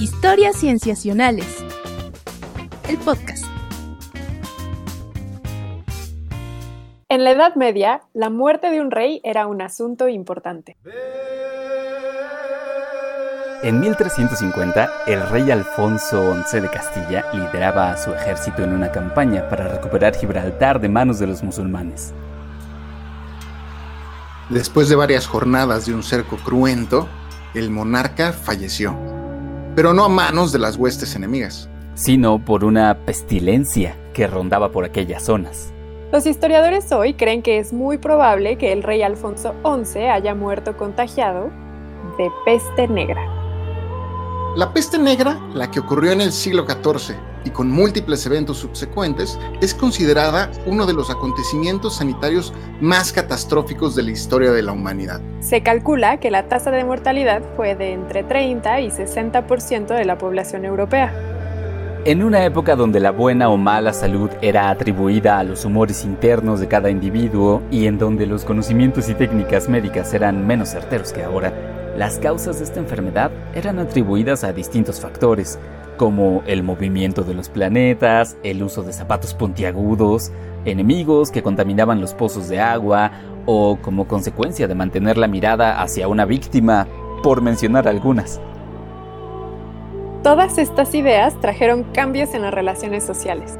Historias 0.00 0.56
Cienciacionales. 0.56 1.64
El 2.88 2.98
podcast. 2.98 3.44
En 7.08 7.22
la 7.22 7.30
Edad 7.30 7.54
Media, 7.54 8.02
la 8.12 8.28
muerte 8.28 8.70
de 8.70 8.80
un 8.80 8.90
rey 8.90 9.20
era 9.22 9.46
un 9.46 9.62
asunto 9.62 10.08
importante. 10.08 10.76
En 13.62 13.78
1350, 13.78 14.90
el 15.06 15.26
rey 15.28 15.50
Alfonso 15.52 16.34
XI 16.42 16.60
de 16.60 16.70
Castilla 16.70 17.26
lideraba 17.32 17.92
a 17.92 17.96
su 17.96 18.12
ejército 18.12 18.64
en 18.64 18.72
una 18.72 18.90
campaña 18.90 19.48
para 19.48 19.68
recuperar 19.68 20.16
Gibraltar 20.16 20.80
de 20.80 20.88
manos 20.88 21.20
de 21.20 21.28
los 21.28 21.44
musulmanes. 21.44 22.12
Después 24.50 24.88
de 24.88 24.96
varias 24.96 25.26
jornadas 25.28 25.86
de 25.86 25.94
un 25.94 26.02
cerco 26.02 26.36
cruento, 26.36 27.08
el 27.54 27.70
monarca 27.70 28.32
falleció, 28.32 29.13
pero 29.74 29.92
no 29.92 30.04
a 30.04 30.08
manos 30.08 30.52
de 30.52 30.58
las 30.58 30.76
huestes 30.76 31.16
enemigas, 31.16 31.68
sino 31.94 32.44
por 32.44 32.64
una 32.64 32.96
pestilencia 33.04 33.96
que 34.12 34.26
rondaba 34.26 34.70
por 34.70 34.84
aquellas 34.84 35.24
zonas. 35.24 35.72
Los 36.12 36.26
historiadores 36.26 36.92
hoy 36.92 37.14
creen 37.14 37.42
que 37.42 37.58
es 37.58 37.72
muy 37.72 37.98
probable 37.98 38.56
que 38.56 38.72
el 38.72 38.82
rey 38.82 39.02
Alfonso 39.02 39.54
XI 39.64 40.06
haya 40.06 40.34
muerto 40.34 40.76
contagiado 40.76 41.50
de 42.18 42.30
peste 42.44 42.86
negra. 42.86 43.33
La 44.56 44.72
peste 44.72 44.98
negra, 44.98 45.36
la 45.52 45.68
que 45.68 45.80
ocurrió 45.80 46.12
en 46.12 46.20
el 46.20 46.30
siglo 46.30 46.64
XIV 46.64 47.16
y 47.44 47.50
con 47.50 47.68
múltiples 47.68 48.24
eventos 48.24 48.58
subsecuentes, 48.58 49.36
es 49.60 49.74
considerada 49.74 50.48
uno 50.64 50.86
de 50.86 50.92
los 50.92 51.10
acontecimientos 51.10 51.96
sanitarios 51.96 52.52
más 52.80 53.12
catastróficos 53.12 53.96
de 53.96 54.04
la 54.04 54.12
historia 54.12 54.52
de 54.52 54.62
la 54.62 54.70
humanidad. 54.70 55.20
Se 55.40 55.64
calcula 55.64 56.20
que 56.20 56.30
la 56.30 56.46
tasa 56.46 56.70
de 56.70 56.84
mortalidad 56.84 57.42
fue 57.56 57.74
de 57.74 57.94
entre 57.94 58.22
30 58.22 58.80
y 58.82 58.90
60% 58.90 59.86
de 59.88 60.04
la 60.04 60.18
población 60.18 60.64
europea. 60.64 61.12
En 62.04 62.22
una 62.22 62.44
época 62.44 62.76
donde 62.76 63.00
la 63.00 63.10
buena 63.10 63.48
o 63.48 63.56
mala 63.56 63.92
salud 63.92 64.30
era 64.40 64.70
atribuida 64.70 65.40
a 65.40 65.42
los 65.42 65.64
humores 65.64 66.04
internos 66.04 66.60
de 66.60 66.68
cada 66.68 66.90
individuo 66.90 67.60
y 67.72 67.86
en 67.86 67.98
donde 67.98 68.26
los 68.26 68.44
conocimientos 68.44 69.08
y 69.08 69.14
técnicas 69.14 69.68
médicas 69.68 70.14
eran 70.14 70.46
menos 70.46 70.68
certeros 70.68 71.12
que 71.12 71.24
ahora, 71.24 71.73
las 71.96 72.18
causas 72.18 72.58
de 72.58 72.64
esta 72.64 72.80
enfermedad 72.80 73.30
eran 73.54 73.78
atribuidas 73.78 74.42
a 74.42 74.52
distintos 74.52 75.00
factores, 75.00 75.58
como 75.96 76.42
el 76.46 76.64
movimiento 76.64 77.22
de 77.22 77.34
los 77.34 77.48
planetas, 77.48 78.36
el 78.42 78.62
uso 78.62 78.82
de 78.82 78.92
zapatos 78.92 79.32
puntiagudos, 79.32 80.32
enemigos 80.64 81.30
que 81.30 81.42
contaminaban 81.42 82.00
los 82.00 82.12
pozos 82.12 82.48
de 82.48 82.60
agua 82.60 83.12
o 83.46 83.78
como 83.80 84.08
consecuencia 84.08 84.66
de 84.66 84.74
mantener 84.74 85.18
la 85.18 85.28
mirada 85.28 85.80
hacia 85.80 86.08
una 86.08 86.24
víctima, 86.24 86.88
por 87.22 87.40
mencionar 87.40 87.88
algunas. 87.88 88.40
Todas 90.22 90.58
estas 90.58 90.94
ideas 90.94 91.38
trajeron 91.40 91.84
cambios 91.84 92.34
en 92.34 92.42
las 92.42 92.52
relaciones 92.52 93.04
sociales. 93.04 93.58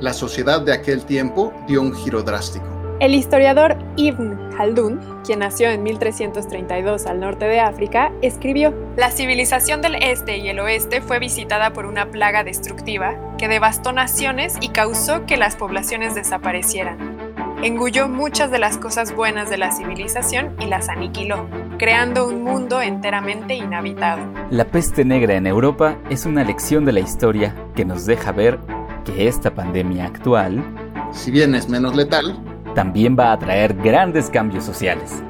La 0.00 0.12
sociedad 0.12 0.60
de 0.62 0.72
aquel 0.72 1.04
tiempo 1.04 1.52
dio 1.66 1.82
un 1.82 1.94
giro 1.94 2.22
drástico. 2.22 2.66
El 3.00 3.14
historiador 3.14 3.76
Ibn 3.96 4.43
Khaldun, 4.56 5.00
quien 5.24 5.40
nació 5.40 5.70
en 5.70 5.82
1332 5.82 7.06
al 7.06 7.20
norte 7.20 7.46
de 7.46 7.60
África, 7.60 8.12
escribió, 8.22 8.74
La 8.96 9.10
civilización 9.10 9.82
del 9.82 9.96
este 9.96 10.38
y 10.38 10.48
el 10.48 10.60
oeste 10.60 11.00
fue 11.00 11.18
visitada 11.18 11.72
por 11.72 11.86
una 11.86 12.10
plaga 12.10 12.44
destructiva 12.44 13.16
que 13.38 13.48
devastó 13.48 13.92
naciones 13.92 14.54
y 14.60 14.68
causó 14.68 15.26
que 15.26 15.36
las 15.36 15.56
poblaciones 15.56 16.14
desaparecieran. 16.14 17.14
Engulló 17.62 18.08
muchas 18.08 18.50
de 18.50 18.58
las 18.58 18.76
cosas 18.76 19.14
buenas 19.14 19.48
de 19.48 19.56
la 19.56 19.72
civilización 19.72 20.54
y 20.60 20.66
las 20.66 20.88
aniquiló, 20.88 21.48
creando 21.78 22.28
un 22.28 22.42
mundo 22.42 22.82
enteramente 22.82 23.54
inhabitado. 23.54 24.22
La 24.50 24.66
peste 24.66 25.04
negra 25.04 25.34
en 25.34 25.46
Europa 25.46 25.96
es 26.10 26.26
una 26.26 26.44
lección 26.44 26.84
de 26.84 26.92
la 26.92 27.00
historia 27.00 27.54
que 27.74 27.84
nos 27.84 28.04
deja 28.04 28.32
ver 28.32 28.58
que 29.04 29.28
esta 29.28 29.54
pandemia 29.54 30.04
actual, 30.06 30.62
si 31.12 31.30
bien 31.30 31.54
es 31.54 31.68
menos 31.68 31.96
letal, 31.96 32.38
también 32.74 33.16
va 33.18 33.32
a 33.32 33.38
traer 33.38 33.74
grandes 33.74 34.28
cambios 34.28 34.64
sociales. 34.64 35.22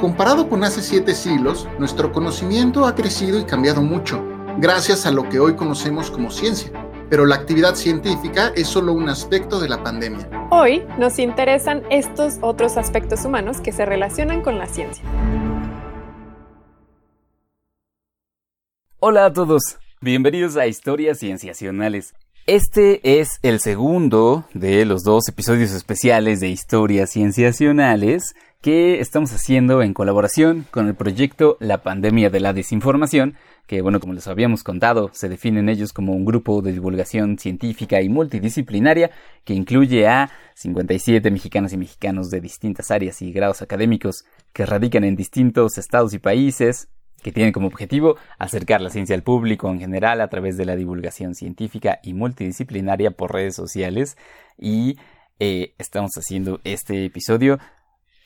Comparado 0.00 0.48
con 0.48 0.62
hace 0.62 0.82
siete 0.82 1.14
siglos, 1.14 1.68
nuestro 1.78 2.12
conocimiento 2.12 2.84
ha 2.86 2.94
crecido 2.94 3.38
y 3.38 3.44
cambiado 3.44 3.80
mucho, 3.80 4.22
gracias 4.58 5.06
a 5.06 5.10
lo 5.10 5.28
que 5.28 5.38
hoy 5.38 5.54
conocemos 5.54 6.10
como 6.10 6.30
ciencia. 6.30 6.70
Pero 7.08 7.24
la 7.24 7.36
actividad 7.36 7.76
científica 7.76 8.52
es 8.56 8.66
solo 8.66 8.92
un 8.92 9.08
aspecto 9.08 9.60
de 9.60 9.68
la 9.68 9.82
pandemia. 9.82 10.28
Hoy 10.50 10.84
nos 10.98 11.18
interesan 11.20 11.82
estos 11.88 12.38
otros 12.40 12.76
aspectos 12.76 13.24
humanos 13.24 13.60
que 13.60 13.70
se 13.70 13.86
relacionan 13.86 14.42
con 14.42 14.58
la 14.58 14.66
ciencia. 14.66 15.04
Hola 18.98 19.26
a 19.26 19.32
todos, 19.32 19.78
bienvenidos 20.00 20.56
a 20.56 20.66
Historias 20.66 21.20
Cienciacionales. 21.20 22.12
Este 22.46 23.00
es 23.18 23.40
el 23.42 23.58
segundo 23.58 24.44
de 24.54 24.84
los 24.84 25.02
dos 25.02 25.28
episodios 25.28 25.72
especiales 25.72 26.38
de 26.38 26.48
Historias 26.48 27.10
Cienciacionales 27.10 28.36
que 28.60 29.00
estamos 29.00 29.32
haciendo 29.32 29.82
en 29.82 29.92
colaboración 29.92 30.64
con 30.70 30.86
el 30.86 30.94
proyecto 30.94 31.56
La 31.58 31.82
Pandemia 31.82 32.30
de 32.30 32.38
la 32.38 32.52
Desinformación, 32.52 33.34
que 33.66 33.82
bueno, 33.82 33.98
como 33.98 34.12
les 34.12 34.28
habíamos 34.28 34.62
contado, 34.62 35.10
se 35.12 35.28
definen 35.28 35.68
ellos 35.68 35.92
como 35.92 36.12
un 36.12 36.24
grupo 36.24 36.62
de 36.62 36.72
divulgación 36.72 37.36
científica 37.36 38.00
y 38.00 38.08
multidisciplinaria 38.08 39.10
que 39.42 39.54
incluye 39.54 40.06
a 40.06 40.30
57 40.54 41.28
mexicanas 41.32 41.72
y 41.72 41.78
mexicanos 41.78 42.30
de 42.30 42.40
distintas 42.40 42.92
áreas 42.92 43.22
y 43.22 43.32
grados 43.32 43.60
académicos 43.60 44.24
que 44.52 44.66
radican 44.66 45.02
en 45.02 45.16
distintos 45.16 45.78
estados 45.78 46.14
y 46.14 46.20
países, 46.20 46.90
que 47.26 47.32
tienen 47.32 47.52
como 47.52 47.66
objetivo 47.66 48.14
acercar 48.38 48.80
la 48.80 48.88
ciencia 48.88 49.16
al 49.16 49.24
público 49.24 49.68
en 49.68 49.80
general 49.80 50.20
a 50.20 50.28
través 50.28 50.56
de 50.56 50.64
la 50.64 50.76
divulgación 50.76 51.34
científica 51.34 51.98
y 52.04 52.14
multidisciplinaria 52.14 53.10
por 53.10 53.32
redes 53.32 53.56
sociales 53.56 54.16
y 54.56 54.96
eh, 55.40 55.74
estamos 55.76 56.12
haciendo 56.16 56.60
este 56.62 57.04
episodio. 57.04 57.58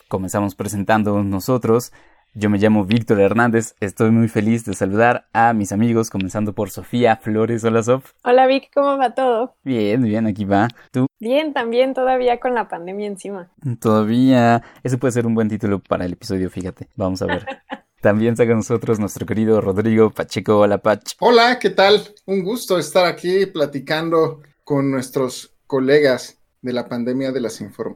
Comenzamos 0.09 0.55
presentando 0.55 1.23
nosotros. 1.23 1.95
Yo 2.35 2.51
me 2.51 2.59
llamo 2.59 2.85
Víctor 2.85 3.21
Hernández, 3.21 3.75
estoy 3.81 4.11
muy 4.11 4.29
feliz 4.29 4.67
de 4.67 4.75
saludar 4.75 5.29
a 5.33 5.55
mis 5.55 5.73
amigos, 5.73 6.11
comenzando 6.11 6.53
por 6.53 6.69
Sofía 6.69 7.17
Flores. 7.17 7.65
Hola 7.65 7.83
Sof. 7.83 8.13
Hola 8.23 8.47
Vic, 8.47 8.69
¿cómo 8.75 8.99
va 8.99 9.15
todo? 9.15 9.57
Bien, 9.65 10.03
bien, 10.03 10.27
aquí 10.27 10.45
va. 10.45 10.69
¿Tú? 10.93 11.07
Bien, 11.19 11.55
también 11.55 11.95
todavía 11.95 12.39
con 12.39 12.55
la 12.55 12.69
pandemia 12.69 13.07
encima. 13.07 13.49
Todavía. 13.81 14.63
Ese 14.83 14.99
puede 14.99 15.13
ser 15.13 15.27
un 15.27 15.35
buen 15.35 15.49
título 15.49 15.79
para 15.79 16.05
el 16.05 16.13
episodio, 16.13 16.51
fíjate. 16.51 16.89
Vamos 16.97 17.23
a 17.23 17.27
ver. 17.27 17.47
También 18.01 18.33
está 18.33 18.47
con 18.47 18.57
nosotros 18.57 18.99
nuestro 18.99 19.27
querido 19.27 19.61
Rodrigo 19.61 20.11
Pacheco. 20.11 20.59
Hola, 20.59 20.79
Pach. 20.79 21.03
Hola, 21.19 21.59
¿qué 21.59 21.69
tal? 21.69 22.15
Un 22.25 22.43
gusto 22.43 22.79
estar 22.79 23.05
aquí 23.05 23.45
platicando 23.45 24.41
con 24.65 24.91
nuestros 24.91 25.53
colegas 25.67 26.39
de 26.63 26.73
la 26.73 26.89
pandemia 26.89 27.31
de, 27.31 27.47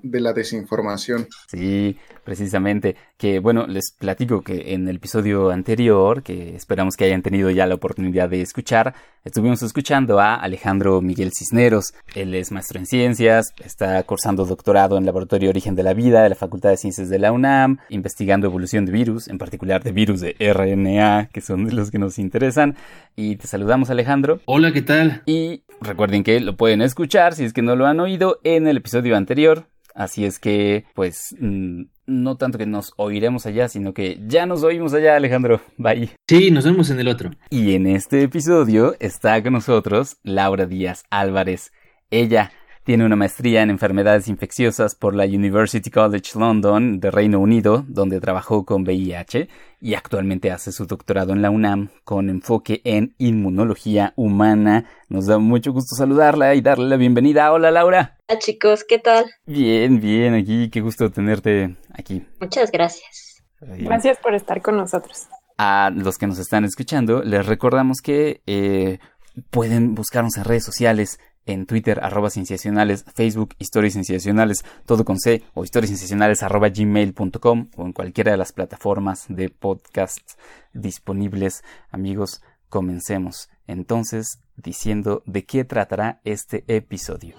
de, 0.03 0.20
la 0.20 0.32
desinformación. 0.34 1.26
Sí, 1.48 1.98
precisamente. 2.24 2.96
Que 3.16 3.38
bueno, 3.38 3.66
les 3.66 3.92
platico 3.98 4.42
que 4.42 4.74
en 4.74 4.88
el 4.88 4.96
episodio 4.96 5.50
anterior, 5.50 6.22
que 6.22 6.56
esperamos 6.56 6.96
que 6.96 7.04
hayan 7.04 7.22
tenido 7.22 7.50
ya 7.50 7.66
la 7.66 7.74
oportunidad 7.74 8.28
de 8.28 8.40
escuchar, 8.40 8.94
estuvimos 9.24 9.62
escuchando 9.62 10.20
a 10.20 10.34
Alejandro 10.34 11.00
Miguel 11.00 11.30
Cisneros. 11.36 11.94
Él 12.14 12.34
es 12.34 12.50
maestro 12.50 12.78
en 12.78 12.86
ciencias, 12.86 13.52
está 13.64 14.02
cursando 14.02 14.44
doctorado 14.44 14.98
en 14.98 15.06
Laboratorio 15.06 15.50
Origen 15.50 15.74
de 15.74 15.82
la 15.82 15.94
Vida 15.94 16.22
de 16.22 16.30
la 16.30 16.34
Facultad 16.34 16.70
de 16.70 16.76
Ciencias 16.76 17.08
de 17.08 17.18
la 17.18 17.32
UNAM, 17.32 17.78
investigando 17.88 18.46
evolución 18.46 18.86
de 18.86 18.92
virus, 18.92 19.28
en 19.28 19.38
particular 19.38 19.82
de 19.82 19.92
virus 19.92 20.20
de 20.20 20.36
RNA, 20.38 21.28
que 21.32 21.40
son 21.40 21.66
de 21.66 21.72
los 21.72 21.90
que 21.90 21.98
nos 21.98 22.18
interesan. 22.18 22.76
Y 23.16 23.36
te 23.36 23.46
saludamos, 23.46 23.90
Alejandro. 23.90 24.40
Hola, 24.46 24.72
¿qué 24.72 24.82
tal? 24.82 25.22
Y 25.26 25.62
recuerden 25.80 26.24
que 26.24 26.40
lo 26.40 26.56
pueden 26.56 26.82
escuchar 26.82 27.34
si 27.34 27.44
es 27.44 27.52
que 27.52 27.62
no 27.62 27.76
lo 27.76 27.86
han 27.86 28.00
oído 28.00 28.40
en 28.44 28.66
el 28.66 28.78
episodio 28.78 29.16
anterior. 29.16 29.66
Así 29.94 30.25
es 30.25 30.41
que, 30.41 30.84
pues, 30.94 31.37
mm, 31.38 31.82
no 32.06 32.37
tanto 32.37 32.59
que 32.59 32.66
nos 32.66 32.93
oiremos 32.97 33.47
allá, 33.47 33.69
sino 33.69 33.94
que 33.94 34.21
ya 34.27 34.44
nos 34.44 34.65
oímos 34.65 34.93
allá, 34.93 35.16
Alejandro. 35.16 35.60
Bye. 35.78 36.10
Sí, 36.29 36.50
nos 36.50 36.64
vemos 36.64 36.91
en 36.91 36.99
el 36.99 37.08
otro. 37.08 37.31
Y 37.49 37.75
en 37.75 37.87
este 37.87 38.23
episodio 38.23 38.96
está 38.99 39.41
con 39.43 39.52
nosotros 39.52 40.17
Laura 40.25 40.67
Díaz 40.67 41.05
Álvarez. 41.11 41.73
Ella 42.11 42.50
tiene 42.84 43.06
una 43.06 43.16
maestría 43.16 43.62
en 43.62 43.70
enfermedades 43.70 44.28
infecciosas 44.28 44.94
por 44.94 45.14
la 45.14 45.25
University 45.25 45.90
College 45.90 46.38
London 46.38 47.00
de 47.00 47.10
Reino 47.10 47.40
Unido, 47.40 47.82
donde 47.88 48.20
trabajó 48.20 48.66
con 48.66 48.82
VIH, 48.82 49.48
y 49.81 49.94
actualmente 49.94 50.50
hace 50.50 50.70
su 50.70 50.84
doctorado 50.86 51.32
en 51.32 51.40
la 51.40 51.50
UNAM 51.50 51.88
con 52.04 52.28
enfoque 52.28 52.82
en 52.84 53.14
inmunología 53.16 54.12
humana. 54.16 54.84
Nos 55.08 55.26
da 55.26 55.38
mucho 55.38 55.72
gusto 55.72 55.96
saludarla 55.96 56.54
y 56.54 56.60
darle 56.60 56.86
la 56.86 56.96
bienvenida. 56.96 57.50
Hola 57.52 57.70
Laura. 57.70 58.19
Hola 58.28 58.38
chicos, 58.38 58.84
¿qué 58.87 58.98
tal? 58.98 59.25
Bien, 59.46 59.98
bien, 59.98 60.34
aquí, 60.34 60.69
qué 60.69 60.82
gusto 60.82 61.10
tenerte 61.10 61.76
aquí. 61.92 62.22
Muchas 62.38 62.70
gracias. 62.70 63.42
Gracias 63.60 64.19
por 64.19 64.34
estar 64.34 64.60
con 64.60 64.76
nosotros. 64.76 65.26
A 65.56 65.90
los 65.94 66.19
que 66.19 66.26
nos 66.26 66.38
están 66.38 66.64
escuchando, 66.64 67.22
les 67.22 67.46
recordamos 67.46 68.02
que 68.02 68.42
eh, 68.46 68.98
pueden 69.50 69.94
buscarnos 69.94 70.37
en 70.37 70.44
redes 70.44 70.64
sociales 70.64 71.19
en 71.46 71.67
Twitter, 71.67 72.00
arroba 72.02 72.31
cienciacionales, 72.31 73.05
Facebook, 73.14 73.55
historias 73.58 73.93
cienciacionales, 73.94 74.64
todo 74.87 75.05
con 75.05 75.19
C, 75.19 75.43
o 75.55 75.64
historias 75.64 75.91
cienciacionales, 75.91 76.43
arroba 76.43 76.69
gmail.com, 76.69 77.69
o 77.76 77.87
en 77.87 77.93
cualquiera 77.93 78.32
de 78.32 78.38
las 78.38 78.52
plataformas 78.52 79.26
de 79.29 79.49
podcast 79.49 80.38
disponibles. 80.73 81.62
Amigos, 81.91 82.43
comencemos 82.69 83.49
entonces 83.67 84.41
diciendo 84.56 85.23
de 85.26 85.44
qué 85.44 85.64
tratará 85.64 86.20
este 86.25 86.64
episodio. 86.69 87.37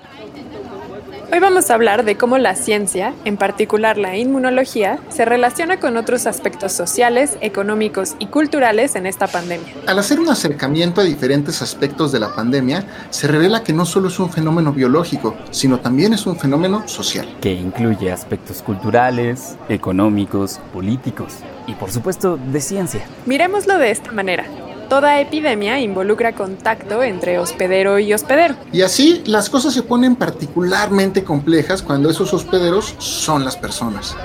Hoy 1.32 1.40
vamos 1.40 1.70
a 1.70 1.74
hablar 1.74 2.06
de 2.06 2.18
cómo 2.18 2.38
la 2.38 2.56
ciencia, 2.56 3.14
en 3.26 3.38
particular 3.38 3.98
la 3.98 4.16
inmunología, 4.16 5.00
se 5.10 5.26
relaciona 5.26 5.80
con 5.80 5.98
otros 5.98 6.28
aspectos 6.28 6.72
sociales, 6.72 7.38
económicos 7.42 8.16
y 8.20 8.28
culturales 8.28 8.96
en 8.96 9.08
esta 9.08 9.28
pandemia. 9.28 9.74
Al 9.88 9.98
hacer 9.98 10.20
un 10.20 10.30
acercamiento 10.30 11.02
a 11.02 11.04
diferentes 11.04 11.62
aspectos 11.62 12.12
de 12.12 12.20
la 12.20 12.36
pandemia, 12.36 12.86
se 13.10 13.28
revela 13.28 13.64
que 13.64 13.74
no 13.74 13.86
solo 13.86 14.10
es 14.10 14.20
un 14.20 14.30
fenómeno 14.30 14.72
biológico, 14.72 15.36
sino 15.50 15.80
también 15.80 16.14
es 16.14 16.28
un 16.28 16.38
fenómeno 16.38 16.88
social. 16.88 17.28
Que 17.42 17.54
incluye 17.54 18.12
aspectos 18.12 18.62
culturales, 18.62 19.58
económicos, 19.68 20.60
políticos 20.74 21.34
y 21.68 21.74
por 21.74 21.92
supuesto 21.92 22.38
de 22.38 22.62
ciencia. 22.62 23.02
Miremoslo 23.26 23.78
de 23.78 23.92
esta 23.92 24.12
manera. 24.12 24.46
Toda 24.90 25.20
epidemia 25.20 25.80
involucra 25.80 26.34
contacto 26.34 27.02
entre 27.04 27.40
hospedero 27.40 27.98
y 28.00 28.14
hospedero. 28.14 28.56
Y 28.72 28.82
así 28.82 29.24
las 29.26 29.50
cosas 29.50 29.74
se 29.74 29.84
ponen 29.84 30.16
particularmente 30.16 31.24
complejas 31.24 31.82
cuando 31.82 32.10
esos 32.10 32.34
hospederos 32.34 32.96
son 33.00 33.44
las 33.44 33.58
personas. 33.58 34.16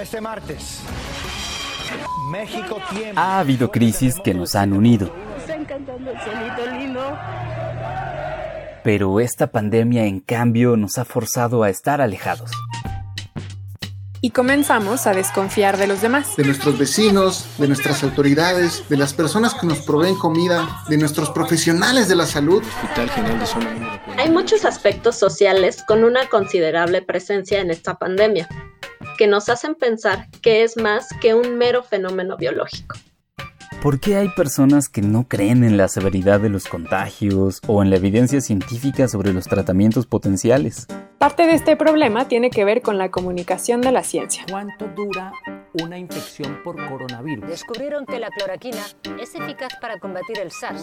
Este 0.00 0.20
martes, 0.20 0.80
México 2.30 2.78
tiene... 2.90 3.12
Ha 3.16 3.40
habido 3.40 3.70
crisis 3.70 4.16
que 4.22 4.34
nos 4.34 4.54
han 4.54 4.72
unido. 4.72 5.10
Pero 8.84 9.18
esta 9.18 9.48
pandemia 9.48 10.06
en 10.06 10.20
cambio 10.20 10.76
nos 10.76 10.98
ha 10.98 11.04
forzado 11.04 11.64
a 11.64 11.70
estar 11.70 12.00
alejados 12.00 12.52
y 14.20 14.30
comenzamos 14.30 15.06
a 15.06 15.12
desconfiar 15.12 15.76
de 15.76 15.86
los 15.86 16.00
demás. 16.00 16.36
De 16.36 16.44
nuestros 16.44 16.78
vecinos, 16.78 17.46
de 17.58 17.68
nuestras 17.68 18.02
autoridades, 18.02 18.88
de 18.88 18.96
las 18.96 19.14
personas 19.14 19.54
que 19.54 19.66
nos 19.66 19.80
proveen 19.80 20.16
comida, 20.16 20.82
de 20.88 20.98
nuestros 20.98 21.30
profesionales 21.30 22.08
de 22.08 22.16
la 22.16 22.26
salud. 22.26 22.62
Hay 24.18 24.30
muchos 24.30 24.64
aspectos 24.64 25.16
sociales 25.16 25.82
con 25.86 26.04
una 26.04 26.28
considerable 26.28 27.02
presencia 27.02 27.60
en 27.60 27.70
esta 27.70 27.98
pandemia, 27.98 28.48
que 29.18 29.26
nos 29.26 29.48
hacen 29.48 29.74
pensar 29.74 30.28
que 30.42 30.62
es 30.62 30.76
más 30.76 31.08
que 31.20 31.34
un 31.34 31.56
mero 31.56 31.82
fenómeno 31.82 32.36
biológico. 32.36 32.96
¿Por 33.82 34.00
qué 34.00 34.16
hay 34.16 34.28
personas 34.30 34.88
que 34.88 35.02
no 35.02 35.28
creen 35.28 35.62
en 35.62 35.76
la 35.76 35.88
severidad 35.88 36.40
de 36.40 36.48
los 36.48 36.66
contagios 36.66 37.60
o 37.66 37.82
en 37.82 37.90
la 37.90 37.96
evidencia 37.96 38.40
científica 38.40 39.06
sobre 39.06 39.32
los 39.32 39.44
tratamientos 39.44 40.06
potenciales? 40.06 40.86
Parte 41.18 41.46
de 41.46 41.54
este 41.54 41.76
problema 41.76 42.28
tiene 42.28 42.50
que 42.50 42.66
ver 42.66 42.82
con 42.82 42.98
la 42.98 43.10
comunicación 43.10 43.80
de 43.80 43.90
la 43.90 44.02
ciencia. 44.02 44.44
¿Cuánto 44.50 44.86
dura 44.88 45.32
una 45.82 45.96
infección 45.96 46.62
por 46.62 46.76
coronavirus? 46.76 47.48
Descubrieron 47.48 48.04
que 48.04 48.18
la 48.18 48.28
cloroquina 48.28 48.82
es 49.18 49.34
eficaz 49.34 49.72
para 49.80 49.98
combatir 49.98 50.38
el 50.38 50.50
SARS. 50.50 50.82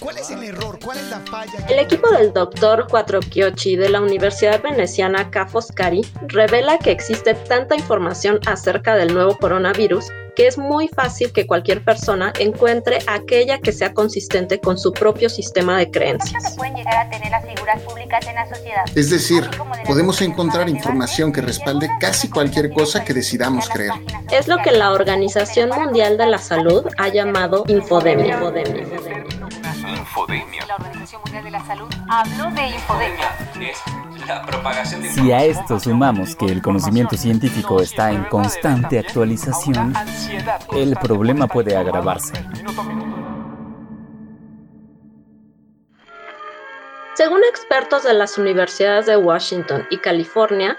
¿Cuál 0.00 0.16
es 0.16 0.30
el 0.30 0.44
error? 0.44 0.78
¿Cuál 0.82 0.96
es 0.96 1.10
la 1.10 1.20
falla? 1.20 1.66
El 1.68 1.78
equipo 1.78 2.08
del 2.08 2.32
doctor 2.32 2.86
Quattrocchiotti 2.88 3.76
de 3.76 3.90
la 3.90 4.00
Universidad 4.00 4.62
Veneciana 4.62 5.30
Ca' 5.30 5.46
Foscari 5.46 6.00
revela 6.28 6.78
que 6.78 6.92
existe 6.92 7.34
tanta 7.34 7.76
información 7.76 8.40
acerca 8.46 8.94
del 8.94 9.12
nuevo 9.12 9.36
coronavirus 9.36 10.10
que 10.36 10.46
es 10.46 10.58
muy 10.58 10.88
fácil 10.88 11.32
que 11.32 11.46
cualquier 11.46 11.82
persona 11.82 12.32
encuentre 12.38 12.98
aquella 13.06 13.58
que 13.58 13.72
sea 13.72 13.94
consistente 13.94 14.60
con 14.60 14.78
su 14.78 14.92
propio 14.92 15.30
sistema 15.30 15.78
de 15.78 15.90
creencias. 15.90 16.54
pueden 16.56 16.76
llegar 16.76 17.06
a 17.06 17.10
tener 17.10 17.30
las 17.30 17.44
figuras 17.44 17.80
públicas 17.82 18.26
en 18.26 18.34
la 18.34 18.46
sociedad. 18.46 18.84
Es 18.94 19.10
decir, 19.10 19.48
podemos 19.86 20.20
encontrar 20.20 20.68
información 20.68 21.32
que 21.32 21.40
respalde 21.40 21.88
casi 21.98 22.28
cualquier 22.28 22.70
cosa 22.70 23.02
que 23.02 23.14
decidamos 23.14 23.68
creer. 23.68 23.92
Es 24.30 24.46
lo 24.46 24.58
que 24.58 24.72
la 24.72 24.92
Organización 24.92 25.70
Mundial 25.70 26.18
de 26.18 26.26
la 26.26 26.38
Salud 26.38 26.84
ha 26.98 27.08
llamado 27.08 27.64
infodemia. 27.68 28.36
infodemia. 28.36 28.86
La 30.66 30.76
Organización 30.76 31.22
Mundial 31.22 31.44
de 31.44 31.50
la 31.50 31.66
Salud 31.66 31.88
habló 32.08 32.50
de 32.50 32.68
infodemia. 32.68 34.05
Si 35.14 35.32
a 35.32 35.44
esto 35.44 35.78
sumamos 35.78 36.34
que 36.34 36.46
el 36.46 36.62
conocimiento 36.62 37.16
científico 37.16 37.80
está 37.80 38.10
en 38.10 38.24
constante 38.24 38.98
actualización, 38.98 39.94
el 40.72 40.96
problema 40.96 41.46
puede 41.46 41.76
agravarse. 41.76 42.34
Según 47.14 47.40
expertos 47.44 48.02
de 48.04 48.12
las 48.12 48.36
universidades 48.36 49.06
de 49.06 49.16
Washington 49.16 49.86
y 49.90 49.98
California, 49.98 50.76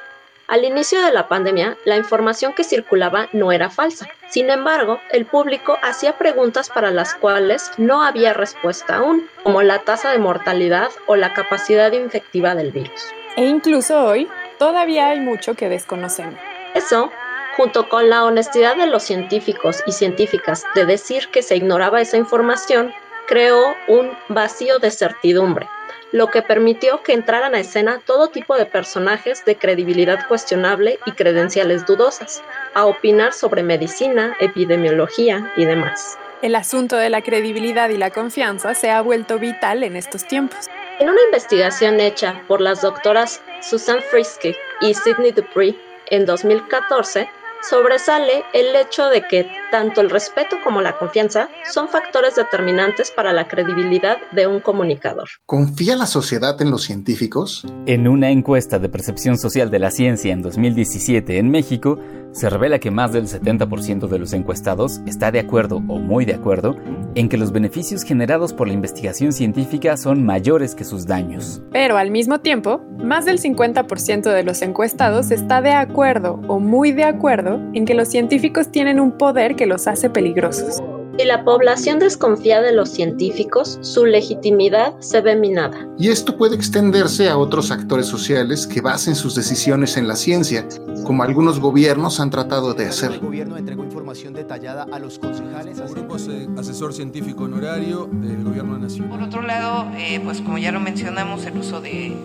al 0.47 0.63
inicio 0.63 1.01
de 1.01 1.11
la 1.11 1.27
pandemia, 1.27 1.77
la 1.83 1.97
información 1.97 2.53
que 2.53 2.63
circulaba 2.63 3.27
no 3.33 3.51
era 3.51 3.69
falsa. 3.69 4.07
Sin 4.29 4.49
embargo, 4.49 5.01
el 5.11 5.25
público 5.25 5.77
hacía 5.81 6.17
preguntas 6.17 6.69
para 6.69 6.91
las 6.91 7.15
cuales 7.15 7.71
no 7.77 8.01
había 8.03 8.33
respuesta 8.33 8.97
aún, 8.97 9.27
como 9.43 9.61
la 9.61 9.79
tasa 9.79 10.11
de 10.11 10.19
mortalidad 10.19 10.89
o 11.05 11.15
la 11.15 11.33
capacidad 11.33 11.91
infectiva 11.91 12.55
del 12.55 12.71
virus. 12.71 13.13
E 13.37 13.45
incluso 13.45 14.03
hoy, 14.03 14.27
todavía 14.57 15.09
hay 15.09 15.19
mucho 15.19 15.53
que 15.53 15.69
desconocemos. 15.69 16.39
Eso, 16.73 17.11
junto 17.55 17.87
con 17.87 18.09
la 18.09 18.25
honestidad 18.25 18.75
de 18.75 18.87
los 18.87 19.03
científicos 19.03 19.83
y 19.85 19.91
científicas 19.91 20.63
de 20.73 20.87
decir 20.87 21.27
que 21.29 21.43
se 21.43 21.55
ignoraba 21.55 22.01
esa 22.01 22.17
información, 22.17 22.91
creó 23.27 23.75
un 23.87 24.11
vacío 24.27 24.79
de 24.79 24.89
certidumbre, 24.89 25.67
lo 26.11 26.31
que 26.31 26.41
permitió 26.41 27.03
que 27.03 27.13
entraran 27.13 27.53
a 27.53 27.59
escena 27.59 28.01
todo 28.03 28.29
tipo 28.29 28.55
de 28.57 28.65
personajes 28.65 29.45
de 29.45 29.55
credibilidad 29.55 30.27
cuestionable 30.27 30.97
y 31.05 31.11
credenciales 31.11 31.85
dudosas, 31.85 32.41
a 32.73 32.85
opinar 32.85 33.33
sobre 33.33 33.61
medicina, 33.61 34.35
epidemiología 34.39 35.53
y 35.55 35.65
demás. 35.65 36.17
El 36.43 36.53
asunto 36.53 36.97
de 36.97 37.09
la 37.09 37.23
credibilidad 37.23 37.89
y 37.89 37.97
la 37.97 38.11
confianza 38.11 38.75
se 38.75 38.91
ha 38.91 39.01
vuelto 39.01 39.39
vital 39.39 39.83
en 39.83 39.95
estos 39.95 40.23
tiempos. 40.27 40.67
En 40.99 41.09
una 41.09 41.21
investigación 41.25 41.99
hecha 41.99 42.43
por 42.47 42.61
las 42.61 42.83
doctoras 42.83 43.41
Susan 43.61 44.01
Frisky 44.11 44.55
y 44.81 44.93
Sidney 44.93 45.31
Dupree 45.31 45.75
en 46.11 46.27
2014, 46.27 47.27
sobresale 47.67 48.45
el 48.53 48.75
hecho 48.75 49.09
de 49.09 49.23
que 49.23 49.49
tanto 49.71 50.01
el 50.01 50.09
respeto 50.09 50.57
como 50.63 50.81
la 50.81 50.97
confianza 50.97 51.49
son 51.71 51.87
factores 51.87 52.35
determinantes 52.35 53.11
para 53.11 53.33
la 53.33 53.47
credibilidad 53.47 54.17
de 54.31 54.47
un 54.47 54.59
comunicador. 54.59 55.27
¿Confía 55.45 55.95
la 55.95 56.05
sociedad 56.05 56.61
en 56.61 56.71
los 56.71 56.83
científicos? 56.83 57.65
En 57.85 58.07
una 58.07 58.29
encuesta 58.29 58.79
de 58.79 58.89
percepción 58.89 59.37
social 59.37 59.69
de 59.69 59.79
la 59.79 59.91
ciencia 59.91 60.33
en 60.33 60.41
2017 60.41 61.37
en 61.37 61.49
México, 61.49 61.99
se 62.31 62.49
revela 62.49 62.77
que 62.79 62.91
más 62.91 63.13
del 63.13 63.27
70% 63.27 64.07
de 64.07 64.19
los 64.19 64.33
encuestados 64.33 65.01
está 65.07 65.31
de 65.31 65.39
acuerdo 65.39 65.77
o 65.87 65.97
muy 65.97 66.23
de 66.23 66.35
acuerdo 66.35 66.77
en 67.15 67.29
que 67.29 67.37
los 67.37 67.51
beneficios 67.51 68.03
generados 68.03 68.53
por 68.53 68.67
la 68.67 68.73
investigación 68.75 69.33
científica 69.33 69.97
son 69.97 70.23
mayores 70.23 70.75
que 70.75 70.83
sus 70.83 71.07
daños. 71.07 71.61
Pero 71.71 71.97
al 71.97 72.11
mismo 72.11 72.39
tiempo, 72.39 72.81
más 72.99 73.25
del 73.25 73.39
50% 73.39 74.31
de 74.31 74.43
los 74.43 74.61
encuestados 74.61 75.31
está 75.31 75.61
de 75.61 75.71
acuerdo 75.71 76.39
o 76.47 76.59
muy 76.59 76.91
de 76.91 77.05
acuerdo 77.05 77.59
en 77.73 77.85
que 77.85 77.95
los 77.95 78.09
científicos 78.09 78.71
tienen 78.71 78.99
un 78.99 79.17
poder 79.17 79.55
que 79.57 79.65
los 79.65 79.87
hace 79.87 80.09
peligrosos. 80.09 80.81
Si 81.17 81.25
la 81.25 81.43
población 81.43 81.97
desconfía 81.97 82.61
de 82.61 82.73
los 82.73 82.89
científicos, 82.89 83.79
su 83.81 84.05
legitimidad 84.05 84.93
se 84.99 85.19
ve 85.19 85.35
minada. 85.35 85.87
Y 85.97 86.09
esto 86.09 86.37
puede 86.37 86.55
extenderse 86.55 87.27
a 87.27 87.39
otros 87.39 87.71
actores 87.71 88.05
sociales 88.05 88.67
que 88.67 88.81
basen 88.81 89.15
sus 89.15 89.33
decisiones 89.33 89.97
en 89.97 90.07
la 90.07 90.15
ciencia, 90.15 90.67
como 91.05 91.23
algunos 91.23 91.59
gobiernos 91.59 92.19
han 92.19 92.29
tratado 92.29 92.75
de 92.75 92.85
hacer. 92.85 93.13
El 93.13 93.19
gobierno 93.19 93.57
entregó 93.57 93.83
información 93.83 94.35
detallada 94.35 94.85
a 94.91 94.99
los 94.99 95.17
concejales. 95.17 95.79
El 95.79 95.89
grupo 95.89 96.17
asesor 96.59 96.93
científico 96.93 97.45
honorario 97.45 98.07
del 98.11 98.43
gobierno 98.43 98.77
nacional. 98.77 99.09
Por 99.09 99.23
otro 99.23 99.41
lado, 99.41 99.91
eh, 99.97 100.21
pues 100.23 100.39
como 100.41 100.59
ya 100.59 100.71
lo 100.71 100.79
mencionamos, 100.79 101.43
el 101.45 101.57
uso 101.57 101.81
de 101.81 102.15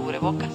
cubrebocas. 0.00 0.50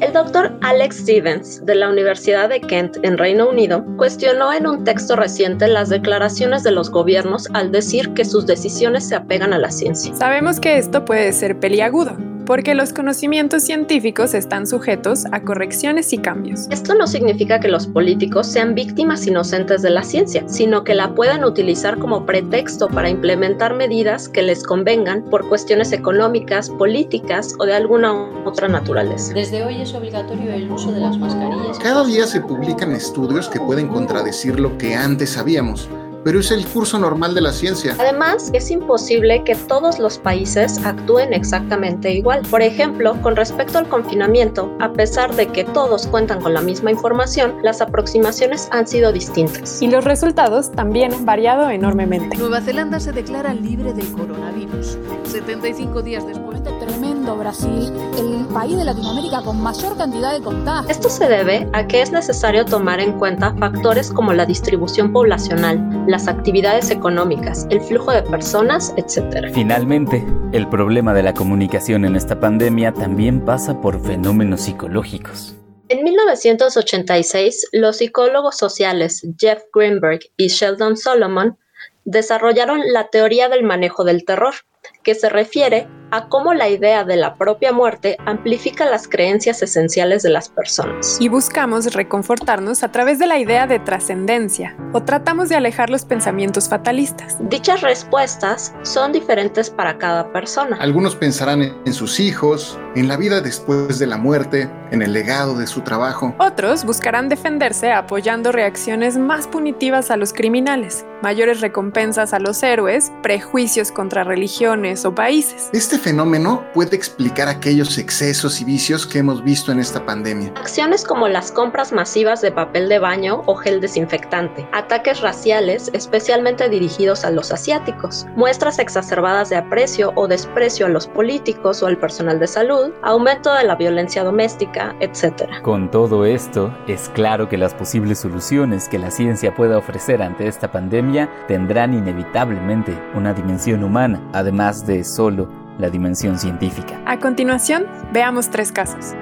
El 0.00 0.14
doctor 0.14 0.56
Alex 0.62 0.96
Stevens, 0.96 1.66
de 1.66 1.74
la 1.74 1.90
Universidad 1.90 2.48
de 2.48 2.62
Kent 2.62 2.96
en 3.02 3.18
Reino 3.18 3.50
Unido, 3.50 3.84
cuestionó 3.98 4.50
en 4.50 4.66
un 4.66 4.82
texto 4.82 5.14
reciente 5.14 5.68
las 5.68 5.90
declaraciones 5.90 6.62
de 6.62 6.70
los 6.70 6.90
gobiernos 6.90 7.48
al 7.52 7.70
decir 7.70 8.14
que 8.14 8.24
sus 8.24 8.46
decisiones 8.46 9.06
se 9.06 9.14
apegan 9.14 9.52
a 9.52 9.58
la 9.58 9.70
ciencia. 9.70 10.16
Sabemos 10.16 10.58
que 10.58 10.78
esto 10.78 11.04
puede 11.04 11.32
ser 11.34 11.60
peliagudo, 11.60 12.16
porque 12.46 12.74
los 12.74 12.92
conocimientos 12.92 13.62
científicos 13.62 14.34
están 14.34 14.66
sujetos 14.66 15.24
a 15.32 15.42
correcciones 15.42 16.12
y 16.12 16.18
cambios. 16.18 16.66
Esto 16.70 16.94
no 16.94 17.06
significa 17.06 17.60
que 17.60 17.68
los 17.68 17.86
políticos 17.86 18.46
sean 18.46 18.74
víctimas 18.74 19.26
inocentes 19.26 19.82
de 19.82 19.90
la 19.90 20.02
ciencia, 20.02 20.44
sino 20.48 20.84
que 20.84 20.94
la 20.94 21.14
puedan 21.14 21.44
utilizar 21.44 21.98
como 21.98 22.26
pretexto 22.26 22.88
para 22.88 23.08
implementar 23.08 23.74
medidas 23.74 24.28
que 24.28 24.42
les 24.42 24.62
convengan 24.62 25.22
por 25.30 25.48
cuestiones 25.48 25.92
económicas, 25.92 26.70
políticas 26.70 27.54
o 27.58 27.66
de 27.66 27.74
alguna 27.74 28.12
otra 28.44 28.68
naturaleza. 28.68 29.32
Desde 29.34 29.64
hoy 29.64 29.82
es 29.82 29.94
obligatorio 29.94 30.52
el 30.52 30.70
uso 30.70 30.92
de 30.92 31.00
las 31.00 31.18
mascarillas. 31.18 31.78
Cada 31.78 32.04
día 32.04 32.26
se 32.26 32.40
publican 32.40 32.92
estudios 32.92 33.48
que 33.48 33.60
pueden 33.60 33.88
contradecir 33.88 34.58
lo 34.58 34.76
que 34.78 34.94
antes 34.94 35.30
sabíamos 35.30 35.88
pero 36.24 36.40
es 36.40 36.50
el 36.50 36.66
curso 36.66 36.98
normal 36.98 37.34
de 37.34 37.40
la 37.40 37.52
ciencia. 37.52 37.94
Además, 37.98 38.50
es 38.52 38.70
imposible 38.70 39.42
que 39.44 39.54
todos 39.54 39.98
los 39.98 40.18
países 40.18 40.84
actúen 40.84 41.32
exactamente 41.32 42.12
igual. 42.12 42.42
Por 42.50 42.62
ejemplo, 42.62 43.20
con 43.22 43.36
respecto 43.36 43.78
al 43.78 43.88
confinamiento, 43.88 44.70
a 44.80 44.92
pesar 44.92 45.34
de 45.34 45.46
que 45.48 45.64
todos 45.64 46.06
cuentan 46.06 46.40
con 46.40 46.54
la 46.54 46.60
misma 46.60 46.90
información, 46.90 47.54
las 47.62 47.80
aproximaciones 47.80 48.68
han 48.72 48.86
sido 48.86 49.12
distintas. 49.12 49.80
Y 49.82 49.88
los 49.88 50.04
resultados 50.04 50.70
también 50.72 51.12
han 51.12 51.24
variado 51.24 51.70
enormemente. 51.70 52.36
Nueva 52.36 52.60
Zelanda 52.60 53.00
se 53.00 53.12
declara 53.12 53.54
libre 53.54 53.92
del 53.92 54.10
coronavirus. 54.12 54.98
75 55.24 56.02
días 56.02 56.26
después. 56.26 56.50
Tremendo 56.80 57.36
Brasil, 57.36 57.92
el 58.18 58.46
país 58.52 58.76
de 58.76 58.84
Latinoamérica 58.84 59.42
con 59.42 59.62
mayor 59.62 59.96
cantidad 59.96 60.32
de 60.32 60.40
contagios. 60.40 60.90
Esto 60.90 61.08
se 61.08 61.28
debe 61.28 61.68
a 61.72 61.86
que 61.86 62.02
es 62.02 62.12
necesario 62.12 62.64
tomar 62.64 63.00
en 63.00 63.18
cuenta 63.18 63.54
factores 63.58 64.10
como 64.12 64.32
la 64.32 64.44
distribución 64.44 65.12
poblacional, 65.12 65.78
las 66.10 66.28
actividades 66.28 66.90
económicas, 66.90 67.66
el 67.70 67.80
flujo 67.80 68.12
de 68.12 68.22
personas, 68.22 68.92
etc. 68.96 69.50
Finalmente, 69.52 70.24
el 70.52 70.68
problema 70.68 71.14
de 71.14 71.22
la 71.22 71.34
comunicación 71.34 72.04
en 72.04 72.16
esta 72.16 72.40
pandemia 72.40 72.92
también 72.92 73.44
pasa 73.44 73.80
por 73.80 74.02
fenómenos 74.04 74.62
psicológicos. 74.62 75.54
En 75.88 76.04
1986, 76.04 77.68
los 77.72 77.96
psicólogos 77.96 78.56
sociales 78.56 79.26
Jeff 79.38 79.62
Greenberg 79.74 80.20
y 80.36 80.48
Sheldon 80.48 80.96
Solomon 80.96 81.58
desarrollaron 82.04 82.80
la 82.92 83.08
teoría 83.08 83.48
del 83.48 83.64
manejo 83.64 84.04
del 84.04 84.24
terror, 84.24 84.54
que 85.02 85.14
se 85.14 85.28
refiere 85.28 85.88
a 86.10 86.28
cómo 86.28 86.54
la 86.54 86.68
idea 86.68 87.04
de 87.04 87.16
la 87.16 87.34
propia 87.34 87.72
muerte 87.72 88.16
amplifica 88.26 88.84
las 88.84 89.08
creencias 89.08 89.62
esenciales 89.62 90.22
de 90.22 90.30
las 90.30 90.48
personas. 90.48 91.18
Y 91.20 91.28
buscamos 91.28 91.92
reconfortarnos 91.92 92.82
a 92.82 92.92
través 92.92 93.18
de 93.18 93.26
la 93.26 93.38
idea 93.38 93.66
de 93.66 93.78
trascendencia 93.78 94.76
o 94.92 95.02
tratamos 95.02 95.48
de 95.48 95.56
alejar 95.56 95.90
los 95.90 96.04
pensamientos 96.04 96.68
fatalistas. 96.68 97.36
Dichas 97.48 97.80
respuestas 97.82 98.74
son 98.82 99.12
diferentes 99.12 99.70
para 99.70 99.98
cada 99.98 100.32
persona. 100.32 100.76
Algunos 100.80 101.14
pensarán 101.14 101.62
en 101.62 101.92
sus 101.92 102.20
hijos, 102.20 102.78
en 102.94 103.08
la 103.08 103.16
vida 103.16 103.40
después 103.40 103.98
de 103.98 104.06
la 104.06 104.16
muerte, 104.16 104.68
en 104.90 105.02
el 105.02 105.12
legado 105.12 105.54
de 105.56 105.66
su 105.66 105.82
trabajo. 105.82 106.34
Otros 106.38 106.84
buscarán 106.84 107.28
defenderse 107.28 107.92
apoyando 107.92 108.52
reacciones 108.52 109.16
más 109.16 109.46
punitivas 109.46 110.10
a 110.10 110.16
los 110.16 110.32
criminales, 110.32 111.04
mayores 111.22 111.60
recompensas 111.60 112.32
a 112.32 112.40
los 112.40 112.62
héroes, 112.62 113.12
prejuicios 113.22 113.92
contra 113.92 114.24
religiones 114.24 115.04
o 115.04 115.14
países. 115.14 115.70
Este 115.72 115.98
fenómeno 116.00 116.64
puede 116.74 116.96
explicar 116.96 117.48
aquellos 117.48 117.98
excesos 117.98 118.60
y 118.60 118.64
vicios 118.64 119.06
que 119.06 119.18
hemos 119.18 119.44
visto 119.44 119.70
en 119.70 119.78
esta 119.78 120.04
pandemia. 120.04 120.52
Acciones 120.56 121.04
como 121.04 121.28
las 121.28 121.52
compras 121.52 121.92
masivas 121.92 122.40
de 122.40 122.50
papel 122.50 122.88
de 122.88 122.98
baño 122.98 123.42
o 123.46 123.54
gel 123.54 123.80
desinfectante, 123.80 124.66
ataques 124.72 125.20
raciales 125.20 125.90
especialmente 125.92 126.68
dirigidos 126.68 127.24
a 127.24 127.30
los 127.30 127.52
asiáticos, 127.52 128.26
muestras 128.34 128.78
exacerbadas 128.78 129.50
de 129.50 129.56
aprecio 129.56 130.12
o 130.16 130.26
desprecio 130.26 130.86
a 130.86 130.88
los 130.88 131.06
políticos 131.06 131.82
o 131.82 131.86
al 131.86 131.98
personal 131.98 132.40
de 132.40 132.46
salud, 132.46 132.90
aumento 133.02 133.52
de 133.54 133.64
la 133.64 133.76
violencia 133.76 134.24
doméstica, 134.24 134.96
etc. 135.00 135.50
Con 135.62 135.90
todo 135.90 136.24
esto, 136.24 136.74
es 136.88 137.08
claro 137.10 137.48
que 137.48 137.58
las 137.58 137.74
posibles 137.74 138.18
soluciones 138.18 138.88
que 138.88 138.98
la 138.98 139.10
ciencia 139.10 139.54
pueda 139.54 139.78
ofrecer 139.78 140.22
ante 140.22 140.48
esta 140.48 140.72
pandemia 140.72 141.30
tendrán 141.46 141.94
inevitablemente 141.94 142.96
una 143.14 143.34
dimensión 143.34 143.84
humana, 143.84 144.20
además 144.32 144.86
de 144.86 145.04
solo 145.04 145.48
la 145.80 145.90
dimensión 145.90 146.38
científica. 146.38 147.02
A 147.06 147.18
continuación, 147.18 147.86
veamos 148.12 148.50
tres 148.50 148.72
casos. 148.72 149.14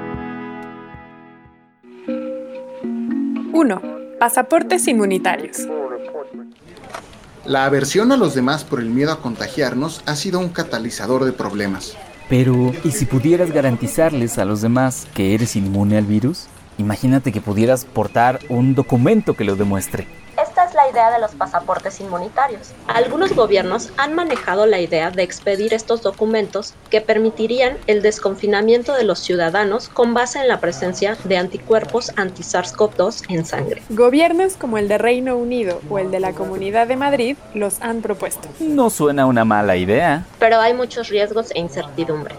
1. 3.53 3.83
Pasaportes 4.19 4.87
inmunitarios. 4.89 5.67
La 7.45 7.65
aversión 7.65 8.13
a 8.13 8.17
los 8.17 8.35
demás 8.35 8.63
por 8.65 8.81
el 8.81 8.91
miedo 8.91 9.11
a 9.11 9.21
contagiarnos 9.21 10.03
ha 10.07 10.17
sido 10.17 10.39
un 10.39 10.51
catalizador 10.51 11.25
de 11.25 11.33
problemas. 11.33 11.97
Pero, 12.29 12.73
¿y 12.85 12.91
si 12.91 13.07
pudieras 13.07 13.53
garantizarles 13.53 14.39
a 14.39 14.45
los 14.45 14.61
demás 14.61 15.07
que 15.15 15.35
eres 15.35 15.57
inmune 15.57 15.97
al 15.97 16.05
virus? 16.05 16.47
Imagínate 16.77 17.33
que 17.33 17.41
pudieras 17.41 17.87
portar 17.87 18.41
un 18.51 18.75
documento 18.75 19.35
que 19.35 19.45
lo 19.45 19.57
demuestre. 19.57 20.07
La 20.79 20.89
idea 20.89 21.11
de 21.11 21.19
los 21.19 21.35
pasaportes 21.35 21.99
inmunitarios. 21.99 22.73
Algunos 22.87 23.35
gobiernos 23.35 23.91
han 23.97 24.15
manejado 24.15 24.65
la 24.65 24.79
idea 24.79 25.11
de 25.11 25.25
expedir 25.25 25.75
estos 25.75 26.03
documentos 26.03 26.75
que 26.89 27.01
permitirían 27.01 27.77
el 27.89 28.01
desconfinamiento 28.01 28.95
de 28.95 29.03
los 29.03 29.19
ciudadanos 29.19 29.89
con 29.89 30.15
base 30.15 30.39
en 30.39 30.47
la 30.47 30.61
presencia 30.61 31.17
de 31.25 31.37
anticuerpos 31.37 32.13
anti-SARS-CoV-2 32.15 33.25
en 33.29 33.45
sangre. 33.45 33.83
Gobiernos 33.89 34.57
como 34.57 34.79
el 34.79 34.87
de 34.87 34.99
Reino 34.99 35.37
Unido 35.37 35.81
o 35.91 35.99
el 35.99 36.13
de 36.13 36.21
la 36.21 36.33
Comunidad 36.33 36.87
de 36.87 36.95
Madrid 36.95 37.37
los 37.55 37.83
han 37.83 38.01
propuesto. 38.01 38.49
No 38.61 38.89
suena 38.89 39.27
una 39.27 39.45
mala 39.45 39.75
idea. 39.75 40.27
Pero 40.39 40.61
hay 40.61 40.75
muchos 40.75 41.09
riesgos 41.09 41.51
e 41.57 41.59
incertidumbres. 41.59 42.37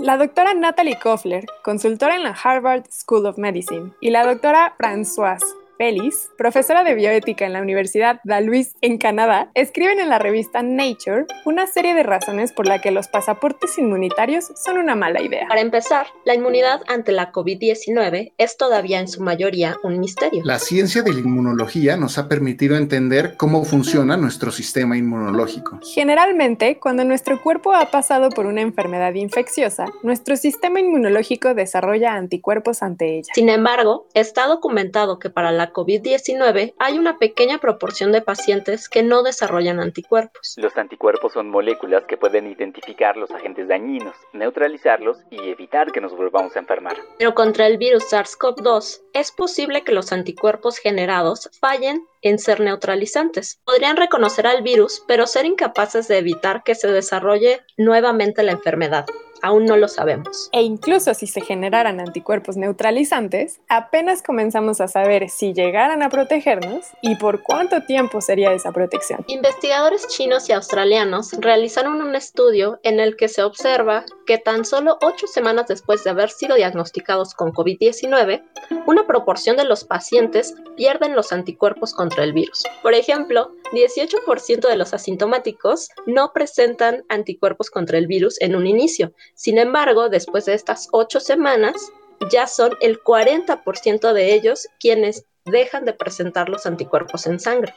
La 0.00 0.16
doctora 0.16 0.54
Natalie 0.54 1.00
Koffler, 1.02 1.46
consultora 1.64 2.14
en 2.14 2.22
la 2.22 2.36
Harvard 2.40 2.84
School 2.92 3.26
of 3.26 3.38
Medicine, 3.38 3.90
y 4.00 4.10
la 4.10 4.24
doctora 4.24 4.76
Françoise 4.78 5.42
Félix, 5.78 6.30
profesora 6.36 6.82
de 6.82 6.96
bioética 6.96 7.46
en 7.46 7.52
la 7.52 7.62
Universidad 7.62 8.18
Dalhousie 8.24 8.72
en 8.80 8.98
Canadá, 8.98 9.52
escriben 9.54 10.00
en 10.00 10.08
la 10.08 10.18
revista 10.18 10.60
Nature 10.60 11.26
una 11.44 11.68
serie 11.68 11.94
de 11.94 12.02
razones 12.02 12.52
por 12.52 12.66
las 12.66 12.82
que 12.82 12.90
los 12.90 13.06
pasaportes 13.06 13.78
inmunitarios 13.78 14.52
son 14.56 14.78
una 14.78 14.96
mala 14.96 15.22
idea. 15.22 15.46
Para 15.48 15.60
empezar, 15.60 16.08
la 16.24 16.34
inmunidad 16.34 16.82
ante 16.88 17.12
la 17.12 17.30
COVID-19 17.30 18.32
es 18.36 18.56
todavía 18.56 18.98
en 18.98 19.06
su 19.06 19.22
mayoría 19.22 19.76
un 19.84 20.00
misterio. 20.00 20.42
La 20.44 20.58
ciencia 20.58 21.02
de 21.02 21.12
la 21.12 21.20
inmunología 21.20 21.96
nos 21.96 22.18
ha 22.18 22.28
permitido 22.28 22.76
entender 22.76 23.36
cómo 23.36 23.64
funciona 23.64 24.16
nuestro 24.16 24.50
sistema 24.50 24.96
inmunológico. 24.96 25.78
Generalmente, 25.94 26.80
cuando 26.80 27.04
nuestro 27.04 27.40
cuerpo 27.40 27.72
ha 27.72 27.92
pasado 27.92 28.30
por 28.30 28.46
una 28.46 28.62
enfermedad 28.62 29.14
infecciosa, 29.14 29.86
nuestro 30.02 30.36
sistema 30.36 30.80
inmunológico 30.80 31.54
desarrolla 31.54 32.14
anticuerpos 32.14 32.82
ante 32.82 33.18
ella. 33.18 33.32
Sin 33.32 33.48
embargo, 33.48 34.08
está 34.14 34.48
documentado 34.48 35.20
que 35.20 35.30
para 35.30 35.52
la 35.52 35.67
COVID-19 35.72 36.74
hay 36.78 36.98
una 36.98 37.18
pequeña 37.18 37.58
proporción 37.58 38.12
de 38.12 38.22
pacientes 38.22 38.88
que 38.88 39.02
no 39.02 39.22
desarrollan 39.22 39.80
anticuerpos. 39.80 40.54
Los 40.56 40.76
anticuerpos 40.76 41.32
son 41.32 41.50
moléculas 41.50 42.04
que 42.06 42.16
pueden 42.16 42.46
identificar 42.46 43.16
los 43.16 43.30
agentes 43.30 43.68
dañinos, 43.68 44.16
neutralizarlos 44.32 45.18
y 45.30 45.38
evitar 45.48 45.92
que 45.92 46.00
nos 46.00 46.16
volvamos 46.16 46.56
a 46.56 46.60
enfermar. 46.60 46.96
Pero 47.18 47.34
contra 47.34 47.66
el 47.66 47.78
virus 47.78 48.12
SARS-CoV-2 48.12 49.02
es 49.12 49.32
posible 49.32 49.82
que 49.82 49.92
los 49.92 50.12
anticuerpos 50.12 50.78
generados 50.78 51.50
fallen 51.60 52.06
en 52.22 52.38
ser 52.38 52.60
neutralizantes. 52.60 53.60
Podrían 53.64 53.96
reconocer 53.96 54.46
al 54.46 54.62
virus, 54.62 55.04
pero 55.06 55.26
ser 55.26 55.46
incapaces 55.46 56.08
de 56.08 56.18
evitar 56.18 56.62
que 56.64 56.74
se 56.74 56.88
desarrolle 56.88 57.60
nuevamente 57.76 58.42
la 58.42 58.52
enfermedad. 58.52 59.06
Aún 59.42 59.64
no 59.64 59.76
lo 59.76 59.88
sabemos. 59.88 60.48
E 60.52 60.62
incluso 60.62 61.14
si 61.14 61.26
se 61.26 61.40
generaran 61.40 62.00
anticuerpos 62.00 62.56
neutralizantes, 62.56 63.60
apenas 63.68 64.22
comenzamos 64.22 64.80
a 64.80 64.88
saber 64.88 65.28
si 65.30 65.52
llegaran 65.52 66.02
a 66.02 66.08
protegernos 66.08 66.86
y 67.02 67.16
por 67.16 67.42
cuánto 67.42 67.82
tiempo 67.82 68.20
sería 68.20 68.52
esa 68.52 68.72
protección. 68.72 69.24
Investigadores 69.28 70.08
chinos 70.08 70.48
y 70.48 70.52
australianos 70.52 71.32
realizaron 71.38 72.00
un 72.00 72.14
estudio 72.14 72.80
en 72.82 73.00
el 73.00 73.16
que 73.16 73.28
se 73.28 73.42
observa 73.42 74.04
que 74.26 74.38
tan 74.38 74.64
solo 74.64 74.98
ocho 75.02 75.26
semanas 75.26 75.66
después 75.68 76.04
de 76.04 76.10
haber 76.10 76.30
sido 76.30 76.56
diagnosticados 76.56 77.34
con 77.34 77.52
COVID-19, 77.52 78.42
una 78.86 79.06
proporción 79.06 79.56
de 79.56 79.64
los 79.64 79.84
pacientes 79.84 80.54
pierden 80.76 81.14
los 81.14 81.32
anticuerpos 81.32 81.94
contra 81.94 82.24
el 82.24 82.32
virus. 82.32 82.64
Por 82.82 82.94
ejemplo, 82.94 83.52
18% 83.72 84.68
de 84.68 84.76
los 84.76 84.94
asintomáticos 84.94 85.88
no 86.06 86.32
presentan 86.32 87.04
anticuerpos 87.08 87.70
contra 87.70 87.98
el 87.98 88.06
virus 88.06 88.40
en 88.40 88.56
un 88.56 88.66
inicio, 88.66 89.12
sin 89.34 89.58
embargo, 89.58 90.08
después 90.08 90.46
de 90.46 90.54
estas 90.54 90.88
ocho 90.92 91.20
semanas, 91.20 91.92
ya 92.30 92.46
son 92.46 92.76
el 92.80 93.00
40% 93.02 94.12
de 94.12 94.34
ellos 94.34 94.68
quienes 94.80 95.24
dejan 95.44 95.84
de 95.84 95.92
presentar 95.92 96.48
los 96.48 96.66
anticuerpos 96.66 97.26
en 97.26 97.40
sangre. 97.40 97.74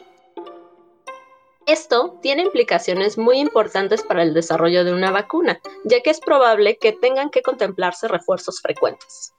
Esto 1.68 2.18
tiene 2.22 2.42
implicaciones 2.42 3.18
muy 3.18 3.38
importantes 3.38 4.02
para 4.02 4.24
el 4.24 4.34
desarrollo 4.34 4.84
de 4.84 4.94
una 4.94 5.12
vacuna, 5.12 5.62
ya 5.84 6.02
que 6.02 6.10
es 6.10 6.20
probable 6.20 6.78
que 6.78 6.92
tengan 6.92 7.30
que 7.30 7.44
contemplarse 7.44 8.08
refuerzos 8.08 8.60
frecuentes. 8.62 9.34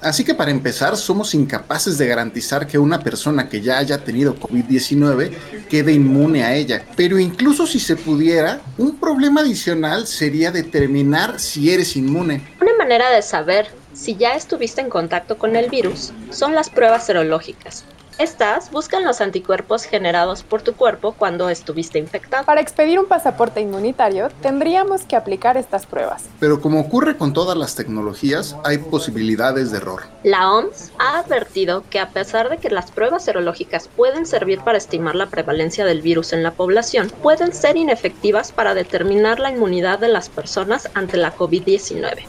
Así 0.00 0.24
que 0.24 0.34
para 0.34 0.50
empezar, 0.50 0.96
somos 0.96 1.34
incapaces 1.34 1.98
de 1.98 2.06
garantizar 2.06 2.66
que 2.66 2.78
una 2.78 3.00
persona 3.00 3.48
que 3.48 3.60
ya 3.60 3.78
haya 3.78 4.04
tenido 4.04 4.36
COVID-19 4.36 5.30
quede 5.68 5.92
inmune 5.92 6.44
a 6.44 6.54
ella. 6.54 6.84
Pero 6.96 7.18
incluso 7.18 7.66
si 7.66 7.80
se 7.80 7.96
pudiera, 7.96 8.60
un 8.76 8.98
problema 8.98 9.40
adicional 9.40 10.06
sería 10.06 10.52
determinar 10.52 11.40
si 11.40 11.72
eres 11.72 11.96
inmune. 11.96 12.46
Una 12.60 12.76
manera 12.76 13.10
de 13.10 13.22
saber 13.22 13.68
si 13.92 14.14
ya 14.14 14.34
estuviste 14.34 14.80
en 14.80 14.88
contacto 14.88 15.36
con 15.36 15.56
el 15.56 15.68
virus 15.68 16.12
son 16.30 16.54
las 16.54 16.70
pruebas 16.70 17.06
serológicas. 17.06 17.84
Estas 18.18 18.72
buscan 18.72 19.04
los 19.04 19.20
anticuerpos 19.20 19.84
generados 19.84 20.42
por 20.42 20.60
tu 20.60 20.74
cuerpo 20.74 21.14
cuando 21.16 21.48
estuviste 21.48 22.00
infectado. 22.00 22.44
Para 22.44 22.60
expedir 22.60 22.98
un 22.98 23.06
pasaporte 23.06 23.60
inmunitario, 23.60 24.28
tendríamos 24.42 25.02
que 25.02 25.14
aplicar 25.14 25.56
estas 25.56 25.86
pruebas. 25.86 26.24
Pero 26.40 26.60
como 26.60 26.80
ocurre 26.80 27.16
con 27.16 27.32
todas 27.32 27.56
las 27.56 27.76
tecnologías, 27.76 28.56
hay 28.64 28.78
posibilidades 28.78 29.70
de 29.70 29.76
error. 29.76 30.02
La 30.24 30.50
OMS 30.50 30.90
ha 30.98 31.20
advertido 31.20 31.84
que 31.90 32.00
a 32.00 32.10
pesar 32.10 32.50
de 32.50 32.58
que 32.58 32.70
las 32.70 32.90
pruebas 32.90 33.24
serológicas 33.24 33.86
pueden 33.86 34.26
servir 34.26 34.62
para 34.62 34.78
estimar 34.78 35.14
la 35.14 35.26
prevalencia 35.26 35.84
del 35.84 36.02
virus 36.02 36.32
en 36.32 36.42
la 36.42 36.50
población, 36.50 37.12
pueden 37.22 37.52
ser 37.52 37.76
inefectivas 37.76 38.50
para 38.50 38.74
determinar 38.74 39.38
la 39.38 39.52
inmunidad 39.52 40.00
de 40.00 40.08
las 40.08 40.28
personas 40.28 40.90
ante 40.94 41.18
la 41.18 41.36
COVID-19. 41.36 42.24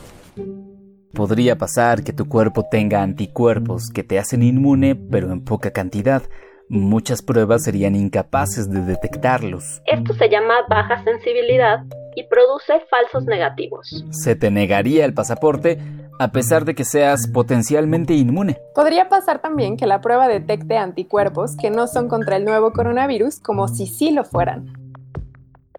Podría 1.13 1.57
pasar 1.57 2.03
que 2.03 2.13
tu 2.13 2.29
cuerpo 2.29 2.67
tenga 2.69 3.01
anticuerpos 3.01 3.89
que 3.89 4.03
te 4.03 4.19
hacen 4.19 4.43
inmune, 4.43 4.95
pero 4.95 5.31
en 5.31 5.43
poca 5.43 5.71
cantidad. 5.71 6.23
Muchas 6.69 7.23
pruebas 7.23 7.63
serían 7.63 7.95
incapaces 7.95 8.69
de 8.69 8.81
detectarlos. 8.81 9.81
Esto 9.85 10.13
se 10.13 10.29
llama 10.29 10.53
baja 10.69 11.03
sensibilidad 11.03 11.79
y 12.15 12.27
produce 12.27 12.73
falsos 12.91 13.25
negativos. 13.25 14.05
Se 14.11 14.35
te 14.35 14.51
negaría 14.51 15.03
el 15.05 15.15
pasaporte 15.15 15.79
a 16.19 16.31
pesar 16.31 16.65
de 16.65 16.75
que 16.75 16.83
seas 16.83 17.27
potencialmente 17.27 18.13
inmune. 18.13 18.59
Podría 18.75 19.09
pasar 19.09 19.41
también 19.41 19.77
que 19.77 19.87
la 19.87 20.01
prueba 20.01 20.27
detecte 20.27 20.77
anticuerpos 20.77 21.55
que 21.59 21.71
no 21.71 21.87
son 21.87 22.09
contra 22.09 22.35
el 22.35 22.45
nuevo 22.45 22.71
coronavirus 22.71 23.39
como 23.39 23.67
si 23.67 23.87
sí 23.87 24.11
lo 24.11 24.25
fueran. 24.25 24.78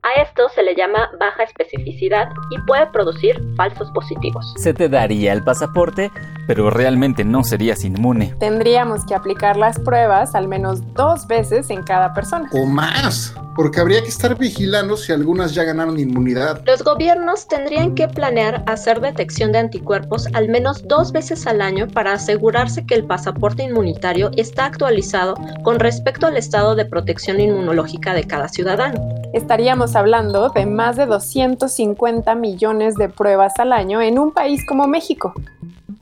A 0.02 0.23
esto 0.23 0.49
se 0.49 0.62
le 0.62 0.75
llama 0.75 1.11
baja 1.19 1.42
especificidad 1.42 2.30
y 2.50 2.59
puede 2.66 2.87
producir 2.87 3.38
falsos 3.57 3.90
positivos. 3.90 4.54
Se 4.57 4.73
te 4.73 4.88
daría 4.88 5.33
el 5.35 5.45
pasaporte, 5.45 6.11
pero 6.50 6.69
realmente 6.69 7.23
no 7.23 7.45
serías 7.45 7.85
inmune. 7.85 8.35
Tendríamos 8.40 9.07
que 9.07 9.14
aplicar 9.14 9.57
las 9.57 9.78
pruebas 9.78 10.35
al 10.35 10.49
menos 10.49 10.80
dos 10.95 11.28
veces 11.28 11.71
en 11.71 11.85
cada 11.85 12.12
persona. 12.12 12.50
O 12.52 12.66
más, 12.66 13.33
porque 13.54 13.78
habría 13.78 14.02
que 14.02 14.09
estar 14.09 14.37
vigilando 14.37 14.97
si 14.97 15.12
algunas 15.12 15.54
ya 15.54 15.62
ganaron 15.62 16.00
inmunidad. 16.00 16.61
Los 16.66 16.83
gobiernos 16.83 17.47
tendrían 17.47 17.95
que 17.95 18.09
planear 18.09 18.64
hacer 18.66 19.00
detección 19.00 19.52
de 19.52 19.59
anticuerpos 19.59 20.26
al 20.33 20.49
menos 20.49 20.83
dos 20.88 21.12
veces 21.12 21.47
al 21.47 21.62
año 21.62 21.87
para 21.87 22.14
asegurarse 22.14 22.85
que 22.85 22.97
el 22.97 23.04
pasaporte 23.04 23.62
inmunitario 23.62 24.33
está 24.37 24.64
actualizado 24.64 25.37
con 25.62 25.78
respecto 25.78 26.26
al 26.26 26.37
estado 26.37 26.75
de 26.75 26.85
protección 26.85 27.38
inmunológica 27.38 28.12
de 28.12 28.25
cada 28.25 28.49
ciudadano. 28.49 28.99
Estaríamos 29.33 29.95
hablando 29.95 30.49
de 30.49 30.66
más 30.66 30.97
de 30.97 31.07
250 31.07 32.35
millones 32.35 32.97
de 32.97 33.09
pruebas 33.09 33.52
al 33.61 33.73
año 33.73 34.02
en 34.02 34.19
un 34.19 34.33
país 34.33 34.66
como 34.66 34.88
México. 34.88 35.33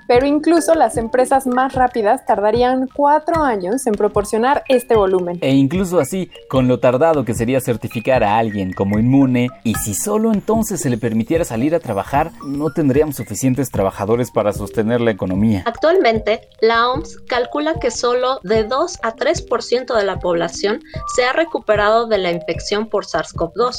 Pero 0.08 0.26
incluso 0.26 0.74
las 0.74 0.96
empresas 0.96 1.46
más 1.46 1.74
rápidas 1.74 2.24
tardarían 2.24 2.88
cuatro 2.92 3.44
años 3.44 3.86
en 3.86 3.92
proporcionar 3.92 4.64
este 4.68 4.96
volumen. 4.96 5.38
E 5.42 5.54
incluso 5.54 6.00
así, 6.00 6.30
con 6.48 6.66
lo 6.66 6.80
tardado 6.80 7.26
que 7.26 7.34
sería 7.34 7.60
certificar 7.60 8.24
a 8.24 8.38
alguien 8.38 8.72
como 8.72 8.98
inmune, 8.98 9.50
y 9.64 9.74
si 9.74 9.92
solo 9.92 10.32
entonces 10.32 10.80
se 10.80 10.88
le 10.88 10.96
permitiera 10.96 11.44
salir 11.44 11.74
a 11.74 11.80
trabajar, 11.80 12.32
no 12.42 12.72
tendríamos 12.72 13.16
suficientes 13.16 13.70
trabajadores 13.70 14.30
para 14.30 14.54
sostener 14.54 15.02
la 15.02 15.10
economía. 15.10 15.62
Actualmente, 15.66 16.48
la 16.62 16.88
OMS 16.88 17.18
calcula 17.28 17.74
que 17.74 17.90
solo 17.90 18.40
de 18.42 18.64
2 18.64 19.00
a 19.02 19.14
3% 19.14 19.94
de 19.94 20.04
la 20.04 20.18
población 20.18 20.80
se 21.14 21.24
ha 21.24 21.34
recuperado 21.34 22.06
de 22.06 22.16
la 22.16 22.32
infección 22.32 22.88
por 22.88 23.04
SARS-CoV-2. 23.04 23.76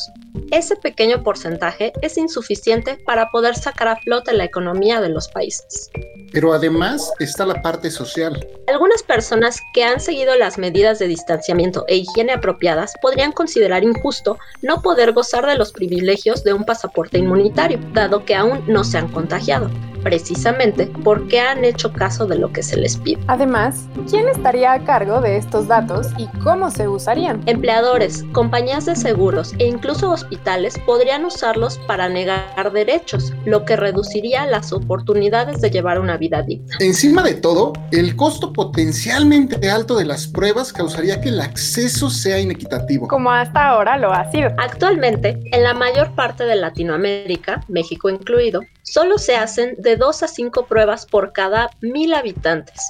Ese 0.51 0.75
pequeño 0.75 1.23
porcentaje 1.23 1.91
es 2.03 2.19
insuficiente 2.19 2.97
para 3.03 3.31
poder 3.31 3.55
sacar 3.55 3.87
a 3.87 3.95
flote 3.95 4.33
la 4.33 4.43
economía 4.43 5.01
de 5.01 5.09
los 5.09 5.27
países. 5.27 5.89
Pero 6.31 6.53
además 6.53 7.11
está 7.19 7.45
la 7.45 7.61
parte 7.61 7.89
social. 7.89 8.47
Algunas 8.67 9.03
personas 9.03 9.59
que 9.73 9.83
han 9.83 9.99
seguido 9.99 10.35
las 10.35 10.57
medidas 10.57 10.99
de 10.99 11.07
distanciamiento 11.07 11.85
e 11.87 11.97
higiene 11.97 12.33
apropiadas 12.33 12.93
podrían 13.01 13.31
considerar 13.31 13.83
injusto 13.83 14.37
no 14.61 14.81
poder 14.81 15.13
gozar 15.13 15.45
de 15.45 15.57
los 15.57 15.71
privilegios 15.71 16.43
de 16.43 16.53
un 16.53 16.65
pasaporte 16.65 17.17
inmunitario, 17.17 17.79
dado 17.93 18.25
que 18.25 18.35
aún 18.35 18.63
no 18.67 18.83
se 18.83 18.97
han 18.97 19.09
contagiado 19.09 19.69
precisamente 20.03 20.91
porque 21.03 21.39
han 21.39 21.63
hecho 21.65 21.91
caso 21.91 22.25
de 22.25 22.37
lo 22.37 22.51
que 22.51 22.63
se 22.63 22.77
les 22.77 22.97
pide. 22.97 23.21
Además, 23.27 23.87
¿quién 24.09 24.27
estaría 24.27 24.73
a 24.73 24.83
cargo 24.83 25.21
de 25.21 25.37
estos 25.37 25.67
datos 25.67 26.07
y 26.17 26.27
cómo 26.39 26.71
se 26.71 26.87
usarían? 26.87 27.41
Empleadores, 27.45 28.23
compañías 28.31 28.85
de 28.85 28.95
seguros 28.95 29.53
e 29.59 29.67
incluso 29.67 30.11
hospitales 30.11 30.77
podrían 30.85 31.25
usarlos 31.25 31.77
para 31.87 32.09
negar 32.09 32.71
derechos, 32.71 33.33
lo 33.45 33.65
que 33.65 33.75
reduciría 33.75 34.45
las 34.45 34.71
oportunidades 34.73 35.61
de 35.61 35.69
llevar 35.69 35.99
una 35.99 36.17
vida 36.17 36.41
digna. 36.41 36.75
Encima 36.79 37.23
de 37.23 37.35
todo, 37.35 37.73
el 37.91 38.15
costo 38.15 38.53
potencialmente 38.53 39.69
alto 39.69 39.97
de 39.97 40.05
las 40.05 40.27
pruebas 40.27 40.73
causaría 40.73 41.21
que 41.21 41.29
el 41.29 41.39
acceso 41.41 42.09
sea 42.09 42.39
inequitativo. 42.39 43.07
Como 43.07 43.31
hasta 43.31 43.67
ahora 43.67 43.97
lo 43.97 44.11
ha 44.11 44.29
sido. 44.31 44.49
Actualmente, 44.57 45.39
en 45.51 45.63
la 45.63 45.73
mayor 45.73 46.13
parte 46.15 46.45
de 46.45 46.55
Latinoamérica, 46.55 47.63
México 47.67 48.09
incluido, 48.09 48.61
solo 48.91 49.17
se 49.17 49.35
hacen 49.35 49.75
de 49.77 49.95
2 49.97 50.23
a 50.23 50.27
5 50.27 50.65
pruebas 50.65 51.05
por 51.05 51.33
cada 51.33 51.69
mil 51.81 52.13
habitantes. 52.13 52.81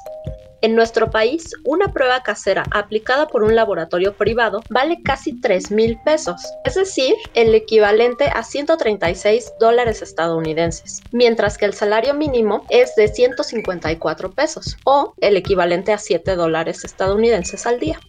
En 0.62 0.76
nuestro 0.76 1.10
país, 1.10 1.54
una 1.64 1.94
prueba 1.94 2.22
casera 2.22 2.66
aplicada 2.72 3.28
por 3.28 3.44
un 3.44 3.56
laboratorio 3.56 4.14
privado 4.16 4.62
vale 4.70 5.02
casi 5.04 5.40
3 5.40 5.72
mil 5.72 5.98
pesos, 6.04 6.42
es 6.66 6.76
decir, 6.76 7.16
el 7.34 7.56
equivalente 7.56 8.26
a 8.26 8.44
136 8.44 9.54
dólares 9.58 10.02
estadounidenses, 10.02 11.02
mientras 11.14 11.58
que 11.58 11.66
el 11.66 11.74
salario 11.74 12.14
mínimo 12.14 12.66
es 12.70 12.94
de 12.96 13.08
154 13.08 14.32
pesos, 14.32 14.76
o 14.84 15.14
el 15.22 15.38
equivalente 15.38 15.94
a 15.94 15.98
7 15.98 16.36
dólares 16.36 16.84
estadounidenses 16.84 17.66
al 17.66 17.80
día. 17.80 18.00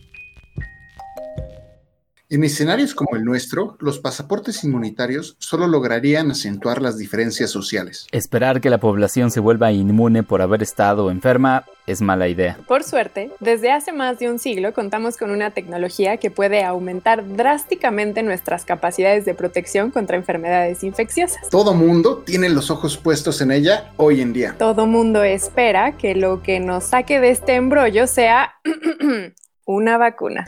En 2.32 2.44
escenarios 2.44 2.94
como 2.94 3.16
el 3.16 3.24
nuestro, 3.24 3.76
los 3.80 3.98
pasaportes 3.98 4.62
inmunitarios 4.62 5.34
solo 5.40 5.66
lograrían 5.66 6.30
acentuar 6.30 6.80
las 6.80 6.96
diferencias 6.96 7.50
sociales. 7.50 8.06
Esperar 8.12 8.60
que 8.60 8.70
la 8.70 8.78
población 8.78 9.32
se 9.32 9.40
vuelva 9.40 9.72
inmune 9.72 10.22
por 10.22 10.40
haber 10.40 10.62
estado 10.62 11.10
enferma 11.10 11.64
es 11.88 12.00
mala 12.00 12.28
idea. 12.28 12.56
Por 12.68 12.84
suerte, 12.84 13.32
desde 13.40 13.72
hace 13.72 13.92
más 13.92 14.20
de 14.20 14.30
un 14.30 14.38
siglo 14.38 14.72
contamos 14.72 15.16
con 15.16 15.32
una 15.32 15.50
tecnología 15.50 16.18
que 16.18 16.30
puede 16.30 16.62
aumentar 16.62 17.26
drásticamente 17.34 18.22
nuestras 18.22 18.64
capacidades 18.64 19.24
de 19.24 19.34
protección 19.34 19.90
contra 19.90 20.16
enfermedades 20.16 20.84
infecciosas. 20.84 21.48
Todo 21.50 21.74
mundo 21.74 22.22
tiene 22.24 22.48
los 22.48 22.70
ojos 22.70 22.96
puestos 22.96 23.40
en 23.40 23.50
ella 23.50 23.90
hoy 23.96 24.20
en 24.20 24.32
día. 24.32 24.54
Todo 24.56 24.86
mundo 24.86 25.24
espera 25.24 25.96
que 25.96 26.14
lo 26.14 26.44
que 26.44 26.60
nos 26.60 26.84
saque 26.84 27.18
de 27.18 27.30
este 27.30 27.56
embrollo 27.56 28.06
sea 28.06 28.54
una 29.64 29.98
vacuna. 29.98 30.46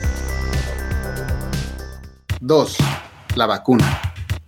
2. 2.45 2.77
La 3.37 3.45
vacuna. 3.45 4.01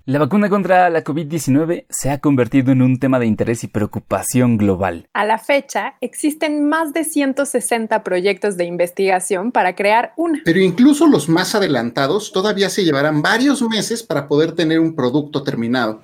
La 0.03 0.19
vacuna 0.19 0.49
contra 0.49 0.89
la 0.89 1.01
COVID-19 1.01 1.85
se 1.89 2.11
ha 2.11 2.19
convertido 2.19 2.73
en 2.73 2.81
un 2.81 2.99
tema 2.99 3.19
de 3.19 3.25
interés 3.25 3.63
y 3.63 3.67
preocupación 3.67 4.57
global. 4.57 5.07
A 5.13 5.23
la 5.23 5.37
fecha, 5.37 5.93
existen 6.01 6.67
más 6.67 6.91
de 6.91 7.05
160 7.05 8.03
proyectos 8.03 8.57
de 8.57 8.65
investigación 8.65 9.53
para 9.53 9.75
crear 9.75 10.11
una. 10.17 10.41
Pero 10.43 10.59
incluso 10.59 11.07
los 11.07 11.29
más 11.29 11.55
adelantados 11.55 12.33
todavía 12.33 12.69
se 12.69 12.83
llevarán 12.83 13.21
varios 13.21 13.61
meses 13.61 14.03
para 14.03 14.27
poder 14.27 14.51
tener 14.51 14.81
un 14.81 14.93
producto 14.93 15.41
terminado. 15.43 16.01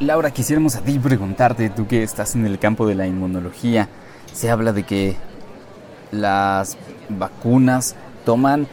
Laura, 0.00 0.32
quisiéramos 0.32 0.74
a 0.74 0.80
ti 0.80 0.98
preguntarte, 0.98 1.70
tú 1.70 1.86
que 1.86 2.02
estás 2.02 2.34
en 2.34 2.44
el 2.44 2.58
campo 2.58 2.88
de 2.88 2.96
la 2.96 3.06
inmunología, 3.06 3.88
se 4.32 4.50
habla 4.50 4.72
de 4.72 4.82
que 4.82 5.16
las 6.10 6.76
vacunas 7.08 7.94
toman 8.24 8.66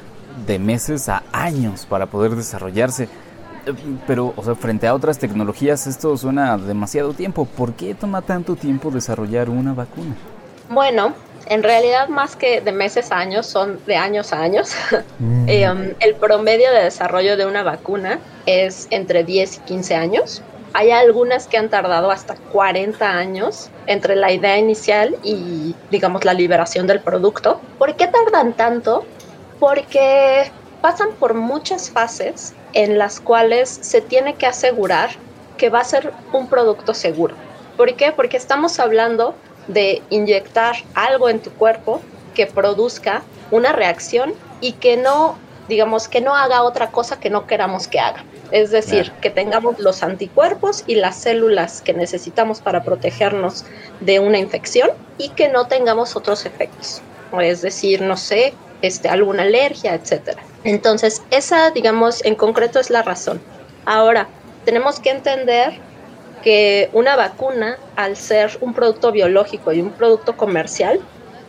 de 0.46 0.60
meses 0.60 1.10
a 1.10 1.24
años 1.32 1.86
para 1.86 2.06
poder 2.08 2.36
desarrollarse. 2.36 3.08
Pero, 4.08 4.34
o 4.36 4.44
sea, 4.44 4.56
frente 4.56 4.88
a 4.88 4.96
otras 4.96 5.20
tecnologías 5.20 5.86
esto 5.86 6.18
suena 6.18 6.58
demasiado 6.58 7.14
tiempo. 7.14 7.46
¿Por 7.46 7.74
qué 7.74 7.94
toma 7.94 8.22
tanto 8.22 8.56
tiempo 8.56 8.90
desarrollar 8.90 9.50
una 9.50 9.74
vacuna? 9.74 10.16
Bueno, 10.70 11.14
en 11.48 11.64
realidad 11.64 12.08
más 12.08 12.36
que 12.36 12.62
de 12.62 12.72
meses 12.72 13.12
a 13.12 13.18
años, 13.18 13.46
son 13.46 13.80
de 13.86 13.96
años 13.96 14.34
a 14.34 14.42
años. 14.42 14.72
Mm. 15.20 15.46
eh, 15.48 15.96
el 16.00 16.16
promedio 16.16 16.72
de 16.72 16.84
desarrollo 16.84 17.38
de 17.38 17.46
una 17.46 17.64
vacuna 17.64 18.20
es 18.46 18.88
entre 18.90 19.24
10 19.24 19.58
y 19.58 19.60
15 19.62 19.96
años. 19.96 20.42
Hay 20.74 20.92
algunas 20.92 21.48
que 21.48 21.58
han 21.58 21.70
tardado 21.70 22.12
hasta 22.12 22.36
40 22.36 23.06
años 23.06 23.70
entre 23.88 24.16
la 24.16 24.32
idea 24.32 24.58
inicial 24.58 25.18
y, 25.22 25.76
digamos, 25.90 26.24
la 26.24 26.34
liberación 26.34 26.88
del 26.88 27.02
producto. 27.02 27.60
¿Por 27.78 27.96
qué 27.98 28.08
tardan 28.08 28.54
tanto? 28.54 29.06
Porque 29.62 30.52
pasan 30.82 31.10
por 31.20 31.36
muchas 31.36 31.92
fases 31.92 32.56
en 32.74 32.98
las 32.98 33.20
cuales 33.20 33.70
se 33.70 34.02
tiene 34.02 34.34
que 34.34 34.48
asegurar 34.48 35.12
que 35.56 35.70
va 35.70 35.82
a 35.82 35.84
ser 35.84 36.14
un 36.34 36.48
producto 36.48 36.96
seguro. 36.96 37.36
¿Por 37.78 37.96
qué? 37.96 38.12
Porque 38.12 38.38
estamos 38.38 38.80
hablando 38.80 39.36
de 39.68 40.02
inyectar 40.10 40.78
algo 40.96 41.30
en 41.30 41.40
tu 41.42 41.52
cuerpo 41.52 42.02
que 42.34 42.48
produzca 42.48 43.22
una 43.52 43.72
reacción 43.72 44.34
y 44.62 44.74
que 44.74 44.98
no, 44.98 45.38
digamos, 45.70 46.08
que 46.08 46.22
no 46.22 46.36
haga 46.36 46.64
otra 46.64 46.90
cosa 46.90 47.20
que 47.20 47.30
no 47.30 47.46
queramos 47.46 47.88
que 47.88 48.00
haga. 48.00 48.26
Es 48.50 48.72
decir, 48.72 49.12
que 49.22 49.30
tengamos 49.30 49.78
los 49.78 50.02
anticuerpos 50.02 50.84
y 50.88 50.96
las 50.96 51.18
células 51.18 51.84
que 51.84 51.94
necesitamos 51.94 52.62
para 52.62 52.84
protegernos 52.84 53.64
de 54.00 54.20
una 54.20 54.40
infección 54.40 54.90
y 55.20 55.30
que 55.30 55.50
no 55.50 55.68
tengamos 55.68 56.16
otros 56.16 56.48
efectos. 56.48 57.04
es 57.40 57.62
decir, 57.62 58.02
no 58.02 58.18
sé, 58.18 58.56
este, 58.82 59.10
alguna 59.10 59.44
alergia, 59.44 59.94
etcétera. 59.94 60.42
Entonces, 60.64 61.22
esa, 61.32 61.72
digamos, 61.72 62.24
en 62.26 62.36
concreto 62.36 62.80
es 62.80 62.90
la 62.90 63.02
razón. 63.02 63.42
Ahora, 63.86 64.28
tenemos 64.66 65.00
que 65.00 65.10
entender 65.10 65.80
que 66.44 66.90
una 66.94 67.16
vacuna, 67.16 67.78
al 67.96 68.16
ser 68.16 68.58
un 68.62 68.74
producto 68.74 69.12
biológico 69.12 69.72
y 69.72 69.82
un 69.82 69.92
producto 69.92 70.36
comercial, 70.38 71.00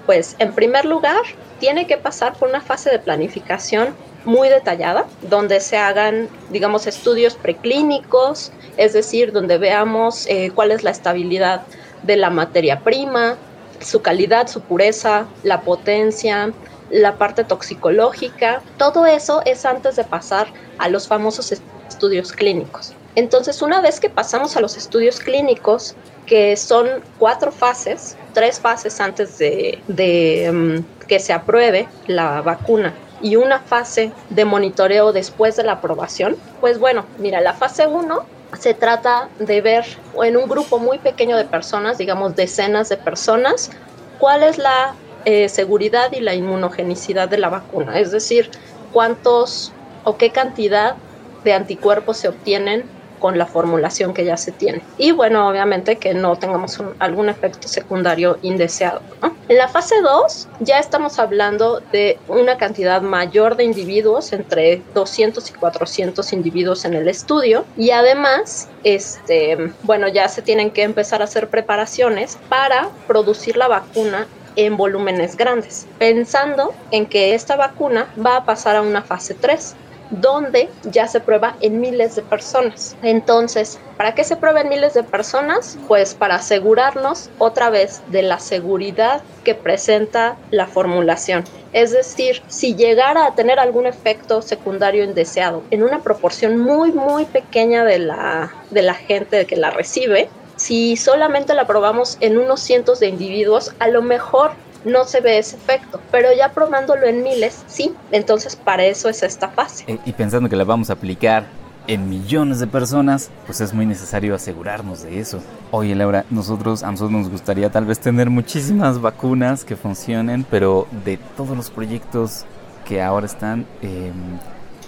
pues 0.07 0.37
en 0.39 0.53
primer 0.53 0.85
lugar 0.85 1.23
tiene 1.61 1.87
que 1.87 1.97
pasar 1.97 2.35
por 2.35 2.49
una 2.49 2.61
fase 2.61 2.91
de 2.91 2.99
planificación 2.99 3.95
muy 4.25 4.49
detallada, 4.49 5.07
donde 5.23 5.61
se 5.61 5.77
hagan, 5.77 6.29
digamos, 6.51 6.87
estudios 6.87 7.35
preclínicos, 7.35 8.53
es 8.77 8.93
decir, 8.93 9.33
donde 9.33 9.59
veamos 9.59 10.27
eh, 10.29 10.51
cuál 10.55 10.71
es 10.71 10.85
la 10.85 10.91
estabilidad 10.91 11.63
de 12.03 12.17
la 12.17 12.31
materia 12.31 12.81
prima, 12.81 13.37
su 13.81 14.01
calidad, 14.03 14.47
su 14.47 14.61
pureza, 14.61 15.27
la 15.43 15.63
potencia, 15.63 16.53
la 16.93 17.17
parte 17.17 17.43
toxicológica, 17.43 18.63
todo 18.77 19.07
eso 19.07 19.43
es 19.45 19.65
antes 19.65 19.97
de 19.97 20.05
pasar 20.05 20.47
a 20.79 20.89
los 20.89 21.09
famosos 21.09 21.53
estudios 21.89 22.33
clínicos. 22.33 22.93
Entonces, 23.15 23.61
una 23.61 23.81
vez 23.81 24.01
que 24.01 24.09
pasamos 24.09 24.57
a 24.57 24.61
los 24.61 24.77
estudios 24.77 25.21
clínicos, 25.21 25.95
que 26.27 26.57
son 26.57 27.03
cuatro 27.19 27.51
fases, 27.51 28.17
tres 28.33 28.61
fases 28.61 29.01
antes 29.01 29.39
de, 29.39 30.51
mm, 30.53 31.07
que 31.07 31.19
se 31.19 31.33
apruebe 31.33 31.89
la 32.07 32.41
vacuna 32.41 32.95
y 33.21 33.37
una 33.37 33.61
fase 33.61 34.13
de 34.31 34.45
monitoreo 34.45 35.13
después 35.13 35.57
de 35.57 35.65
la 35.65 35.73
aprobación, 35.73 36.37
pues 36.61 36.79
bueno, 36.79 37.05
mira, 37.19 37.41
la 37.41 37.53
fase 37.53 37.87
1 37.87 38.25
se 38.59 38.75
trata 38.75 39.29
de 39.39 39.61
ver 39.61 39.85
en 40.23 40.37
un 40.37 40.49
grupo 40.49 40.79
muy 40.79 40.99
pequeño 40.99 41.37
de 41.37 41.45
personas, 41.45 41.99
digamos 41.99 42.35
decenas 42.37 42.89
de 42.89 42.97
personas, 42.97 43.71
cuál 44.19 44.43
es 44.43 44.59
la 44.59 44.95
eh, 45.25 45.49
seguridad 45.49 46.13
y 46.13 46.21
la 46.21 46.35
inmunogenicidad 46.35 47.29
de 47.29 47.39
la 47.39 47.49
vacuna, 47.49 47.99
es 47.99 48.11
decir, 48.11 48.51
cuántos 48.93 49.73
o 50.05 50.17
qué 50.17 50.31
cantidad 50.31 50.97
de 51.45 51.53
anticuerpos 51.53 52.17
se 52.19 52.29
obtienen 52.29 52.85
con 53.23 53.39
la 53.39 53.47
formulación 53.47 54.13
que 54.15 54.25
ya 54.25 54.37
se 54.37 54.51
tiene. 54.51 54.83
Y 54.99 55.13
bueno, 55.13 55.49
obviamente 55.49 55.97
que 55.97 56.13
no 56.13 56.35
tengamos 56.35 56.83
algún 56.99 57.29
efecto 57.29 57.69
secundario 57.69 58.37
indeseado. 58.43 59.01
En 59.49 59.59
la 59.59 59.69
fase 59.69 59.95
2 60.03 60.49
ya 60.59 60.81
estamos 60.81 61.21
hablando 61.21 61.81
de 61.93 62.19
una 62.27 62.57
cantidad 62.59 63.01
mayor 63.01 63.55
de 63.57 63.63
individuos, 63.63 64.33
entre 64.33 64.83
200 64.93 65.51
y 65.51 65.53
400 65.53 66.33
individuos 66.33 66.85
en 66.85 66.95
el 66.95 67.07
estudio. 67.07 67.65
Y 67.77 67.93
además, 67.93 68.69
este, 68.83 69.73
bueno, 69.85 70.09
ya 70.09 70.27
se 70.29 70.43
tienen 70.43 70.73
que 70.73 70.83
empezar 70.83 71.21
a 71.21 71.25
hacer 71.27 71.49
preparaciones 71.49 72.39
para 72.49 72.89
producir 73.07 73.57
la 73.57 73.69
vacuna 73.69 74.27
en 74.57 74.77
volúmenes 74.77 75.37
grandes, 75.37 75.87
pensando 75.99 76.73
en 76.91 77.07
que 77.07 77.35
esta 77.35 77.57
vacuna 77.57 78.09
va 78.25 78.37
a 78.37 78.45
pasar 78.45 78.77
a 78.77 78.83
una 78.83 79.03
fase 79.03 79.35
3 79.35 79.77
donde 80.13 80.69
ya 80.85 81.09
se 81.09 81.21
prueba 81.21 81.57
en 81.61 81.81
miles 81.81 82.17
de 82.17 82.23
personas. 82.23 82.97
Entonces, 83.03 83.81
¿para 83.97 84.15
qué 84.15 84.25
se 84.25 84.37
prueba 84.37 84.61
en 84.61 84.69
miles 84.69 84.95
de 84.95 85.03
personas? 85.03 85.79
Pues 85.89 86.15
para 86.15 86.37
asegurarnos 86.37 87.31
otra 87.39 87.71
vez 87.71 88.03
de 88.09 88.23
la 88.23 88.39
seguridad 88.39 89.23
que 89.43 89.55
presenta 89.55 90.37
la 90.51 90.67
formulación. 90.67 91.45
Es 91.73 91.93
decir, 91.93 92.43
si 92.49 92.75
llegara 92.75 93.25
a 93.25 93.35
tener 93.35 93.59
algún 93.59 93.87
efecto 93.87 94.43
secundario 94.43 95.03
indeseado 95.03 95.63
en 95.71 95.83
una 95.83 96.01
proporción 96.01 96.59
muy, 96.59 96.93
muy 96.93 97.25
pequeña 97.25 97.85
de 97.85 97.99
la, 97.99 98.53
de 98.71 98.83
la 98.83 98.95
gente 98.95 99.47
que 99.47 99.57
la 99.57 99.71
recibe, 99.71 100.29
si 100.63 100.97
solamente 100.97 101.55
la 101.55 101.67
probamos 101.67 102.19
en 102.21 102.39
unos 102.39 102.61
cientos 102.61 103.01
de 103.01 103.09
individuos, 103.09 103.75
a 103.81 103.89
lo 103.89 104.01
mejor 104.01 104.53
no 104.85 105.05
se 105.05 105.21
ve 105.21 105.39
ese 105.39 105.57
efecto, 105.57 106.01
pero 106.13 106.29
ya 106.33 106.53
probándolo 106.53 107.05
en 107.05 107.25
miles, 107.25 107.65
sí, 107.67 107.93
entonces 108.13 108.55
para 108.55 108.85
eso 108.85 109.09
es 109.09 109.25
esta 109.25 109.49
fase. 109.49 109.99
Y 110.05 110.13
pensando 110.13 110.49
que 110.49 110.55
la 110.55 110.63
vamos 110.63 110.89
a 110.91 110.93
aplicar 110.93 111.47
en 111.89 112.09
millones 112.09 112.61
de 112.61 112.69
personas, 112.69 113.31
pues 113.45 113.61
es 113.61 113.75
muy 113.75 113.87
necesario 113.87 114.37
asegurarnos 114.37 115.03
de 115.03 115.19
eso. 115.19 115.41
Oye 115.73 115.97
Laura, 115.97 116.25
nosotros 116.31 116.85
a 116.85 116.93
nosotros 116.93 117.11
nos 117.11 117.29
gustaría 117.29 117.69
tal 117.71 117.85
vez 117.85 117.99
tener 117.99 118.31
muchísimas 118.31 119.01
vacunas 119.01 119.65
que 119.65 119.75
funcionen, 119.75 120.47
pero 120.49 120.87
de 121.05 121.19
todos 121.37 121.57
los 121.57 121.71
proyectos 121.71 122.45
que 122.85 123.03
ahora 123.03 123.27
están, 123.27 123.67
eh, 123.83 124.13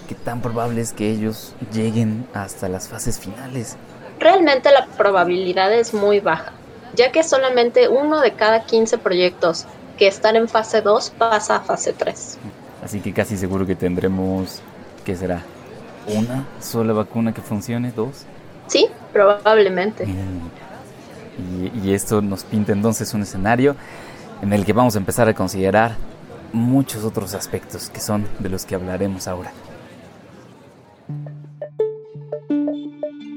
¿qué 0.07 0.15
tan 0.15 0.41
probable 0.41 0.79
es 0.79 0.93
que 0.93 1.11
ellos 1.11 1.53
lleguen 1.73 2.25
hasta 2.33 2.69
las 2.69 2.87
fases 2.87 3.19
finales? 3.19 3.75
Realmente 4.25 4.71
la 4.71 4.87
probabilidad 4.87 5.71
es 5.71 5.93
muy 5.93 6.19
baja, 6.19 6.51
ya 6.95 7.11
que 7.11 7.21
solamente 7.21 7.89
uno 7.89 8.21
de 8.21 8.33
cada 8.33 8.63
15 8.63 8.97
proyectos 8.97 9.67
que 9.99 10.07
están 10.07 10.35
en 10.35 10.49
fase 10.49 10.81
2 10.81 11.11
pasa 11.11 11.57
a 11.57 11.59
fase 11.59 11.93
3. 11.93 12.39
Así 12.83 13.01
que 13.01 13.13
casi 13.13 13.37
seguro 13.37 13.67
que 13.67 13.75
tendremos, 13.75 14.63
¿qué 15.05 15.15
será? 15.15 15.43
¿Una 16.07 16.43
sola 16.59 16.93
vacuna 16.93 17.35
que 17.35 17.41
funcione? 17.41 17.91
¿Dos? 17.95 18.25
Sí, 18.65 18.87
probablemente. 19.13 20.07
Y, 21.37 21.87
y 21.87 21.93
esto 21.93 22.19
nos 22.19 22.45
pinta 22.45 22.71
entonces 22.71 23.13
un 23.13 23.21
escenario 23.21 23.75
en 24.41 24.51
el 24.53 24.65
que 24.65 24.73
vamos 24.73 24.95
a 24.95 24.97
empezar 24.97 25.29
a 25.29 25.35
considerar 25.35 25.97
muchos 26.51 27.03
otros 27.03 27.35
aspectos 27.35 27.91
que 27.91 27.99
son 27.99 28.27
de 28.39 28.49
los 28.49 28.65
que 28.65 28.73
hablaremos 28.73 29.27
ahora. 29.27 29.51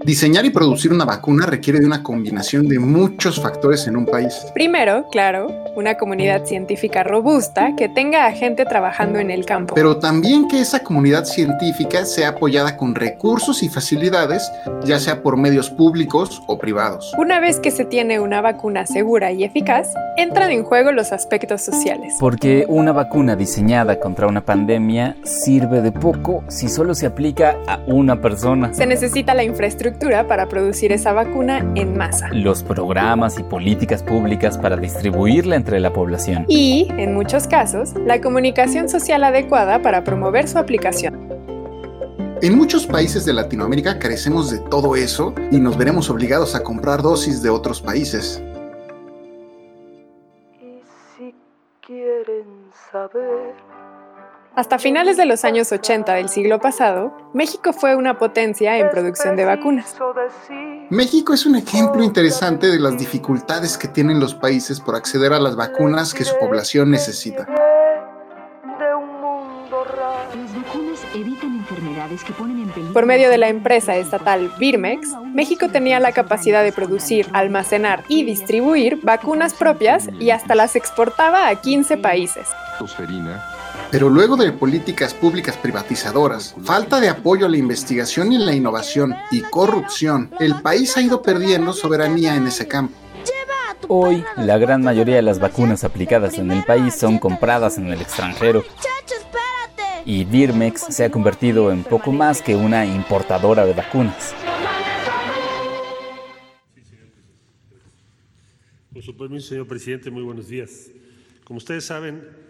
Diseñar 0.09 0.47
y 0.47 0.49
producir 0.49 0.91
una 0.91 1.05
vacuna 1.05 1.45
requiere 1.45 1.81
de 1.81 1.85
una 1.85 2.03
combinación 2.03 2.67
de 2.67 2.79
muchos 2.79 3.39
factores 3.43 3.87
en 3.89 3.95
un 3.95 4.07
país. 4.07 4.33
Primero, 4.55 5.07
claro, 5.11 5.49
una 5.77 5.99
comunidad 5.99 6.47
científica 6.47 7.05
robusta 7.05 7.77
que 7.77 7.91
tenga 7.91 8.25
a 8.25 8.33
gente 8.33 8.65
trabajando 8.65 9.19
en 9.19 9.31
el 9.31 9.45
campo. 9.45 9.75
Pero 9.75 9.99
también 9.99 10.49
que 10.49 10.63
esa 10.63 10.83
comunidad 10.83 11.27
científica 11.27 12.07
sea 12.07 12.31
apoyada 12.31 12.79
con 12.79 12.95
recursos 12.95 13.63
y 13.63 13.69
facilidades, 13.69 14.51
ya 14.83 14.99
sea 14.99 15.23
por 15.23 15.37
medios 15.37 15.69
públicos 15.69 16.41
o 16.47 16.59
privados. 16.59 17.13
Una 17.19 17.39
vez 17.39 17.61
que 17.61 17.71
se 17.71 17.85
tiene 17.85 18.19
una 18.19 18.41
vacuna 18.41 18.87
segura 18.87 19.31
y 19.33 19.45
eficaz, 19.45 19.93
entran 20.17 20.51
en 20.53 20.65
juego 20.65 20.91
los 20.91 21.13
aspectos 21.13 21.61
sociales. 21.61 22.15
Porque 22.19 22.65
una 22.67 22.93
vacuna 22.93 23.37
diseñada 23.37 24.01
contra 24.01 24.27
una 24.27 24.41
pandemia 24.41 25.17
sirve 25.23 25.83
de 25.83 25.93
poco 25.93 26.45
si 26.49 26.71
solo 26.71 26.95
se 26.95 27.05
aplica 27.05 27.59
a 27.67 27.81
una 27.87 28.23
persona. 28.23 28.73
Se 28.73 28.87
necesita 28.87 29.35
la 29.35 29.45
infraestructura 29.45 29.98
para 30.27 30.49
producir 30.49 30.93
esa 30.93 31.13
vacuna 31.13 31.59
en 31.75 31.97
masa. 31.97 32.29
Los 32.33 32.63
programas 32.63 33.39
y 33.39 33.43
políticas 33.43 34.03
públicas 34.03 34.57
para 34.57 34.77
distribuirla 34.77 35.57
entre 35.57 35.81
la 35.81 35.93
población. 35.93 36.45
Y, 36.49 36.89
en 36.97 37.15
muchos 37.15 37.47
casos, 37.47 37.95
la 38.07 38.21
comunicación 38.21 38.89
social 38.89 39.25
adecuada 39.25 39.83
para 39.83 40.05
promover 40.05 40.49
su 40.49 40.59
aplicación. 40.59 41.29
En 42.41 42.57
muchos 42.57 42.87
países 42.87 43.27
de 43.27 43.33
Latinoamérica 43.33 43.99
carecemos 43.99 44.51
de 44.51 44.61
todo 44.61 44.95
eso 44.95 45.35
y 45.51 45.59
nos 45.59 45.77
veremos 45.77 46.09
obligados 46.09 46.55
a 46.55 46.63
comprar 46.63 47.03
dosis 47.03 47.43
de 47.43 47.51
otros 47.51 47.83
países. 47.83 48.41
Y 50.61 50.81
si 51.17 51.35
quieren 51.85 52.47
saber 52.93 53.68
hasta 54.59 54.81
finales 54.81 55.17
de 55.17 55.25
los 55.25 55.45
años 55.45 55.71
80 55.71 56.15
del 56.15 56.29
siglo 56.29 56.59
pasado, 56.59 57.17
México 57.33 57.73
fue 57.73 57.95
una 57.95 58.19
potencia 58.19 58.77
en 58.77 58.91
producción 58.91 59.37
de 59.37 59.45
vacunas. 59.45 59.95
México 60.91 61.33
es 61.33 61.47
un 61.47 61.55
ejemplo 61.55 62.03
interesante 62.03 62.67
de 62.67 62.81
las 62.81 62.99
dificultades 62.99 63.79
que 63.79 63.87
tienen 63.87 64.19
los 64.19 64.35
países 64.35 64.81
por 64.81 64.97
acceder 64.97 65.33
a 65.33 65.39
las 65.39 65.55
vacunas 65.55 66.13
que 66.13 66.25
su 66.25 66.37
población 66.41 66.91
necesita. 66.91 67.47
Por 72.93 73.07
medio 73.07 73.31
de 73.31 73.39
la 73.39 73.49
empresa 73.49 73.95
estatal 73.95 74.51
Birmex, 74.59 75.15
México 75.33 75.69
tenía 75.69 76.01
la 76.01 76.11
capacidad 76.11 76.65
de 76.65 76.73
producir, 76.73 77.29
almacenar 77.33 78.03
y 78.09 78.25
distribuir 78.25 78.99
vacunas 79.05 79.55
propias 79.55 80.09
y 80.19 80.31
hasta 80.31 80.57
las 80.57 80.75
exportaba 80.75 81.47
a 81.47 81.61
15 81.61 81.99
países. 81.99 82.49
Pero 83.91 84.11
luego 84.11 84.37
de 84.37 84.53
políticas 84.53 85.15
públicas 85.15 85.57
privatizadoras, 85.57 86.55
falta 86.63 87.01
de 87.01 87.09
apoyo 87.09 87.47
a 87.47 87.49
la 87.49 87.57
investigación 87.57 88.33
y 88.33 88.39
la 88.39 88.53
innovación 88.53 89.15
y 89.31 89.41
corrupción, 89.41 90.31
el 90.41 90.61
país 90.61 90.95
ha 90.99 91.01
ido 91.01 91.23
perdiendo 91.23 91.73
soberanía 91.73 92.37
en 92.37 92.47
ese 92.47 92.69
campo. 92.69 92.95
Hoy, 93.89 94.23
la 94.37 94.59
gran 94.59 94.83
mayoría 94.83 95.17
de 95.17 95.23
las 95.23 95.39
vacunas 95.39 95.85
aplicadas 95.85 96.37
en 96.37 96.51
el 96.51 96.65
país 96.65 96.95
son 96.95 97.19
compradas 97.19 97.79
en 97.79 97.87
el 97.87 98.03
extranjero. 98.03 98.63
Y 100.05 100.27
Birmex 100.27 100.95
se 100.95 101.05
ha 101.07 101.11
convertido 101.11 101.73
en 101.73 101.83
poco 101.83 102.13
más 102.13 102.43
que 102.43 102.55
una 102.55 102.85
importadora 102.85 103.65
de 103.65 103.73
vacunas. 103.73 104.35
Con 108.93 109.03
su 109.03 109.17
permiso, 109.17 109.49
señor 109.49 109.67
presidente, 109.67 110.11
muy 110.11 110.23
buenos 110.23 110.49
días. 110.49 110.91
Como 111.45 111.57
ustedes 111.57 111.87
saben, 111.87 112.48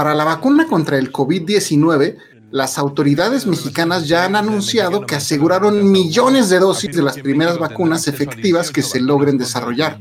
para 0.00 0.14
la 0.14 0.24
vacuna 0.24 0.66
contra 0.66 0.96
el 0.96 1.12
COVID-19, 1.12 2.16
las 2.50 2.78
autoridades 2.78 3.46
mexicanas 3.46 4.08
ya 4.08 4.24
han 4.24 4.34
anunciado 4.34 5.06
que 5.06 5.14
aseguraron 5.14 5.90
millones 5.90 6.48
de 6.48 6.58
dosis 6.58 6.94
de 6.94 7.02
las 7.02 7.18
primeras 7.18 7.58
vacunas 7.58 8.08
efectivas 8.08 8.70
que 8.70 8.82
se 8.82 9.00
logren 9.00 9.38
desarrollar. 9.38 9.98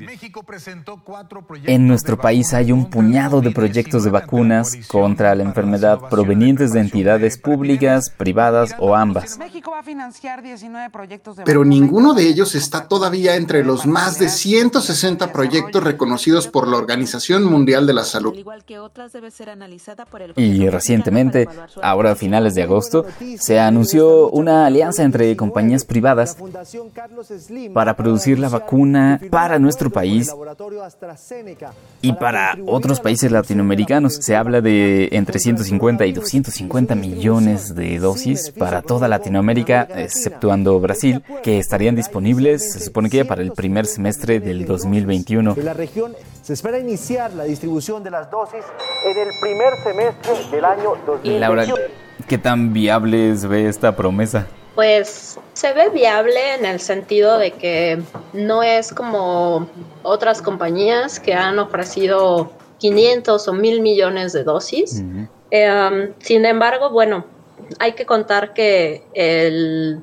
En 1.66 1.88
nuestro 1.88 2.18
país 2.18 2.54
hay 2.54 2.72
un 2.72 2.90
puñado 2.90 3.42
de 3.42 3.52
proyectos 3.52 4.04
de 4.04 4.10
vacunas 4.10 4.78
contra 4.88 5.36
la 5.36 5.44
enfermedad 5.44 6.00
provenientes 6.10 6.74
de 6.74 6.80
entidades 6.80 7.38
públicas, 7.38 8.10
privadas 8.10 8.76
o 8.80 8.96
ambas. 8.96 9.38
Pero 11.46 11.66
ninguno 11.66 12.14
de 12.14 12.28
ellos 12.28 12.56
está 12.56 12.88
todavía 12.88 13.36
entre 13.36 13.64
los 13.64 13.86
más 13.86 14.18
de 14.18 14.30
160 14.30 15.32
proyectos 15.32 15.84
reconocidos 15.84 16.48
por 16.48 16.68
la 16.68 16.78
Organización 16.78 17.44
Mundial 17.44 17.86
de 17.86 17.94
la 17.94 18.04
Salud. 18.04 18.34
Y 20.36 20.70
recientemente, 20.70 21.48
ahora 21.82 22.12
a 22.12 22.16
finales 22.16 22.39
de 22.56 22.64
agosto, 22.64 23.06
se 23.38 23.60
anunció 23.60 24.30
una 24.30 24.66
alianza 24.66 25.04
entre 25.04 25.36
compañías 25.36 25.86
privadas 25.86 26.38
para 27.74 27.96
producir 27.96 28.40
la 28.40 28.50
vacuna 28.50 29.20
para 29.30 29.60
nuestro 29.60 29.90
país 29.90 30.34
y 32.02 32.14
para 32.14 32.58
otros 32.68 33.00
países 33.00 33.32
latinoamericanos. 33.32 34.16
Se 34.16 34.36
habla 34.36 34.62
de 34.62 35.10
entre 35.12 35.40
150 35.40 36.06
y 36.06 36.14
250 36.14 36.96
millones 36.96 37.76
de 37.76 38.00
dosis 38.00 38.52
para 38.52 38.82
toda 38.82 39.08
Latinoamérica, 39.08 39.88
exceptuando 39.96 40.80
Brasil, 40.80 41.24
que 41.44 41.60
estarían 41.60 41.96
disponibles, 41.96 42.74
se 42.74 42.80
supone 42.80 43.10
que 43.10 43.26
para 43.26 43.42
el 43.42 43.52
primer 43.52 43.86
semestre 43.86 44.40
del 44.40 44.66
2021. 44.66 45.56
En 45.58 45.66
la 45.66 45.74
región 45.74 46.14
se 46.42 46.54
espera 46.54 46.80
iniciar 46.80 47.34
la 47.34 47.44
distribución 47.44 48.04
de 48.04 48.12
las 48.12 48.32
dosis 48.32 48.64
en 49.06 49.18
el 49.18 49.30
primer 49.42 49.74
semestre 49.84 50.34
del 50.52 50.66
año 50.66 50.96
2021. 51.06 51.40
Laura, 51.40 51.66
¿qué 52.28 52.38
tan 52.38 52.74
viable 52.74 53.36
se 53.36 53.48
ve 53.48 53.68
esta 53.68 53.96
promesa? 53.96 54.48
Pues 54.76 55.40
se 55.54 55.74
ve 55.74 55.90
viable 55.90 56.56
en 56.56 56.66
el 56.66 56.80
sentido 56.80 57.38
de 57.38 57.52
que 57.52 58.00
no 58.34 58.64
es 58.64 58.94
como 58.94 59.68
otras 60.04 60.42
compañías 60.42 61.20
que 61.20 61.34
han 61.34 61.60
ofrecido 61.60 62.52
500 62.78 63.48
o 63.48 63.54
1000 63.54 63.82
millones 63.82 64.34
de 64.34 64.44
dosis. 64.44 65.02
Uh 65.02 65.04
-huh. 65.04 65.28
eh, 65.52 66.14
sin 66.20 66.46
embargo, 66.46 66.92
bueno, 66.92 67.26
hay 67.80 67.94
que 67.94 68.06
contar 68.06 68.54
que 68.54 69.04
el, 69.14 70.02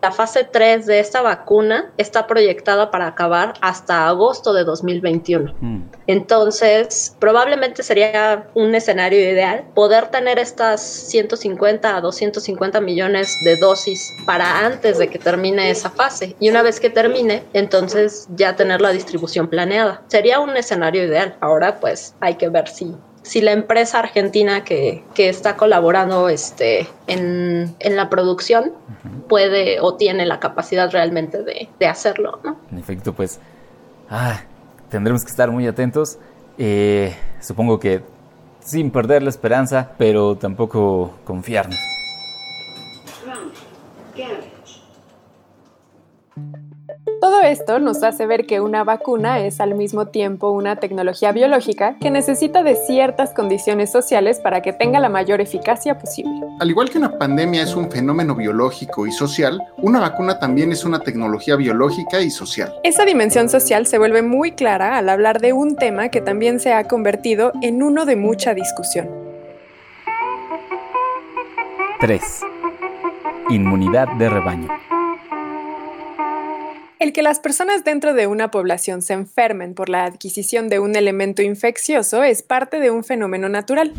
la 0.00 0.12
fase 0.12 0.44
3 0.44 0.86
de 0.86 1.00
esta 1.00 1.22
vacuna 1.22 1.92
está 1.96 2.26
proyectada 2.26 2.90
para 2.90 3.06
acabar 3.06 3.54
hasta 3.60 4.08
agosto 4.08 4.52
de 4.52 4.64
2021. 4.64 5.54
Mm. 5.60 5.82
Entonces, 6.06 7.16
probablemente 7.18 7.82
sería 7.82 8.48
un 8.54 8.74
escenario 8.74 9.18
ideal 9.18 9.64
poder 9.74 10.08
tener 10.08 10.38
estas 10.38 10.80
150 10.80 11.96
a 11.96 12.00
250 12.00 12.80
millones 12.80 13.36
de 13.44 13.56
dosis 13.56 14.14
para 14.24 14.64
antes 14.64 14.98
de 14.98 15.08
que 15.08 15.18
termine 15.18 15.70
esa 15.70 15.90
fase. 15.90 16.36
Y 16.38 16.48
una 16.48 16.62
vez 16.62 16.80
que 16.80 16.90
termine, 16.90 17.42
entonces 17.52 18.28
ya 18.36 18.56
tener 18.56 18.80
la 18.80 18.90
distribución 18.90 19.48
planeada. 19.48 20.02
Sería 20.08 20.40
un 20.40 20.56
escenario 20.56 21.04
ideal. 21.04 21.36
Ahora, 21.40 21.80
pues, 21.80 22.14
hay 22.20 22.36
que 22.36 22.48
ver 22.48 22.68
si 22.68 22.94
si 23.22 23.40
la 23.40 23.52
empresa 23.52 23.98
argentina 23.98 24.64
que, 24.64 25.04
que 25.14 25.28
está 25.28 25.56
colaborando 25.56 26.28
este, 26.28 26.86
en, 27.06 27.74
en, 27.78 27.96
la 27.96 28.08
producción 28.08 28.72
puede 29.28 29.80
o 29.80 29.94
tiene 29.94 30.24
la 30.26 30.40
capacidad 30.40 30.90
realmente 30.90 31.42
de, 31.42 31.68
de 31.78 31.86
hacerlo. 31.86 32.40
¿no? 32.42 32.56
En 32.70 32.78
efecto, 32.78 33.12
pues 33.12 33.40
ah, 34.08 34.42
tendremos 34.88 35.24
que 35.24 35.30
estar 35.30 35.50
muy 35.50 35.66
atentos. 35.66 36.18
Eh, 36.56 37.14
supongo 37.40 37.78
que 37.78 38.02
sin 38.60 38.90
perder 38.90 39.22
la 39.22 39.30
esperanza, 39.30 39.92
pero 39.98 40.36
tampoco 40.36 41.18
confiarnos. 41.24 41.78
Esto 47.68 47.80
nos 47.80 48.02
hace 48.02 48.24
ver 48.24 48.46
que 48.46 48.62
una 48.62 48.82
vacuna 48.82 49.40
es 49.40 49.60
al 49.60 49.74
mismo 49.74 50.06
tiempo 50.06 50.52
una 50.52 50.76
tecnología 50.76 51.32
biológica 51.32 51.98
que 52.00 52.10
necesita 52.10 52.62
de 52.62 52.74
ciertas 52.74 53.34
condiciones 53.34 53.92
sociales 53.92 54.40
para 54.40 54.62
que 54.62 54.72
tenga 54.72 55.00
la 55.00 55.10
mayor 55.10 55.42
eficacia 55.42 55.98
posible. 55.98 56.32
Al 56.60 56.70
igual 56.70 56.88
que 56.88 56.96
una 56.96 57.18
pandemia 57.18 57.62
es 57.62 57.76
un 57.76 57.90
fenómeno 57.90 58.34
biológico 58.34 59.06
y 59.06 59.12
social, 59.12 59.60
una 59.76 60.00
vacuna 60.00 60.38
también 60.38 60.72
es 60.72 60.86
una 60.86 61.00
tecnología 61.00 61.56
biológica 61.56 62.22
y 62.22 62.30
social. 62.30 62.72
Esa 62.84 63.04
dimensión 63.04 63.50
social 63.50 63.84
se 63.86 63.98
vuelve 63.98 64.22
muy 64.22 64.52
clara 64.52 64.96
al 64.96 65.10
hablar 65.10 65.38
de 65.38 65.52
un 65.52 65.76
tema 65.76 66.08
que 66.08 66.22
también 66.22 66.60
se 66.60 66.72
ha 66.72 66.84
convertido 66.84 67.52
en 67.60 67.82
uno 67.82 68.06
de 68.06 68.16
mucha 68.16 68.54
discusión. 68.54 69.10
3. 72.00 72.22
Inmunidad 73.50 74.08
de 74.16 74.30
rebaño. 74.30 74.68
El 76.98 77.12
que 77.12 77.22
las 77.22 77.38
personas 77.38 77.84
dentro 77.84 78.12
de 78.12 78.26
una 78.26 78.50
población 78.50 79.02
se 79.02 79.12
enfermen 79.12 79.74
por 79.74 79.88
la 79.88 80.04
adquisición 80.04 80.68
de 80.68 80.80
un 80.80 80.96
elemento 80.96 81.42
infeccioso 81.42 82.24
es 82.24 82.42
parte 82.42 82.80
de 82.80 82.90
un 82.90 83.04
fenómeno 83.04 83.48
natural. 83.48 83.92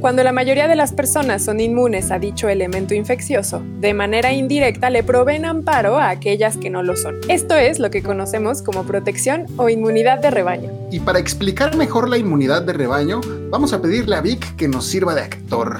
Cuando 0.00 0.22
la 0.22 0.30
mayoría 0.30 0.68
de 0.68 0.76
las 0.76 0.92
personas 0.92 1.44
son 1.44 1.58
inmunes 1.58 2.12
a 2.12 2.20
dicho 2.20 2.48
elemento 2.48 2.94
infeccioso, 2.94 3.60
de 3.80 3.92
manera 3.92 4.32
indirecta 4.32 4.88
le 4.88 5.02
proveen 5.02 5.44
amparo 5.44 5.98
a 5.98 6.10
aquellas 6.10 6.56
que 6.56 6.70
no 6.70 6.84
lo 6.84 6.94
son. 6.94 7.16
Esto 7.28 7.56
es 7.56 7.80
lo 7.80 7.90
que 7.90 8.04
conocemos 8.04 8.62
como 8.62 8.84
protección 8.84 9.46
o 9.56 9.68
inmunidad 9.68 10.20
de 10.20 10.30
rebaño. 10.30 10.70
Y 10.92 11.00
para 11.00 11.18
explicar 11.18 11.76
mejor 11.76 12.08
la 12.08 12.18
inmunidad 12.18 12.62
de 12.62 12.72
rebaño, 12.72 13.20
vamos 13.50 13.72
a 13.72 13.82
pedirle 13.82 14.14
a 14.14 14.20
Vic 14.20 14.54
que 14.54 14.68
nos 14.68 14.86
sirva 14.86 15.16
de 15.16 15.22
actor. 15.22 15.78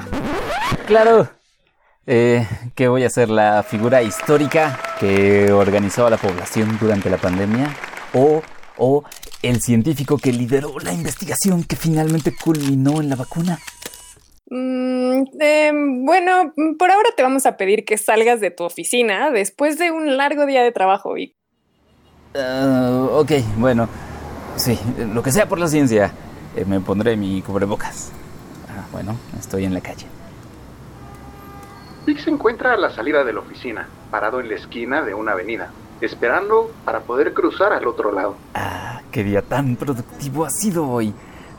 Claro, 0.87 1.29
eh, 2.07 2.47
que 2.73 2.87
voy 2.87 3.03
a 3.03 3.09
ser 3.09 3.29
la 3.29 3.63
figura 3.63 4.01
histórica 4.01 4.79
que 4.99 5.51
organizó 5.51 6.07
a 6.07 6.09
la 6.09 6.17
población 6.17 6.77
durante 6.79 7.09
la 7.09 7.17
pandemia 7.17 7.75
o, 8.13 8.41
o 8.77 9.03
el 9.41 9.61
científico 9.61 10.17
que 10.17 10.31
lideró 10.31 10.79
la 10.79 10.93
investigación 10.93 11.63
que 11.63 11.75
finalmente 11.75 12.33
culminó 12.33 13.01
en 13.01 13.09
la 13.09 13.17
vacuna. 13.17 13.59
Mm, 14.49 15.23
eh, 15.41 15.71
bueno, 15.73 16.53
por 16.79 16.89
ahora 16.89 17.09
te 17.15 17.23
vamos 17.23 17.45
a 17.45 17.57
pedir 17.57 17.83
que 17.83 17.97
salgas 17.97 18.39
de 18.39 18.51
tu 18.51 18.63
oficina 18.63 19.29
después 19.29 19.77
de 19.77 19.91
un 19.91 20.15
largo 20.15 20.45
día 20.45 20.63
de 20.63 20.71
trabajo 20.71 21.17
y... 21.17 21.35
Uh, 22.33 23.07
ok, 23.13 23.31
bueno, 23.57 23.89
sí, 24.55 24.79
lo 25.13 25.21
que 25.21 25.31
sea 25.31 25.49
por 25.49 25.59
la 25.59 25.67
ciencia. 25.67 26.13
Eh, 26.55 26.63
me 26.65 26.79
pondré 26.79 27.17
mi 27.17 27.41
cubrebocas. 27.41 28.11
Ah, 28.69 28.85
bueno, 28.91 29.17
estoy 29.37 29.65
en 29.65 29.73
la 29.73 29.81
calle. 29.81 30.05
Vic 32.07 32.19
se 32.19 32.29
encuentra 32.29 32.71
a 32.71 32.77
la 32.77 32.89
salida 32.89 33.25
de 33.25 33.33
la 33.33 33.41
oficina, 33.41 33.89
parado 34.09 34.39
en 34.39 34.47
la 34.47 34.55
esquina 34.55 35.01
de 35.01 35.13
una 35.13 35.33
avenida, 35.33 35.71
esperando 35.99 36.71
para 36.85 37.01
poder 37.01 37.33
cruzar 37.33 37.73
al 37.73 37.85
otro 37.85 38.13
lado. 38.13 38.37
Ah, 38.55 39.01
qué 39.11 39.25
día 39.25 39.41
tan 39.41 39.75
productivo 39.75 40.45
ha 40.45 40.49
sido 40.49 40.89
hoy. 40.89 41.13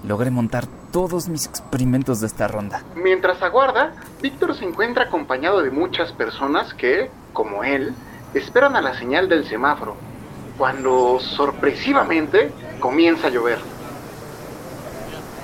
Logré 0.05 0.31
montar 0.31 0.65
todos 0.91 1.29
mis 1.29 1.45
experimentos 1.45 2.21
de 2.23 2.29
esta 2.29 2.49
ronda. 2.49 2.83
Mientras 2.97 3.43
aguarda, 3.43 3.93
Víctor 4.23 4.55
se 4.55 4.65
encuentra 4.65 5.05
acompañado 5.05 5.61
de 5.61 5.71
muchas 5.71 6.13
personas 6.13 6.73
que, 6.73 7.11
como 7.35 7.63
él, 7.63 7.93
esperan 8.33 8.75
a 8.75 8.81
la 8.81 8.99
señal 8.99 9.29
del 9.29 9.47
semáforo, 9.47 9.97
cuando 10.57 11.21
sorpresivamente 11.21 12.53
comienza 12.81 13.27
a 13.27 13.31
llover. 13.31 13.59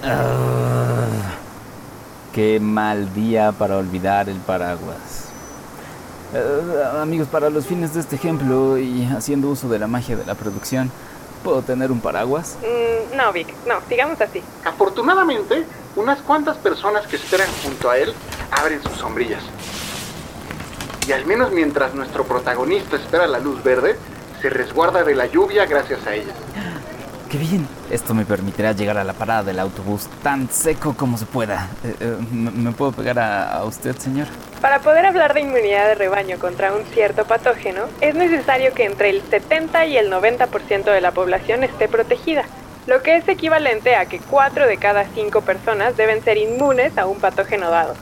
Uh... 0.03 1.44
Qué 2.35 2.59
mal 2.59 3.15
día 3.15 3.53
para 3.53 3.77
olvidar 3.77 4.29
el 4.29 4.39
paraguas. 4.39 5.29
Uh, 6.33 6.99
amigos, 7.01 7.29
para 7.29 7.49
los 7.49 7.65
fines 7.65 7.95
de 7.95 8.01
este 8.01 8.17
ejemplo 8.17 8.77
y 8.77 9.05
haciendo 9.05 9.49
uso 9.49 9.69
de 9.69 9.79
la 9.79 9.87
magia 9.87 10.17
de 10.17 10.27
la 10.27 10.35
producción, 10.35 10.91
¿puedo 11.45 11.63
tener 11.63 11.93
un 11.93 12.01
paraguas? 12.01 12.59
Mm, 12.61 13.17
no, 13.17 13.33
Vic, 13.33 13.55
no, 13.69 13.75
sigamos 13.89 14.21
así. 14.21 14.43
Afortunadamente, 14.65 15.65
unas 15.95 16.21
cuantas 16.23 16.57
personas 16.57 17.07
que 17.07 17.15
esperan 17.15 17.47
junto 17.63 17.89
a 17.89 17.99
él 17.99 18.13
abren 18.51 18.83
sus 18.83 18.95
sombrillas. 18.95 19.45
Y 21.07 21.13
al 21.13 21.27
menos 21.27 21.53
mientras 21.53 21.95
nuestro 21.95 22.25
protagonista 22.25 22.97
espera 22.97 23.29
la 23.29 23.39
luz 23.39 23.63
verde, 23.63 23.97
se 24.43 24.51
resguarda 24.51 25.05
de 25.05 25.15
la 25.15 25.27
lluvia 25.27 25.67
gracias 25.67 26.05
a 26.05 26.17
ella. 26.17 26.35
¡Qué 27.35 27.41
bien! 27.41 27.67
Esto 27.91 28.15
me 28.15 28.25
permitirá 28.25 28.71
llegar 28.71 28.97
a 28.97 29.03
la 29.03 29.13
parada 29.13 29.43
del 29.43 29.59
autobús 29.59 30.07
tan 30.23 30.49
seco 30.49 30.95
como 30.97 31.19
se 31.19 31.27
pueda. 31.27 31.69
Eh, 31.83 31.97
eh, 31.99 32.17
¿Me 32.31 32.71
puedo 32.71 32.93
pegar 32.93 33.19
a, 33.19 33.57
a, 33.57 33.65
usted, 33.65 33.97
señor? 33.97 34.29
Para 34.61 34.79
poder 34.79 35.05
hablar 35.05 35.35
de 35.35 35.41
inmunidad 35.41 35.89
de 35.89 35.97
rebaño 35.97 36.39
contra 36.39 36.73
un 36.73 36.85
cierto 36.93 37.25
patógeno, 37.25 37.87
es 38.01 38.15
necesario 38.15 38.73
que 38.73 38.85
entre 38.85 39.11
el 39.11 39.21
70 39.21 39.85
y 39.87 39.97
el 39.97 40.13
90% 40.13 40.85
de 40.85 41.01
la 41.01 41.11
población 41.11 41.65
esté 41.65 41.89
protegida, 41.89 42.45
lo 42.87 43.03
que 43.03 43.17
es 43.17 43.27
equivalente 43.27 43.97
a 43.97 44.07
que 44.07 44.21
4 44.21 44.69
de 44.69 44.77
cada 44.77 45.05
5 45.05 45.41
personas 45.41 45.97
deben 45.97 46.23
ser 46.23 46.37
inmunes 46.37 46.97
a 46.99 47.07
un 47.07 47.19
patógeno 47.19 47.69
dado. 47.69 47.97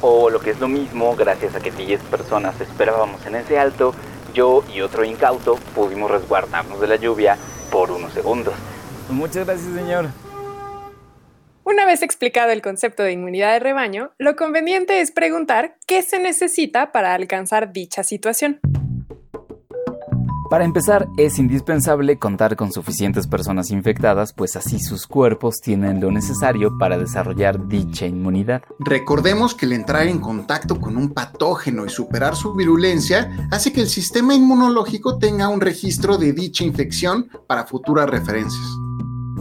O 0.00 0.28
lo 0.28 0.40
que 0.40 0.50
es 0.50 0.58
lo 0.58 0.66
mismo, 0.66 1.14
gracias 1.14 1.54
a 1.54 1.60
que 1.60 1.70
10 1.70 2.00
personas 2.02 2.60
esperábamos 2.60 3.24
en 3.26 3.36
ese 3.36 3.60
alto, 3.60 3.94
yo 4.34 4.64
y 4.74 4.80
otro 4.80 5.04
incauto 5.04 5.54
pudimos 5.72 6.10
resguardarnos 6.10 6.80
de 6.80 6.88
la 6.88 6.96
lluvia 6.96 7.38
por 7.74 7.90
unos 7.90 8.12
segundos. 8.12 8.54
Muchas 9.10 9.44
gracias, 9.44 9.74
señor. 9.74 10.06
Una 11.64 11.84
vez 11.84 12.02
explicado 12.02 12.52
el 12.52 12.62
concepto 12.62 13.02
de 13.02 13.10
inmunidad 13.10 13.52
de 13.52 13.58
rebaño, 13.58 14.12
lo 14.16 14.36
conveniente 14.36 15.00
es 15.00 15.10
preguntar 15.10 15.74
qué 15.84 16.02
se 16.02 16.20
necesita 16.20 16.92
para 16.92 17.14
alcanzar 17.14 17.72
dicha 17.72 18.04
situación. 18.04 18.60
Para 20.50 20.64
empezar, 20.64 21.08
es 21.16 21.38
indispensable 21.38 22.18
contar 22.18 22.54
con 22.56 22.70
suficientes 22.70 23.26
personas 23.26 23.70
infectadas, 23.70 24.32
pues 24.32 24.56
así 24.56 24.78
sus 24.78 25.06
cuerpos 25.06 25.60
tienen 25.60 26.00
lo 26.00 26.10
necesario 26.10 26.76
para 26.78 26.98
desarrollar 26.98 27.66
dicha 27.66 28.06
inmunidad. 28.06 28.62
Recordemos 28.78 29.54
que 29.54 29.66
el 29.66 29.72
entrar 29.72 30.06
en 30.06 30.20
contacto 30.20 30.80
con 30.80 30.96
un 30.96 31.14
patógeno 31.14 31.86
y 31.86 31.88
superar 31.88 32.36
su 32.36 32.54
virulencia 32.54 33.48
hace 33.50 33.72
que 33.72 33.80
el 33.80 33.88
sistema 33.88 34.34
inmunológico 34.34 35.18
tenga 35.18 35.48
un 35.48 35.60
registro 35.60 36.18
de 36.18 36.32
dicha 36.32 36.62
infección 36.64 37.28
para 37.46 37.64
futuras 37.64 38.08
referencias. 38.08 38.64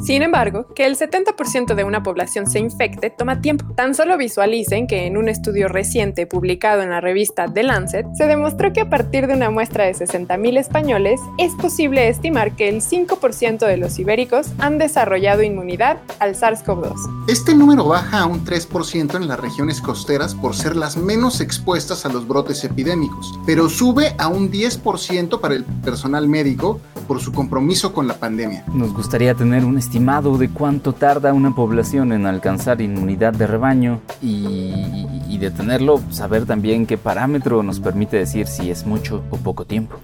Sin 0.04 0.22
embargo, 0.22 0.68
que 0.76 0.86
el 0.86 0.98
70% 0.98 1.76
de 1.76 1.86
una 1.86 2.04
población 2.04 2.46
se 2.46 2.60
infecte 2.60 3.10
toma 3.10 3.39
tiempo. 3.39 3.63
Tan 3.74 3.96
solo 3.96 4.18
visualicen 4.18 4.86
que 4.86 5.08
en 5.08 5.16
un 5.16 5.30
estudio 5.30 5.70
reciente 5.70 6.28
publicado 6.28 6.82
en 6.82 6.89
la 6.89 7.00
revista 7.00 7.46
The 7.48 7.63
Lancet, 7.63 8.06
se 8.13 8.28
demostró 8.28 8.74
que 8.74 8.82
a 8.82 8.89
partir 8.89 9.28
de 9.28 9.34
una 9.34 9.50
muestra 9.50 9.86
de 9.86 9.94
60.000 9.94 10.58
españoles, 10.58 11.22
es 11.38 11.54
posible 11.54 12.10
estimar 12.10 12.54
que 12.58 12.68
el 12.68 12.82
5% 12.82 13.66
de 13.66 13.78
los 13.78 13.98
ibéricos 13.98 14.48
han 14.60 14.78
desarrollado 14.78 15.42
inmunidad 15.42 16.00
al 16.20 16.36
SARS-CoV-2. 16.36 17.30
Este 17.30 17.56
número 17.56 17.86
baja 17.86 18.20
a 18.20 18.26
un 18.26 18.44
3% 18.44 19.16
en 19.16 19.30
las 19.30 19.39
regiones 19.39 19.80
costeras 19.80 20.36
por 20.36 20.54
ser 20.54 20.76
las 20.76 20.98
menos 20.98 21.39
expuestas 21.39 22.06
a 22.06 22.10
los 22.10 22.28
brotes 22.28 22.62
epidémicos, 22.66 23.39
pero 23.46 23.70
sube 23.70 24.16
a 24.18 24.28
un 24.28 24.52
10% 24.52 25.39
para 25.39 25.56
el 25.56 25.63
personal 25.63 26.28
médico 26.28 26.82
por 27.08 27.22
su 27.22 27.32
compromiso 27.32 27.94
con 27.94 28.08
la 28.08 28.16
pandemia. 28.16 28.66
Nos 28.74 28.94
gustaría 28.94 29.34
tener 29.34 29.63
un 29.63 29.78
estimado 29.78 29.93
de 29.94 30.50
cuánto 30.50 30.94
tarda 30.94 31.34
una 31.34 31.54
población 31.54 32.14
en 32.14 32.26
alcanzar 32.26 32.82
inmunidad 32.82 33.32
de 33.32 33.46
rebaño 33.46 34.02
y, 34.24 35.06
y 35.30 35.38
de 35.38 35.52
tenerlo, 35.52 36.02
saber 36.10 36.46
también 36.46 36.88
qué 36.88 36.98
parámetro 36.98 37.62
nos 37.62 37.80
permite 37.80 38.18
decir 38.18 38.48
si 38.48 38.72
es 38.72 38.88
mucho 38.88 39.24
o 39.30 39.38
poco 39.38 39.66
tiempo. 39.66 39.98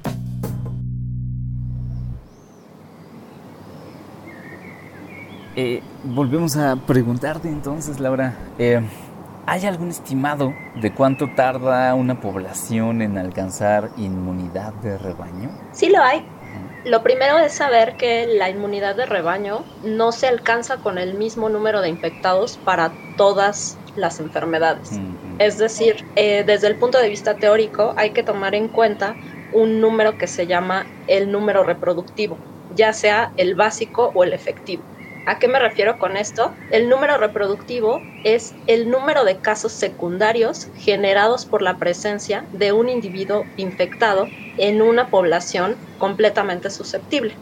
Eh, 5.55 5.81
volvemos 6.03 6.55
a 6.55 6.75
preguntarte 6.75 7.49
entonces, 7.49 7.99
Laura. 7.99 8.35
Eh, 8.59 8.81
¿Hay 9.47 9.65
algún 9.65 9.89
estimado 9.89 10.53
de 10.79 10.93
cuánto 10.93 11.33
tarda 11.35 11.95
una 11.95 12.21
población 12.21 13.01
en 13.01 13.17
alcanzar 13.17 13.89
inmunidad 13.97 14.71
de 14.75 14.99
rebaño? 14.99 15.49
Sí 15.71 15.89
lo 15.89 15.99
hay. 16.03 16.23
Lo 16.83 17.03
primero 17.03 17.37
es 17.39 17.53
saber 17.55 17.95
que 17.97 18.25
la 18.27 18.49
inmunidad 18.49 18.95
de 18.95 19.05
rebaño 19.05 19.69
no 19.81 20.11
se 20.11 20.27
alcanza 20.27 20.77
con 20.79 20.97
el 20.97 21.15
mismo 21.15 21.49
número 21.49 21.81
de 21.81 21.89
infectados 21.89 22.57
para 22.57 22.99
todas 23.15 23.81
las 23.95 24.19
enfermedades. 24.19 25.01
Es 25.37 25.57
decir, 25.57 26.07
eh, 26.15 26.43
desde 26.45 26.67
el 26.67 26.77
punto 26.77 26.97
de 26.99 27.09
vista 27.09 27.37
teórico 27.37 27.93
hay 27.97 28.11
que 28.13 28.23
tomar 28.23 28.55
en 28.55 28.69
cuenta 28.69 29.19
un 29.49 29.79
número 29.81 30.17
que 30.17 30.27
se 30.27 30.47
llama 30.47 30.93
el 31.05 31.31
número 31.31 31.63
reproductivo, 31.63 32.43
ya 32.67 32.93
sea 32.93 33.33
el 33.35 33.55
básico 33.55 34.11
o 34.15 34.23
el 34.23 34.33
efectivo. 34.33 34.85
¿A 35.29 35.37
qué 35.37 35.47
me 35.47 35.59
refiero 35.59 35.99
con 35.99 36.17
esto? 36.17 36.55
El 36.71 36.89
número 36.89 37.19
reproductivo 37.19 38.01
es 38.23 38.55
el 38.65 38.89
número 38.89 39.23
de 39.25 39.39
casos 39.39 39.73
secundarios 39.73 40.71
generados 40.73 41.45
por 41.45 41.61
la 41.61 41.77
presencia 41.77 42.47
de 42.51 42.71
un 42.71 42.89
individuo 42.89 43.45
infectado 43.55 44.27
en 44.57 44.81
una 44.81 45.11
población 45.11 45.77
completamente 45.99 46.71
susceptible. 46.71 47.35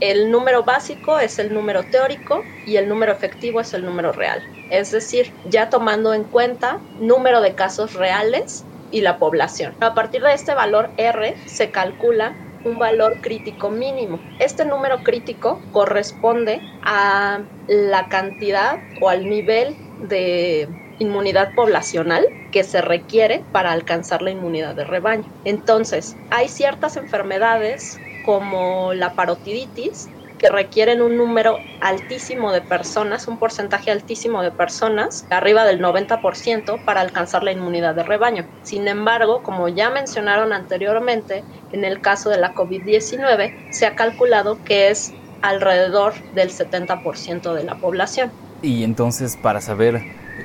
El 0.00 0.32
número 0.32 0.64
básico 0.64 1.20
es 1.20 1.38
el 1.38 1.54
número 1.54 1.84
teórico 1.84 2.48
y 2.64 2.78
el 2.78 2.88
número 2.88 3.12
efectivo 3.12 3.60
es 3.60 3.72
el 3.74 3.84
número 3.84 4.10
real. 4.10 4.42
Es 4.68 4.90
decir, 4.90 5.36
ya 5.44 5.70
tomando 5.70 6.14
en 6.14 6.24
cuenta 6.24 6.80
número 6.98 7.40
de 7.42 7.54
casos 7.54 7.92
reales 7.92 8.66
y 8.90 9.02
la 9.02 9.20
población. 9.20 9.76
A 9.78 9.94
partir 9.94 10.20
de 10.20 10.32
este 10.34 10.52
valor 10.52 10.90
R 10.96 11.36
se 11.46 11.70
calcula 11.70 12.40
un 12.64 12.78
valor 12.78 13.20
crítico 13.22 13.70
mínimo. 13.70 14.24
Este 14.38 14.64
número 14.64 15.02
crítico 15.02 15.66
corresponde 15.70 16.66
a 16.82 17.46
la 17.66 18.08
cantidad 18.08 18.80
o 18.94 19.08
al 19.08 19.28
nivel 19.28 19.78
de 19.98 20.68
inmunidad 20.98 21.54
poblacional 21.54 22.26
que 22.50 22.64
se 22.64 22.80
requiere 22.80 23.46
para 23.52 23.72
alcanzar 23.72 24.22
la 24.22 24.30
inmunidad 24.30 24.74
de 24.74 24.84
rebaño. 24.84 25.32
Entonces, 25.44 26.20
hay 26.30 26.48
ciertas 26.48 26.96
enfermedades 26.96 28.02
como 28.20 28.94
la 28.94 29.14
parotiditis 29.14 30.10
que 30.38 30.48
requieren 30.48 31.02
un 31.02 31.16
número 31.16 31.58
altísimo 31.80 32.52
de 32.52 32.60
personas, 32.60 33.28
un 33.28 33.38
porcentaje 33.38 33.90
altísimo 33.90 34.42
de 34.42 34.50
personas, 34.50 35.26
arriba 35.30 35.64
del 35.64 35.80
90% 35.80 36.84
para 36.84 37.00
alcanzar 37.00 37.42
la 37.42 37.52
inmunidad 37.52 37.94
de 37.94 38.02
rebaño. 38.02 38.44
Sin 38.62 38.88
embargo, 38.88 39.42
como 39.42 39.68
ya 39.68 39.90
mencionaron 39.90 40.52
anteriormente, 40.52 41.44
en 41.72 41.84
el 41.84 42.00
caso 42.00 42.30
de 42.30 42.38
la 42.38 42.54
COVID-19 42.54 43.70
se 43.70 43.86
ha 43.86 43.94
calculado 43.94 44.58
que 44.64 44.90
es 44.90 45.12
alrededor 45.42 46.14
del 46.34 46.50
70% 46.50 47.54
de 47.54 47.64
la 47.64 47.76
población. 47.76 48.30
Y 48.62 48.82
entonces, 48.82 49.36
para 49.36 49.60
saber 49.60 50.00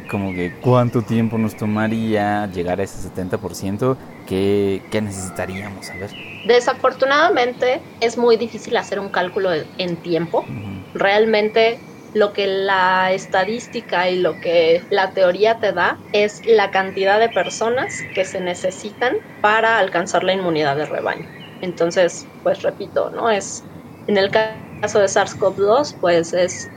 como 0.10 0.34
que 0.34 0.54
cuánto 0.62 1.02
tiempo 1.02 1.38
nos 1.38 1.56
tomaría 1.56 2.47
llegar 2.47 2.80
a 2.80 2.84
ese 2.84 3.10
70%, 3.10 3.95
¿qué, 4.28 4.82
qué 4.91 5.02
necesitaríamos 5.02 5.86
saber? 5.86 6.29
Desafortunadamente 6.45 7.82
es 7.99 8.17
muy 8.17 8.38
difícil 8.38 8.78
hacer 8.78 8.99
un 8.99 9.10
cálculo 9.10 9.52
en 9.78 9.95
tiempo. 9.97 10.45
Realmente 10.93 11.80
lo 12.13 12.34
que 12.34 12.47
la 12.47 13.12
estadística 13.12 14.10
y 14.10 14.17
lo 14.17 14.39
que 14.39 14.84
la 14.89 15.12
teoría 15.12 15.60
te 15.60 15.73
da 15.73 15.99
es 16.12 16.41
la 16.45 16.71
cantidad 16.71 17.19
de 17.19 17.30
personas 17.30 18.02
que 18.15 18.25
se 18.25 18.39
necesitan 18.39 19.17
para 19.41 19.78
alcanzar 19.78 20.23
la 20.23 20.34
inmunidad 20.34 20.75
de 20.75 20.86
rebaño. 20.86 21.28
Entonces, 21.62 22.25
pues 22.41 22.63
repito, 22.63 23.12
¿no? 23.12 23.30
Es 23.30 23.63
en 24.08 24.17
el 24.17 24.32
caso 24.32 24.99
de 24.99 25.06
SARS-CoV-2, 25.06 25.97
pues 26.02 26.34
es 26.34 26.71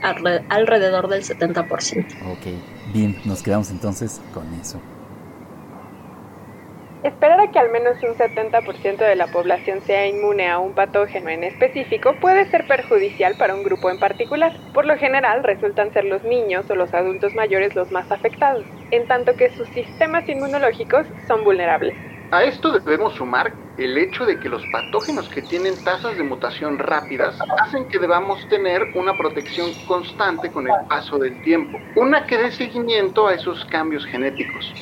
alrededor 0.49 1.07
del 1.07 1.23
70%. 1.23 2.05
Ok, 2.31 2.93
bien, 2.93 3.19
nos 3.25 3.41
quedamos 3.41 3.71
entonces 3.71 4.21
con 4.33 4.53
eso. 4.53 4.79
Esperar 7.03 7.37
a 7.41 7.51
que 7.51 7.59
al 7.59 7.69
menos 7.69 8.01
un 8.01 8.15
70% 8.15 8.97
de 8.97 9.15
la 9.17 9.27
población 9.27 9.81
sea 9.81 10.07
inmune 10.07 10.49
a 10.49 10.59
un 10.59 10.73
patógeno 10.73 11.29
en 11.29 11.43
específico 11.43 12.15
puede 12.21 12.45
ser 12.45 12.65
perjudicial 12.65 13.35
para 13.35 13.55
un 13.55 13.63
grupo 13.63 13.89
en 13.89 13.99
particular. 13.99 14.53
Por 14.73 14.85
lo 14.85 14.97
general 14.97 15.43
resultan 15.43 15.91
ser 15.91 16.05
los 16.05 16.23
niños 16.23 16.69
o 16.71 16.75
los 16.75 16.93
adultos 16.93 17.35
mayores 17.35 17.75
los 17.75 17.91
más 17.91 18.09
afectados, 18.09 18.65
en 18.89 19.05
tanto 19.05 19.35
que 19.35 19.49
sus 19.49 19.67
sistemas 19.69 20.29
inmunológicos 20.29 21.05
son 21.27 21.43
vulnerables. 21.43 21.93
A 22.31 22.45
esto 22.45 22.71
debemos 22.71 23.15
sumar 23.15 23.53
el 23.75 23.97
hecho 23.97 24.25
de 24.25 24.39
que 24.39 24.47
los 24.47 24.65
patógenos 24.67 25.27
que 25.27 25.41
tienen 25.41 25.83
tasas 25.83 26.15
de 26.17 26.23
mutación 26.23 26.79
rápidas 26.79 27.37
hacen 27.61 27.85
que 27.89 27.99
debamos 27.99 28.47
tener 28.47 28.91
una 28.93 29.17
protección 29.17 29.73
constante 29.85 30.51
con 30.53 30.67
el 30.67 30.73
paso 30.87 31.19
del 31.19 31.41
tiempo, 31.41 31.79
una 31.95 32.25
que 32.25 32.37
dé 32.37 32.51
seguimiento 32.51 33.27
a 33.27 33.33
esos 33.33 33.65
cambios 33.65 34.05
genéticos. 34.05 34.73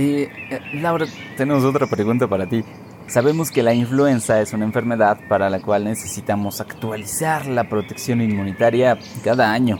Eh, 0.00 0.30
Laura, 0.74 1.06
tenemos 1.36 1.64
otra 1.64 1.88
pregunta 1.88 2.28
para 2.28 2.46
ti. 2.46 2.62
Sabemos 3.08 3.50
que 3.50 3.64
la 3.64 3.74
influenza 3.74 4.40
es 4.40 4.52
una 4.52 4.64
enfermedad 4.64 5.18
para 5.28 5.50
la 5.50 5.58
cual 5.58 5.82
necesitamos 5.82 6.60
actualizar 6.60 7.46
la 7.46 7.64
protección 7.68 8.22
inmunitaria 8.22 8.96
cada 9.24 9.50
año. 9.50 9.76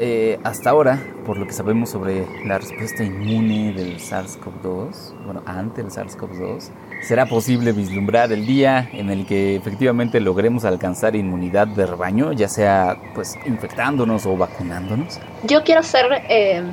Eh, 0.00 0.40
hasta 0.42 0.70
ahora, 0.70 0.98
por 1.26 1.36
lo 1.36 1.46
que 1.46 1.52
sabemos 1.52 1.90
sobre 1.90 2.26
la 2.46 2.56
respuesta 2.56 3.04
inmune 3.04 3.74
del 3.74 3.98
SARS-CoV-2, 3.98 5.22
bueno, 5.26 5.42
ante 5.44 5.82
el 5.82 5.88
SARS-CoV-2, 5.88 6.70
¿será 7.02 7.26
posible 7.26 7.72
vislumbrar 7.72 8.32
el 8.32 8.46
día 8.46 8.88
en 8.94 9.10
el 9.10 9.26
que 9.26 9.54
efectivamente 9.54 10.18
logremos 10.18 10.64
alcanzar 10.64 11.14
inmunidad 11.14 11.66
de 11.66 11.84
rebaño, 11.84 12.32
ya 12.32 12.48
sea 12.48 12.96
pues 13.14 13.36
infectándonos 13.44 14.24
o 14.24 14.34
vacunándonos? 14.34 15.20
Yo 15.46 15.62
quiero 15.62 15.82
ser 15.82 16.06
eh, 16.30 16.72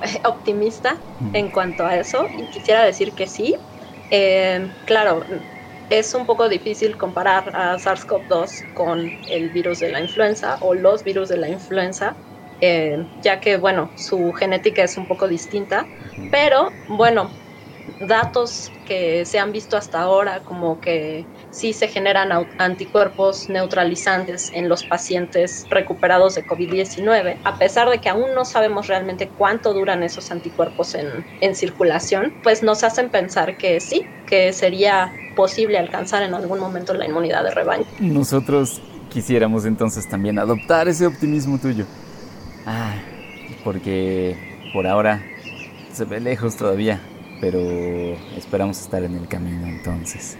optimista 0.24 1.04
en 1.32 1.50
cuanto 1.50 1.86
a 1.86 1.96
eso 1.96 2.28
y 2.32 2.48
quisiera 2.48 2.84
decir 2.84 3.14
que 3.14 3.26
sí. 3.26 3.66
Eh, 4.10 4.74
claro, 4.84 5.24
es 5.88 6.14
un 6.14 6.26
poco 6.26 6.48
difícil 6.48 6.96
comparar 6.96 7.50
a 7.54 7.76
SARS-CoV-2 7.78 8.66
con 8.72 9.18
el 9.26 9.50
virus 9.50 9.80
de 9.80 9.90
la 9.90 10.00
influenza 10.00 10.58
o 10.60 10.74
los 10.74 11.04
virus 11.04 11.28
de 11.28 11.36
la 11.38 11.48
influenza, 11.48 12.18
eh, 12.60 12.96
ya 13.16 13.40
que, 13.40 13.56
bueno, 13.58 13.92
su 13.96 14.32
genética 14.32 14.82
es 14.84 14.96
un 14.96 15.06
poco 15.06 15.28
distinta, 15.28 15.90
pero 16.30 16.80
bueno, 16.86 17.38
datos 17.98 18.72
que 18.84 19.24
se 19.26 19.38
han 19.38 19.52
visto 19.52 19.76
hasta 19.76 20.00
ahora, 20.00 20.42
como 20.44 20.80
que 20.80 21.30
sí 21.54 21.72
se 21.72 21.86
generan 21.88 22.30
anticuerpos 22.58 23.48
neutralizantes 23.48 24.50
en 24.52 24.68
los 24.68 24.82
pacientes 24.84 25.66
recuperados 25.70 26.34
de 26.34 26.44
COVID-19, 26.44 27.36
a 27.44 27.58
pesar 27.58 27.88
de 27.88 27.98
que 27.98 28.08
aún 28.08 28.34
no 28.34 28.44
sabemos 28.44 28.88
realmente 28.88 29.28
cuánto 29.28 29.72
duran 29.72 30.02
esos 30.02 30.30
anticuerpos 30.32 30.94
en, 30.96 31.24
en 31.40 31.54
circulación, 31.54 32.34
pues 32.42 32.62
nos 32.62 32.82
hacen 32.82 33.08
pensar 33.08 33.56
que 33.56 33.78
sí, 33.78 34.04
que 34.26 34.52
sería 34.52 35.12
posible 35.36 35.78
alcanzar 35.78 36.24
en 36.24 36.34
algún 36.34 36.58
momento 36.58 36.92
la 36.92 37.06
inmunidad 37.06 37.44
de 37.44 37.52
rebaño. 37.52 37.84
Nosotros 38.00 38.82
quisiéramos 39.10 39.64
entonces 39.64 40.08
también 40.08 40.40
adoptar 40.40 40.88
ese 40.88 41.06
optimismo 41.06 41.58
tuyo. 41.58 41.86
Ah, 42.66 42.94
porque 43.62 44.36
por 44.72 44.86
ahora 44.88 45.22
se 45.92 46.04
ve 46.04 46.18
lejos 46.18 46.56
todavía, 46.56 47.00
pero 47.40 47.60
esperamos 48.36 48.80
estar 48.80 49.04
en 49.04 49.14
el 49.14 49.28
camino 49.28 49.68
entonces. 49.68 50.36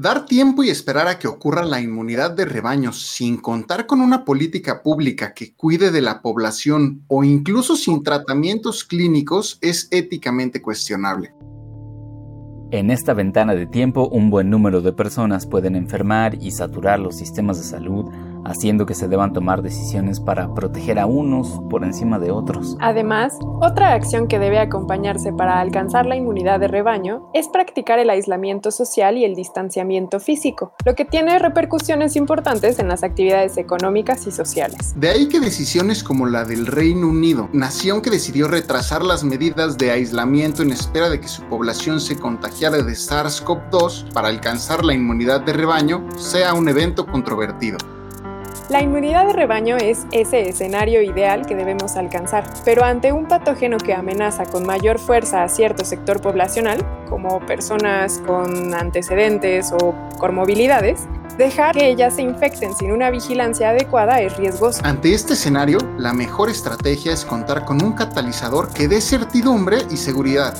Dar 0.00 0.26
tiempo 0.26 0.62
y 0.62 0.70
esperar 0.70 1.08
a 1.08 1.18
que 1.18 1.26
ocurra 1.26 1.64
la 1.64 1.80
inmunidad 1.80 2.30
de 2.30 2.44
rebaño 2.44 2.92
sin 2.92 3.36
contar 3.36 3.86
con 3.86 4.00
una 4.00 4.24
política 4.24 4.80
pública 4.80 5.34
que 5.34 5.56
cuide 5.56 5.90
de 5.90 6.00
la 6.00 6.22
población 6.22 7.02
o 7.08 7.24
incluso 7.24 7.74
sin 7.74 8.04
tratamientos 8.04 8.84
clínicos 8.84 9.58
es 9.60 9.88
éticamente 9.90 10.62
cuestionable. 10.62 11.34
En 12.70 12.92
esta 12.92 13.12
ventana 13.12 13.56
de 13.56 13.66
tiempo, 13.66 14.08
un 14.08 14.30
buen 14.30 14.50
número 14.50 14.82
de 14.82 14.92
personas 14.92 15.48
pueden 15.48 15.74
enfermar 15.74 16.36
y 16.40 16.52
saturar 16.52 17.00
los 17.00 17.16
sistemas 17.16 17.58
de 17.58 17.64
salud 17.64 18.04
haciendo 18.48 18.86
que 18.86 18.94
se 18.94 19.08
deban 19.08 19.32
tomar 19.32 19.62
decisiones 19.62 20.20
para 20.20 20.54
proteger 20.54 20.98
a 20.98 21.06
unos 21.06 21.60
por 21.70 21.84
encima 21.84 22.18
de 22.18 22.30
otros. 22.30 22.76
Además, 22.80 23.38
otra 23.60 23.92
acción 23.92 24.26
que 24.26 24.38
debe 24.38 24.58
acompañarse 24.58 25.32
para 25.32 25.60
alcanzar 25.60 26.06
la 26.06 26.16
inmunidad 26.16 26.58
de 26.60 26.68
rebaño 26.68 27.28
es 27.34 27.48
practicar 27.48 27.98
el 27.98 28.10
aislamiento 28.10 28.70
social 28.70 29.16
y 29.16 29.24
el 29.24 29.34
distanciamiento 29.34 30.18
físico, 30.20 30.72
lo 30.84 30.94
que 30.94 31.04
tiene 31.04 31.38
repercusiones 31.38 32.16
importantes 32.16 32.78
en 32.78 32.88
las 32.88 33.02
actividades 33.02 33.56
económicas 33.58 34.26
y 34.26 34.30
sociales. 34.30 34.94
De 34.96 35.10
ahí 35.10 35.28
que 35.28 35.40
decisiones 35.40 36.02
como 36.02 36.26
la 36.26 36.44
del 36.44 36.66
Reino 36.66 37.08
Unido, 37.08 37.48
nación 37.52 38.00
que 38.00 38.10
decidió 38.10 38.48
retrasar 38.48 39.02
las 39.02 39.24
medidas 39.24 39.78
de 39.78 39.90
aislamiento 39.90 40.62
en 40.62 40.72
espera 40.72 41.10
de 41.10 41.20
que 41.20 41.28
su 41.28 41.42
población 41.44 42.00
se 42.00 42.16
contagiara 42.16 42.78
de 42.78 42.92
SARS-CoV-2 42.92 44.12
para 44.12 44.28
alcanzar 44.28 44.84
la 44.84 44.94
inmunidad 44.94 45.42
de 45.42 45.52
rebaño, 45.52 46.06
sea 46.16 46.54
un 46.54 46.68
evento 46.68 47.06
controvertido. 47.06 47.78
La 48.68 48.82
inmunidad 48.82 49.26
de 49.26 49.32
rebaño 49.32 49.78
es 49.78 50.06
ese 50.12 50.46
escenario 50.46 51.00
ideal 51.00 51.46
que 51.46 51.54
debemos 51.54 51.96
alcanzar, 51.96 52.44
pero 52.66 52.84
ante 52.84 53.12
un 53.12 53.26
patógeno 53.26 53.78
que 53.78 53.94
amenaza 53.94 54.44
con 54.44 54.66
mayor 54.66 54.98
fuerza 54.98 55.42
a 55.42 55.48
cierto 55.48 55.86
sector 55.86 56.20
poblacional, 56.20 56.84
como 57.08 57.40
personas 57.46 58.18
con 58.26 58.74
antecedentes 58.74 59.72
o 59.72 59.94
comorbilidades, 60.18 61.08
dejar 61.38 61.76
que 61.76 61.88
ellas 61.88 62.16
se 62.16 62.22
infecten 62.22 62.74
sin 62.74 62.92
una 62.92 63.08
vigilancia 63.08 63.70
adecuada 63.70 64.20
es 64.20 64.36
riesgoso. 64.36 64.82
Ante 64.84 65.14
este 65.14 65.32
escenario, 65.32 65.78
la 65.96 66.12
mejor 66.12 66.50
estrategia 66.50 67.14
es 67.14 67.24
contar 67.24 67.64
con 67.64 67.82
un 67.82 67.92
catalizador 67.92 68.68
que 68.74 68.86
dé 68.86 69.00
certidumbre 69.00 69.78
y 69.90 69.96
seguridad. 69.96 70.52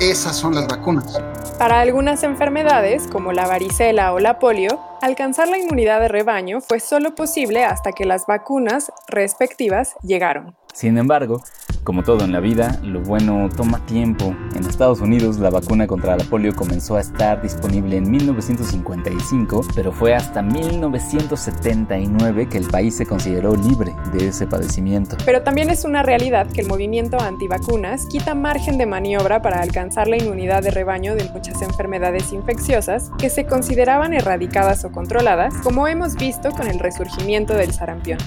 Esas 0.00 0.36
son 0.36 0.54
las 0.54 0.68
vacunas. 0.68 1.20
Para 1.58 1.80
algunas 1.80 2.22
enfermedades, 2.22 3.08
como 3.08 3.32
la 3.32 3.48
varicela 3.48 4.12
o 4.12 4.20
la 4.20 4.38
polio, 4.38 4.78
alcanzar 5.02 5.48
la 5.48 5.58
inmunidad 5.58 6.00
de 6.00 6.06
rebaño 6.06 6.60
fue 6.60 6.78
solo 6.78 7.16
posible 7.16 7.64
hasta 7.64 7.90
que 7.90 8.04
las 8.04 8.24
vacunas 8.26 8.92
respectivas 9.08 9.96
llegaron. 10.02 10.54
Sin 10.72 10.98
embargo, 10.98 11.42
como 11.88 12.02
todo 12.02 12.26
en 12.26 12.32
la 12.32 12.40
vida, 12.40 12.78
lo 12.82 13.00
bueno 13.00 13.48
toma 13.48 13.78
tiempo. 13.86 14.36
En 14.54 14.66
Estados 14.66 15.00
Unidos 15.00 15.38
la 15.38 15.48
vacuna 15.48 15.86
contra 15.86 16.18
la 16.18 16.24
polio 16.24 16.54
comenzó 16.54 16.96
a 16.96 17.00
estar 17.00 17.40
disponible 17.40 17.96
en 17.96 18.10
1955, 18.10 19.64
pero 19.74 19.90
fue 19.90 20.14
hasta 20.14 20.42
1979 20.42 22.46
que 22.50 22.58
el 22.58 22.66
país 22.66 22.94
se 22.94 23.06
consideró 23.06 23.56
libre 23.56 23.94
de 24.12 24.28
ese 24.28 24.46
padecimiento. 24.46 25.16
Pero 25.24 25.40
también 25.40 25.70
es 25.70 25.86
una 25.86 26.02
realidad 26.02 26.46
que 26.52 26.60
el 26.60 26.68
movimiento 26.68 27.18
antivacunas 27.18 28.04
quita 28.04 28.34
margen 28.34 28.76
de 28.76 28.84
maniobra 28.84 29.40
para 29.40 29.62
alcanzar 29.62 30.08
la 30.08 30.18
inmunidad 30.18 30.62
de 30.62 30.72
rebaño 30.72 31.14
de 31.14 31.24
muchas 31.30 31.62
enfermedades 31.62 32.34
infecciosas 32.34 33.10
que 33.16 33.30
se 33.30 33.46
consideraban 33.46 34.12
erradicadas 34.12 34.84
o 34.84 34.92
controladas, 34.92 35.54
como 35.62 35.88
hemos 35.88 36.16
visto 36.16 36.50
con 36.50 36.66
el 36.66 36.80
resurgimiento 36.80 37.54
del 37.54 37.72
sarampión. 37.72 38.18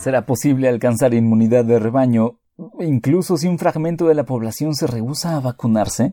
¿Será 0.00 0.26
posible 0.26 0.68
alcanzar 0.68 1.12
inmunidad 1.12 1.64
de 1.64 1.78
rebaño 1.80 2.38
incluso 2.80 3.36
si 3.36 3.48
un 3.48 3.58
fragmento 3.58 4.06
de 4.06 4.14
la 4.14 4.24
población 4.24 4.74
se 4.74 4.86
rehúsa 4.86 5.36
a 5.36 5.40
vacunarse? 5.40 6.12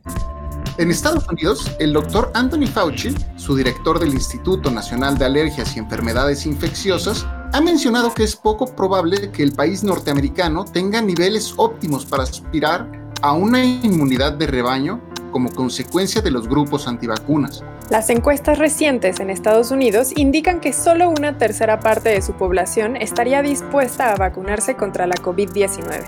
En 0.78 0.90
Estados 0.90 1.26
Unidos, 1.28 1.70
el 1.78 1.92
doctor 1.92 2.30
Anthony 2.34 2.66
Fauci, 2.66 3.14
su 3.36 3.56
director 3.56 3.98
del 3.98 4.12
Instituto 4.12 4.70
Nacional 4.70 5.16
de 5.16 5.24
Alergias 5.24 5.76
y 5.76 5.78
Enfermedades 5.78 6.46
Infecciosas, 6.46 7.26
ha 7.52 7.60
mencionado 7.60 8.12
que 8.12 8.24
es 8.24 8.36
poco 8.36 8.66
probable 8.66 9.30
que 9.30 9.42
el 9.42 9.52
país 9.52 9.82
norteamericano 9.84 10.64
tenga 10.64 11.00
niveles 11.00 11.54
óptimos 11.56 12.04
para 12.04 12.24
aspirar 12.24 12.90
a 13.22 13.32
una 13.32 13.64
inmunidad 13.64 14.32
de 14.32 14.46
rebaño 14.48 15.00
como 15.36 15.52
consecuencia 15.52 16.22
de 16.22 16.30
los 16.30 16.48
grupos 16.48 16.88
antivacunas. 16.88 17.62
Las 17.90 18.08
encuestas 18.08 18.56
recientes 18.56 19.20
en 19.20 19.28
Estados 19.28 19.70
Unidos 19.70 20.12
indican 20.16 20.60
que 20.60 20.72
solo 20.72 21.10
una 21.10 21.36
tercera 21.36 21.78
parte 21.78 22.08
de 22.08 22.22
su 22.22 22.32
población 22.32 22.96
estaría 22.96 23.42
dispuesta 23.42 24.14
a 24.14 24.16
vacunarse 24.16 24.76
contra 24.76 25.06
la 25.06 25.14
COVID-19. 25.16 26.06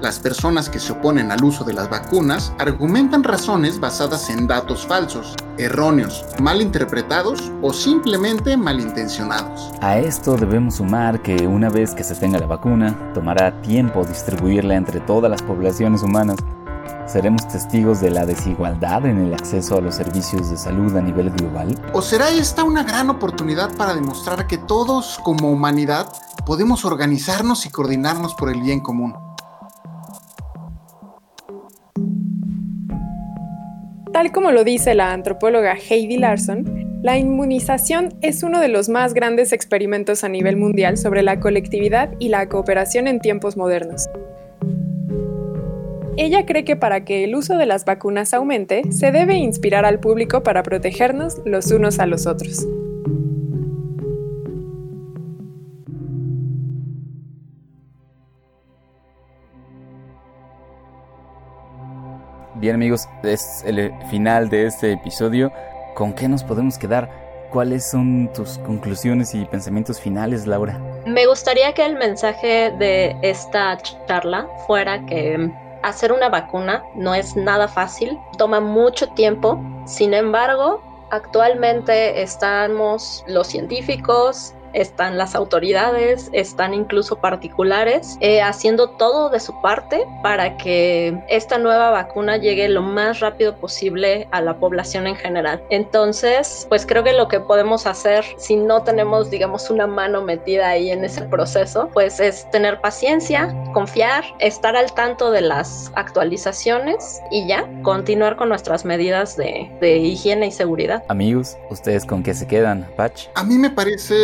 Las 0.00 0.20
personas 0.20 0.70
que 0.70 0.78
se 0.78 0.92
oponen 0.92 1.32
al 1.32 1.42
uso 1.42 1.64
de 1.64 1.72
las 1.72 1.90
vacunas 1.90 2.52
argumentan 2.60 3.24
razones 3.24 3.80
basadas 3.80 4.30
en 4.30 4.46
datos 4.46 4.86
falsos, 4.86 5.34
erróneos, 5.56 6.24
mal 6.40 6.62
interpretados 6.62 7.50
o 7.60 7.72
simplemente 7.72 8.56
malintencionados. 8.56 9.72
A 9.80 9.98
esto 9.98 10.36
debemos 10.36 10.76
sumar 10.76 11.22
que 11.22 11.48
una 11.48 11.70
vez 11.70 11.92
que 11.92 12.04
se 12.04 12.14
tenga 12.14 12.38
la 12.38 12.46
vacuna, 12.46 13.12
tomará 13.14 13.60
tiempo 13.62 14.04
distribuirla 14.04 14.76
entre 14.76 15.00
todas 15.00 15.28
las 15.28 15.42
poblaciones 15.42 16.04
humanas 16.04 16.36
¿Seremos 17.08 17.48
testigos 17.48 18.02
de 18.02 18.10
la 18.10 18.26
desigualdad 18.26 19.06
en 19.06 19.16
el 19.18 19.32
acceso 19.32 19.78
a 19.78 19.80
los 19.80 19.94
servicios 19.94 20.50
de 20.50 20.58
salud 20.58 20.94
a 20.94 21.00
nivel 21.00 21.30
global? 21.30 21.74
¿O 21.94 22.02
será 22.02 22.28
esta 22.28 22.64
una 22.64 22.82
gran 22.82 23.08
oportunidad 23.08 23.74
para 23.78 23.94
demostrar 23.94 24.46
que 24.46 24.58
todos 24.58 25.18
como 25.24 25.50
humanidad 25.50 26.06
podemos 26.44 26.84
organizarnos 26.84 27.64
y 27.64 27.70
coordinarnos 27.70 28.34
por 28.34 28.50
el 28.50 28.60
bien 28.60 28.80
común? 28.80 29.14
Tal 34.12 34.30
como 34.30 34.52
lo 34.52 34.62
dice 34.62 34.94
la 34.94 35.14
antropóloga 35.14 35.76
Heidi 35.76 36.18
Larson, 36.18 37.00
la 37.02 37.16
inmunización 37.16 38.18
es 38.20 38.42
uno 38.42 38.60
de 38.60 38.68
los 38.68 38.90
más 38.90 39.14
grandes 39.14 39.54
experimentos 39.54 40.24
a 40.24 40.28
nivel 40.28 40.58
mundial 40.58 40.98
sobre 40.98 41.22
la 41.22 41.40
colectividad 41.40 42.10
y 42.18 42.28
la 42.28 42.50
cooperación 42.50 43.08
en 43.08 43.20
tiempos 43.20 43.56
modernos. 43.56 44.10
Ella 46.20 46.44
cree 46.44 46.64
que 46.64 46.74
para 46.74 47.04
que 47.04 47.22
el 47.22 47.36
uso 47.36 47.56
de 47.56 47.64
las 47.64 47.84
vacunas 47.84 48.34
aumente, 48.34 48.82
se 48.90 49.12
debe 49.12 49.36
inspirar 49.36 49.84
al 49.84 50.00
público 50.00 50.42
para 50.42 50.64
protegernos 50.64 51.40
los 51.44 51.70
unos 51.70 52.00
a 52.00 52.06
los 52.06 52.26
otros. 52.26 52.66
Bien 62.56 62.74
amigos, 62.74 63.08
es 63.22 63.62
el 63.64 63.92
final 64.10 64.48
de 64.48 64.66
este 64.66 64.94
episodio. 64.94 65.52
¿Con 65.94 66.12
qué 66.14 66.26
nos 66.26 66.42
podemos 66.42 66.78
quedar? 66.78 67.08
¿Cuáles 67.52 67.88
son 67.88 68.28
tus 68.34 68.58
conclusiones 68.58 69.36
y 69.36 69.44
pensamientos 69.44 70.00
finales, 70.00 70.48
Laura? 70.48 70.80
Me 71.06 71.26
gustaría 71.26 71.72
que 71.74 71.86
el 71.86 71.94
mensaje 71.94 72.72
de 72.76 73.14
esta 73.22 73.78
charla 74.08 74.48
fuera 74.66 75.06
que 75.06 75.48
hacer 75.82 76.12
una 76.12 76.28
vacuna 76.28 76.84
no 76.94 77.14
es 77.14 77.36
nada 77.36 77.68
fácil, 77.68 78.18
toma 78.36 78.60
mucho 78.60 79.08
tiempo, 79.10 79.60
sin 79.86 80.14
embargo, 80.14 80.82
actualmente 81.10 82.22
estamos 82.22 83.24
los 83.26 83.46
científicos, 83.46 84.54
están 84.72 85.18
las 85.18 85.34
autoridades, 85.34 86.30
están 86.32 86.74
incluso 86.74 87.16
particulares, 87.16 88.16
eh, 88.20 88.42
haciendo 88.42 88.90
todo 88.90 89.30
de 89.30 89.40
su 89.40 89.60
parte 89.60 90.06
para 90.22 90.56
que 90.56 91.18
esta 91.28 91.58
nueva 91.58 91.90
vacuna 91.90 92.36
llegue 92.36 92.68
lo 92.68 92.82
más 92.82 93.20
rápido 93.20 93.56
posible 93.56 94.28
a 94.30 94.40
la 94.40 94.58
población 94.58 95.06
en 95.06 95.16
general. 95.16 95.62
Entonces, 95.70 96.66
pues 96.68 96.86
creo 96.86 97.04
que 97.04 97.12
lo 97.12 97.28
que 97.28 97.40
podemos 97.40 97.86
hacer 97.86 98.24
si 98.36 98.56
no 98.56 98.82
tenemos, 98.82 99.30
digamos, 99.30 99.70
una 99.70 99.86
mano 99.86 100.22
metida 100.22 100.68
ahí 100.68 100.90
en 100.90 101.04
ese 101.04 101.22
proceso, 101.22 101.88
pues 101.92 102.20
es 102.20 102.48
tener 102.50 102.80
paciencia, 102.80 103.54
confiar, 103.72 104.24
estar 104.38 104.76
al 104.76 104.92
tanto 104.92 105.30
de 105.30 105.40
las 105.40 105.92
actualizaciones 105.94 107.20
y 107.30 107.46
ya, 107.46 107.68
continuar 107.82 108.36
con 108.36 108.48
nuestras 108.48 108.84
medidas 108.84 109.36
de, 109.36 109.70
de 109.80 109.98
higiene 109.98 110.46
y 110.46 110.50
seguridad. 110.50 111.04
Amigos, 111.08 111.56
¿ustedes 111.70 112.04
con 112.04 112.22
qué 112.22 112.34
se 112.34 112.46
quedan, 112.46 112.88
Patch? 112.96 113.26
A 113.34 113.44
mí 113.44 113.58
me 113.58 113.70
parece 113.70 114.14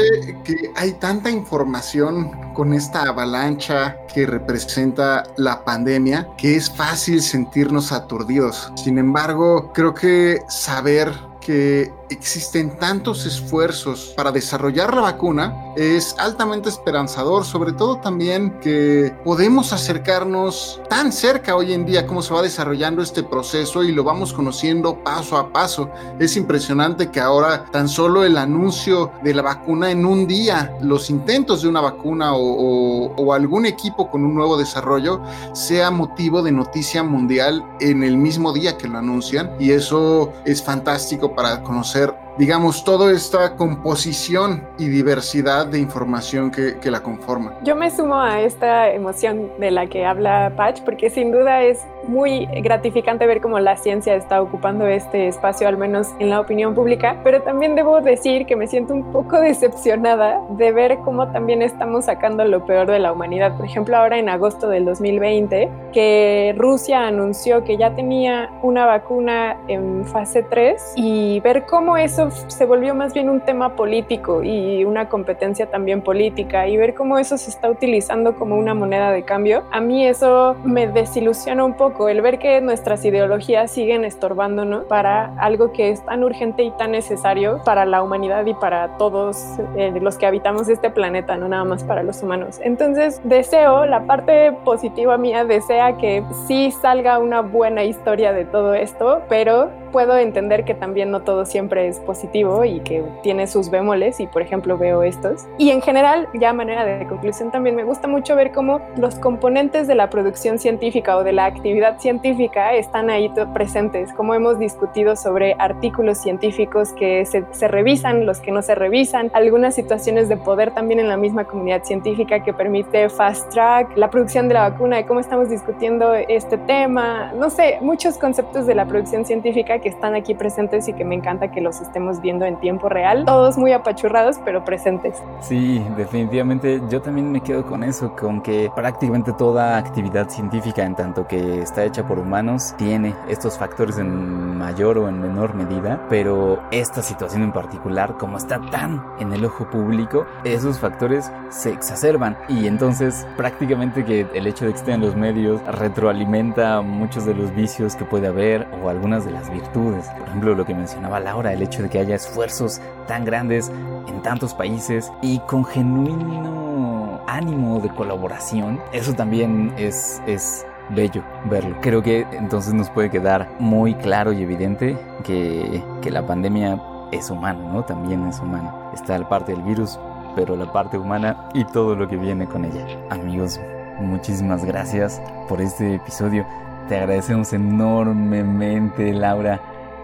que 0.45 0.55
hay 0.77 0.93
tanta 0.93 1.31
información 1.31 2.53
con 2.55 2.73
esta 2.73 3.03
avalancha 3.03 3.97
que 4.13 4.27
representa 4.27 5.25
la 5.37 5.65
pandemia 5.65 6.29
que 6.37 6.57
es 6.57 6.71
fácil 6.71 7.21
sentirnos 7.21 7.93
aturdidos. 7.93 8.73
Sin 8.77 8.99
embargo, 8.99 9.73
creo 9.73 9.95
que 9.95 10.41
saber 10.49 11.13
que 11.41 11.93
existen 12.11 12.77
tantos 12.79 13.27
esfuerzos 13.27 14.13
para 14.17 14.33
desarrollar 14.33 14.95
la 14.95 15.03
vacuna 15.03 15.65
es 15.77 16.15
altamente 16.19 16.69
esperanzador, 16.69 17.45
sobre 17.45 17.73
todo 17.73 17.97
también 17.99 18.61
que 18.61 19.13
podemos 19.25 19.73
acercarnos 19.73 20.81
tan 20.89 21.13
cerca 21.13 21.57
hoy 21.57 21.73
en 21.73 21.85
día 21.85 22.07
cómo 22.07 22.23
se 22.23 22.33
va 22.33 22.43
desarrollando 22.43 23.03
este 23.03 23.23
proceso 23.23 23.83
y 23.83 23.93
lo 23.93 24.05
vamos 24.05 24.33
conociendo 24.33 25.03
paso 25.03 25.37
a 25.37 25.53
paso. 25.53 25.91
Es 26.19 26.37
impresionante 26.37 27.11
que 27.11 27.21
ahora 27.21 27.65
tan 27.73 27.89
solo 27.89 28.25
el 28.25 28.39
anuncio 28.39 29.11
de 29.23 29.35
la 29.35 29.43
vacuna 29.43 29.91
en 29.91 30.07
un 30.07 30.27
día, 30.27 30.73
los 30.81 31.11
intentos 31.11 31.63
de 31.63 31.69
una 31.69 31.81
vacuna 31.81 32.33
o, 32.35 33.33
algún 33.35 33.67
equipo 33.67 34.11
con 34.11 34.25
un 34.25 34.33
nuevo 34.33 34.57
desarrollo 34.57 35.21
sea 35.55 35.91
motivo 35.91 36.41
de 36.41 36.53
noticia 36.53 37.03
mundial 37.03 37.65
en 37.81 38.05
el 38.05 38.17
mismo 38.17 38.53
día 38.53 38.79
que 38.79 38.87
lo 38.87 38.99
anuncian 38.99 39.51
y 39.59 39.73
eso 39.73 40.33
es 40.45 40.63
fantástico 40.63 41.35
para 41.35 41.63
conocer 41.63 41.94
conocer 41.95 42.24
digamos, 42.39 42.85
toda 42.85 43.13
esta 43.13 43.57
composición 43.57 44.67
y 44.79 44.89
diversidad 44.89 45.67
de 45.67 45.79
información 45.79 46.51
que, 46.51 46.79
que, 46.79 46.91
la 46.91 47.01
conforma. 47.01 47.55
Yo 47.63 47.77
me 47.77 47.91
sumo 47.91 48.21
a 48.21 48.41
esta 48.41 48.91
emoción 48.91 49.51
de 49.59 49.71
la 49.71 49.87
que 49.87 50.05
habla 50.05 50.53
Patch, 50.57 50.81
porque 50.83 51.11
sin 51.11 51.33
duda 51.33 51.63
es 51.63 51.81
muy 52.09 52.47
gratificante 52.47 53.27
ver 53.27 53.41
cómo 53.41 53.59
la 53.59 53.77
ciencia 53.77 54.15
está 54.15 54.43
ocupando 54.43 54.87
este 54.87 55.29
espacio, 55.29 55.69
al 55.69 55.77
menos 55.77 56.09
en 56.19 56.31
la 56.31 56.41
opinión 56.41 56.75
pública, 56.75 57.21
pero 57.25 57.43
también 57.43 57.75
debo 57.75 58.01
decir 58.01 58.47
que 58.47 58.57
me 58.57 58.67
siento 58.67 58.95
un 58.95 59.13
poco 59.13 59.41
decepcionada 59.41 60.41
de 60.51 60.73
ver 60.73 60.99
cómo 61.05 61.31
también 61.33 61.63
estamos 61.63 62.07
sacando 62.07 62.45
lo 62.45 62.65
peor 62.67 62.91
de 62.91 62.99
la 62.99 63.13
humanidad. 63.13 63.57
Por 63.57 63.67
ejemplo, 63.67 63.97
ahora 63.97 64.19
en 64.19 64.29
agosto 64.29 64.69
del 64.69 64.85
2020, 64.85 65.71
que 65.93 66.55
Rusia 66.57 67.07
anunció 67.07 67.65
que 67.65 67.77
ya 67.77 67.95
tenía 67.95 68.51
una 68.63 68.87
vacuna 68.87 69.57
en 69.69 70.05
fase 70.05 70.43
3 70.43 70.95
y 70.97 71.41
ver 71.41 71.65
cómo 71.67 71.97
eso 71.97 72.24
se 72.31 72.67
volvió 72.67 72.95
más 72.95 73.15
bien 73.15 73.29
un 73.31 73.41
tema 73.41 73.77
político 73.77 74.43
y 74.43 74.85
una 74.85 75.09
competencia 75.09 75.67
también 75.67 76.03
política 76.03 76.67
y 76.69 76.77
ver 76.77 76.95
cómo 76.95 77.19
eso 77.19 77.37
se 77.39 77.51
está 77.51 77.71
utilizando 77.71 78.35
como 78.35 78.57
una 78.57 78.75
moneda 78.75 79.11
de 79.11 79.23
cambio, 79.25 79.65
a 79.71 79.81
mí 79.81 80.07
eso 80.07 80.57
me 80.65 80.87
desilusiona 80.87 81.65
un 81.65 81.75
poco 81.75 82.09
el 82.09 82.21
ver 82.21 82.39
que 82.39 82.61
nuestras 82.61 83.05
ideologías 83.05 83.71
siguen 83.71 84.05
estorbándonos 84.05 84.85
para 84.85 85.35
algo 85.39 85.73
que 85.73 85.91
es 85.91 86.05
tan 86.05 86.25
urgente 86.25 86.63
y 86.63 86.71
tan 86.73 86.93
necesario 86.93 87.61
para 87.65 87.85
la 87.85 88.03
humanidad 88.03 88.47
y 88.47 88.55
para 88.55 88.97
todos 88.99 89.45
eh, 89.77 89.93
los 90.01 90.19
que 90.19 90.27
habitamos 90.27 90.69
este 90.69 90.91
planeta, 90.91 91.37
no 91.37 91.49
nada 91.49 91.65
más 91.65 91.85
para 91.85 92.03
los 92.03 92.23
humanos. 92.23 92.61
Entonces, 92.63 93.21
deseo, 93.25 93.87
la 93.87 94.07
parte 94.07 94.53
positiva 94.65 95.19
mía 95.19 95.45
desea 95.45 95.97
que 95.97 96.25
sí 96.47 96.71
salga 96.71 97.19
una 97.19 97.41
buena 97.41 97.85
historia 97.85 98.33
de 98.33 98.45
todo 98.45 98.75
esto, 98.75 99.23
pero 99.29 99.71
puedo 99.95 100.19
entender 100.19 100.65
que 100.65 100.75
también 100.75 101.13
no 101.13 101.21
todo 101.21 101.47
siempre 101.47 101.87
es 101.87 102.01
positivo 102.01 102.65
y 102.65 102.81
que 102.81 103.05
tiene 103.23 103.47
sus 103.47 103.71
bemoles 103.71 104.19
y 104.19 104.27
por 104.27 104.43
ejemplo 104.43 104.77
veo 104.77 105.05
estos. 105.05 105.47
Y 105.57 105.71
en 105.71 105.81
general, 105.83 106.29
ya 106.35 106.53
manera 106.53 106.85
de 106.85 107.07
conclusión 107.07 107.53
también 107.53 107.77
me 107.77 107.85
gusta 107.85 108.09
mucho 108.09 108.35
ver 108.35 108.51
cómo 108.51 108.81
los 108.97 109.15
componentes 109.15 109.87
de 109.87 109.95
la 109.95 110.11
producción 110.11 110.59
científica 110.59 111.17
o 111.17 111.23
de 111.23 111.33
la 111.33 111.45
actividad 111.45 112.01
científica 112.01 112.75
están 112.75 113.09
ahí 113.09 113.33
presentes, 113.53 114.13
como 114.15 114.35
hemos 114.35 114.59
discutido 114.59 115.15
sobre 115.15 115.55
artículos 115.61 116.19
científicos 116.19 116.93
que 116.95 117.25
se, 117.25 117.45
se 117.53 117.69
revisan, 117.69 118.27
los 118.27 118.41
que 118.41 118.51
no 118.51 118.63
se 118.63 118.75
revisan, 118.75 119.31
algunas 119.33 119.77
situaciones 119.77 120.29
de 120.29 120.37
poder 120.37 120.73
también 120.73 120.99
en 120.99 121.09
la 121.09 121.17
misma 121.17 121.45
comunidad 121.45 121.85
científica 121.85 122.43
que 122.43 122.53
permite 122.53 123.09
fast 123.11 123.49
track 123.53 123.97
la 123.97 124.11
producción 124.11 124.49
de 124.49 124.55
la 124.55 124.71
vacuna, 124.71 124.97
de 124.97 125.07
cómo 125.07 125.21
estamos 125.21 125.51
discutiendo 125.51 126.15
este 126.15 126.59
tema, 126.59 127.33
no 127.39 127.49
sé, 127.49 127.79
muchos 127.81 128.19
conceptos 128.19 128.67
de 128.67 128.75
la 128.75 128.87
producción 128.87 129.25
científica 129.25 129.79
que 129.85 129.91
están 129.91 130.15
aquí 130.15 130.35
presentes 130.35 130.89
y 130.89 130.95
que 130.95 131.05
me 131.05 131.15
encanta 131.15 131.51
que 131.51 131.61
los 131.61 131.83
estemos 131.83 132.23
viendo 132.23 132.47
en 132.47 132.59
tiempo 132.59 132.89
real, 132.89 133.27
todos 133.27 133.59
muy 133.59 133.73
apachurrados 133.73 134.39
pero 134.43 134.65
presentes. 134.65 135.23
Sí, 135.41 135.85
definitivamente. 135.95 136.81
Yo 136.89 137.03
también 137.03 137.31
me 137.31 137.43
quedo 137.43 137.67
con 137.67 137.85
eso, 137.85 138.17
con 138.17 138.41
que 138.41 138.71
prácticamente 138.75 139.35
toda 139.35 139.77
actividad 139.77 140.31
científica 140.31 140.85
en 140.85 140.95
tanto 140.95 141.29
que 141.29 141.61
está 141.61 141.85
hecha 141.85 142.09
por 142.09 142.19
humanos 142.19 142.75
tiene 142.79 143.15
estos 143.29 143.59
factores 143.59 143.99
en 143.99 144.57
mayor 144.57 144.97
o 144.97 145.09
en 145.09 145.21
menor 145.21 145.55
medida, 145.55 146.07
pero 146.09 146.63
esta 146.71 147.03
situación 147.03 147.43
en 147.43 147.53
particular, 147.53 148.17
como 148.17 148.39
está 148.39 148.59
tan 148.71 149.05
en 149.19 149.35
el 149.35 149.45
ojo 149.45 149.69
público, 149.69 150.25
esos 150.45 150.79
factores 150.81 151.31
se 151.51 151.71
exacerban. 151.71 152.39
Y 152.49 152.67
entonces 152.67 153.27
prácticamente 153.37 154.03
que 154.07 154.27
el 154.33 154.47
hecho 154.47 154.65
de 154.65 154.73
que 154.73 154.79
estén 154.79 155.03
los 155.03 155.15
medios 155.15 155.61
retroalimenta 155.67 156.81
muchos 156.81 157.27
de 157.27 157.35
los 157.35 157.55
vicios 157.55 157.97
que 157.97 158.07
puede 158.07 158.29
haber 158.29 158.67
o 158.83 158.89
algunas 158.89 159.27
de 159.27 159.33
las 159.33 159.51
virtudes 159.51 159.74
por 159.81 160.29
ejemplo, 160.29 160.55
lo 160.55 160.65
que 160.65 160.75
mencionaba 160.75 161.21
Laura, 161.21 161.53
el 161.53 161.63
hecho 161.63 161.83
de 161.83 161.89
que 161.89 161.99
haya 161.99 162.15
esfuerzos 162.15 162.81
tan 163.07 163.25
grandes 163.25 163.71
en 164.07 164.23
tantos 164.23 164.55
países 164.55 165.13
y 165.23 165.39
con 165.41 165.65
genuino 165.65 167.21
ánimo 167.27 167.81
de 167.81 167.89
colaboración, 167.91 168.81
eso 168.93 169.13
también 169.15 169.73
es, 169.77 170.23
es 170.27 170.67
bello 170.91 171.23
verlo. 171.51 171.77
Creo 171.81 172.03
que 172.03 172.27
entonces 172.33 172.75
nos 172.75 172.91
puede 172.91 173.11
quedar 173.11 173.49
muy 173.59 173.95
claro 173.95 174.33
y 174.33 174.43
evidente 174.43 174.97
que, 175.25 175.83
que 176.03 176.11
la 176.11 176.27
pandemia 176.27 176.81
es 177.13 177.31
humana, 177.31 177.73
¿no? 177.73 177.85
También 177.85 178.27
es 178.29 178.41
humana. 178.41 178.75
Está 178.93 179.19
la 179.19 179.29
parte 179.29 179.53
del 179.53 179.63
virus, 179.63 179.99
pero 180.35 180.57
la 180.57 180.71
parte 180.73 180.99
humana 180.99 181.49
y 181.55 181.65
todo 181.65 181.95
lo 181.95 182.09
que 182.09 182.17
viene 182.17 182.47
con 182.47 182.65
ella. 182.65 182.87
Amigos, 183.11 183.61
muchísimas 183.99 184.65
gracias 184.65 185.21
por 185.49 185.61
este 185.61 185.95
episodio. 185.95 186.47
Te 186.89 186.97
agradecemos 186.99 187.53
enormemente, 187.53 189.13
Laura, 189.15 189.61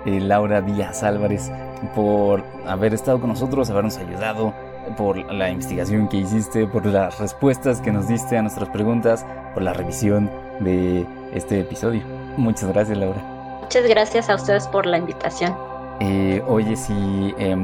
eh, 0.06 0.20
Laura 0.20 0.62
Díaz 0.62 1.02
Álvarez, 1.02 1.50
por 1.94 2.42
haber 2.66 2.94
estado 2.94 3.20
con 3.20 3.28
nosotros, 3.28 3.68
habernos 3.70 3.98
ayudado, 3.98 4.54
por 4.96 5.16
la 5.32 5.50
investigación 5.50 6.08
que 6.08 6.18
hiciste, 6.18 6.66
por 6.66 6.86
las 6.86 7.18
respuestas 7.18 7.80
que 7.80 7.92
nos 7.92 8.08
diste 8.08 8.36
a 8.36 8.42
nuestras 8.42 8.68
preguntas, 8.70 9.26
por 9.54 9.62
la 9.62 9.72
revisión 9.72 10.30
de 10.60 11.06
este 11.34 11.60
episodio. 11.60 12.02
Muchas 12.36 12.72
gracias, 12.72 12.96
Laura. 12.96 13.20
Muchas 13.60 13.86
gracias 13.86 14.28
a 14.30 14.34
ustedes 14.34 14.66
por 14.68 14.86
la 14.86 14.98
invitación. 14.98 15.54
Eh, 16.00 16.42
oye, 16.48 16.76
si 16.76 17.34
eh, 17.38 17.54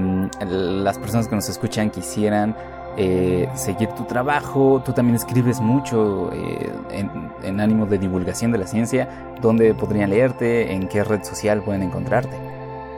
las 0.41 0.99
personas 0.99 1.27
que 1.27 1.35
nos 1.35 1.49
escuchan 1.49 1.91
quisieran 1.91 2.55
eh, 2.97 3.49
seguir 3.55 3.89
tu 3.91 4.05
trabajo. 4.05 4.83
Tú 4.85 4.93
también 4.93 5.17
escribes 5.17 5.61
mucho 5.61 6.31
eh, 6.33 6.73
en, 6.91 7.11
en, 7.43 7.61
ánimo 7.61 7.87
de 7.87 7.99
divulgación 7.99 8.53
de 8.53 8.59
la 8.59 8.67
ciencia. 8.67 9.09
¿Dónde 9.41 9.75
podrían 9.75 10.11
leerte? 10.11 10.73
¿En 10.73 10.89
qué 10.89 11.05
red 11.05 11.23
social 11.23 11.63
pueden 11.63 11.83
encontrarte? 11.83 12.37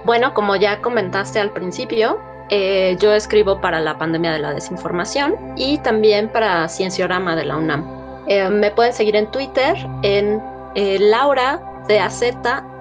Bueno, 0.04 0.34
como 0.34 0.56
ya 0.56 0.80
comentaste 0.80 1.40
al 1.40 1.50
principio, 1.50 2.18
eh, 2.48 2.96
yo 3.00 3.12
escribo 3.12 3.60
para 3.60 3.80
la 3.80 3.98
pandemia 3.98 4.32
de 4.32 4.38
la 4.38 4.54
desinformación 4.54 5.34
y 5.56 5.78
también 5.78 6.28
para 6.28 6.68
Cienciorama 6.68 7.36
de 7.36 7.44
la 7.44 7.56
UNAM. 7.56 7.84
Me 8.28 8.70
pueden 8.70 8.92
seguir 8.92 9.16
en 9.16 9.30
Twitter 9.30 9.74
en 10.02 10.42
Laura 11.10 11.60
de 11.88 11.98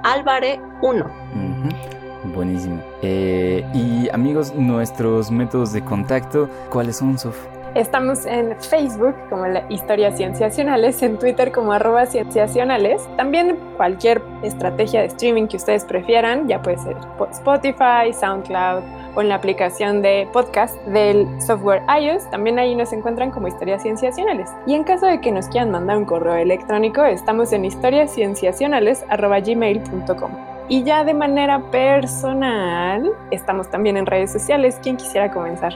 Álvarez 0.04 0.60
1. 0.82 1.06
Uh 1.06 1.38
-huh. 1.38 1.97
Buenísimo. 2.38 2.82
Eh, 3.02 3.66
y 3.74 4.08
amigos, 4.14 4.54
nuestros 4.54 5.32
métodos 5.32 5.74
de 5.74 5.84
contacto, 5.84 6.48
¿cuáles 6.70 6.98
son, 6.98 7.18
Sof? 7.18 7.36
Estamos 7.74 8.28
en 8.28 8.56
Facebook 8.62 9.16
como 9.32 9.48
la 9.48 9.66
Historias 9.70 10.18
Cienciacionales, 10.18 11.02
en 11.02 11.18
Twitter 11.18 11.52
como 11.52 11.74
arroba 11.74 12.06
cienciacionales. 12.06 13.02
También 13.18 13.58
cualquier 13.76 14.22
estrategia 14.44 15.02
de 15.02 15.08
streaming 15.08 15.48
que 15.48 15.58
ustedes 15.58 15.84
prefieran, 15.84 16.48
ya 16.48 16.62
puede 16.62 16.78
ser 16.78 16.96
Spotify, 17.32 18.14
SoundCloud 18.14 18.84
o 19.16 19.22
en 19.22 19.30
la 19.30 19.36
aplicación 19.36 20.04
de 20.04 20.30
podcast 20.32 20.76
del 20.86 21.28
software 21.42 21.82
iOS. 22.00 22.30
También 22.30 22.60
ahí 22.60 22.76
nos 22.76 22.94
encuentran 22.94 23.32
como 23.32 23.48
Historias 23.48 23.82
Cienciacionales. 23.82 24.52
Y 24.68 24.76
en 24.76 24.84
caso 24.84 25.08
de 25.08 25.22
que 25.22 25.32
nos 25.32 25.48
quieran 25.48 25.72
mandar 25.72 25.98
un 25.98 26.06
correo 26.06 26.36
electrónico, 26.36 27.04
estamos 27.04 27.52
en 27.52 27.66
historiascienciacionales.gmail.com. 27.66 30.57
Y 30.70 30.84
ya 30.84 31.06
de 31.06 31.14
manera 31.14 31.62
personal, 31.72 33.10
estamos 33.32 33.70
también 33.70 33.96
en 33.96 34.06
redes 34.06 34.34
sociales. 34.34 34.80
¿Quién 34.84 34.98
quisiera 34.98 35.32
comenzar? 35.32 35.74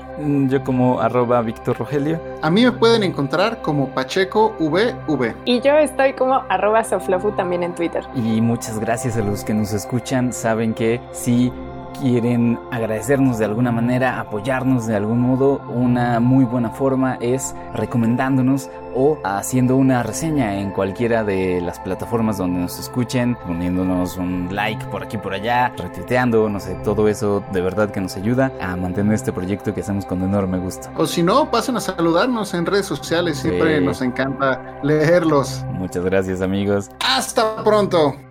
Yo 0.49 0.61
como 0.63 0.99
arroba 0.99 1.41
Víctor 1.41 1.77
Rogelio. 1.77 2.19
A 2.41 2.49
mí 2.49 2.65
me 2.65 2.73
pueden 2.73 3.03
encontrar 3.03 3.61
como 3.61 3.87
Pacheco 3.89 4.53
VV. 4.59 5.33
Y 5.45 5.61
yo 5.61 5.77
estoy 5.77 6.13
como 6.13 6.43
arroba 6.49 6.83
Soflofu 6.83 7.31
también 7.31 7.63
en 7.63 7.73
Twitter. 7.73 8.03
Y 8.15 8.41
muchas 8.41 8.79
gracias 8.79 9.15
a 9.15 9.21
los 9.21 9.45
que 9.45 9.53
nos 9.53 9.71
escuchan. 9.71 10.33
Saben 10.33 10.73
que 10.73 10.99
si 11.11 11.53
quieren 11.99 12.59
agradecernos 12.71 13.37
de 13.37 13.45
alguna 13.45 13.71
manera, 13.71 14.19
apoyarnos 14.19 14.87
de 14.87 14.95
algún 14.95 15.19
modo, 15.19 15.61
una 15.69 16.19
muy 16.19 16.45
buena 16.45 16.69
forma 16.69 17.17
es 17.21 17.55
recomendándonos 17.73 18.69
o 18.95 19.17
haciendo 19.23 19.77
una 19.77 20.03
reseña 20.03 20.59
en 20.59 20.71
cualquiera 20.71 21.23
de 21.23 21.61
las 21.61 21.79
plataformas 21.79 22.37
donde 22.37 22.59
nos 22.59 22.79
escuchen, 22.79 23.37
poniéndonos 23.47 24.17
un 24.17 24.49
like 24.51 24.85
por 24.85 25.03
aquí 25.03 25.17
por 25.17 25.33
allá, 25.33 25.73
retuiteando, 25.77 26.49
no 26.49 26.59
sé, 26.59 26.75
todo 26.83 27.07
eso 27.07 27.43
de 27.51 27.61
verdad 27.61 27.91
que 27.91 28.01
nos 28.01 28.15
ayuda 28.17 28.51
a 28.59 28.75
mantener 28.75 29.13
este 29.13 29.31
proyecto 29.31 29.73
que 29.73 29.81
hacemos 29.81 30.05
con 30.05 30.21
enorme 30.21 30.57
gusto. 30.59 30.89
O 30.97 31.05
si 31.05 31.23
no, 31.23 31.49
pasen 31.49 31.77
a 31.77 31.79
saludarnos 31.79 32.53
en 32.53 32.65
redes 32.65 32.85
sociales, 32.85 33.37
siempre 33.39 33.79
sí. 33.79 33.85
nos 33.85 34.01
encanta 34.01 34.79
leerlos. 34.83 35.63
Muchas 35.71 36.03
gracias 36.03 36.41
amigos. 36.41 36.89
Hasta 36.99 37.63
pronto. 37.63 38.30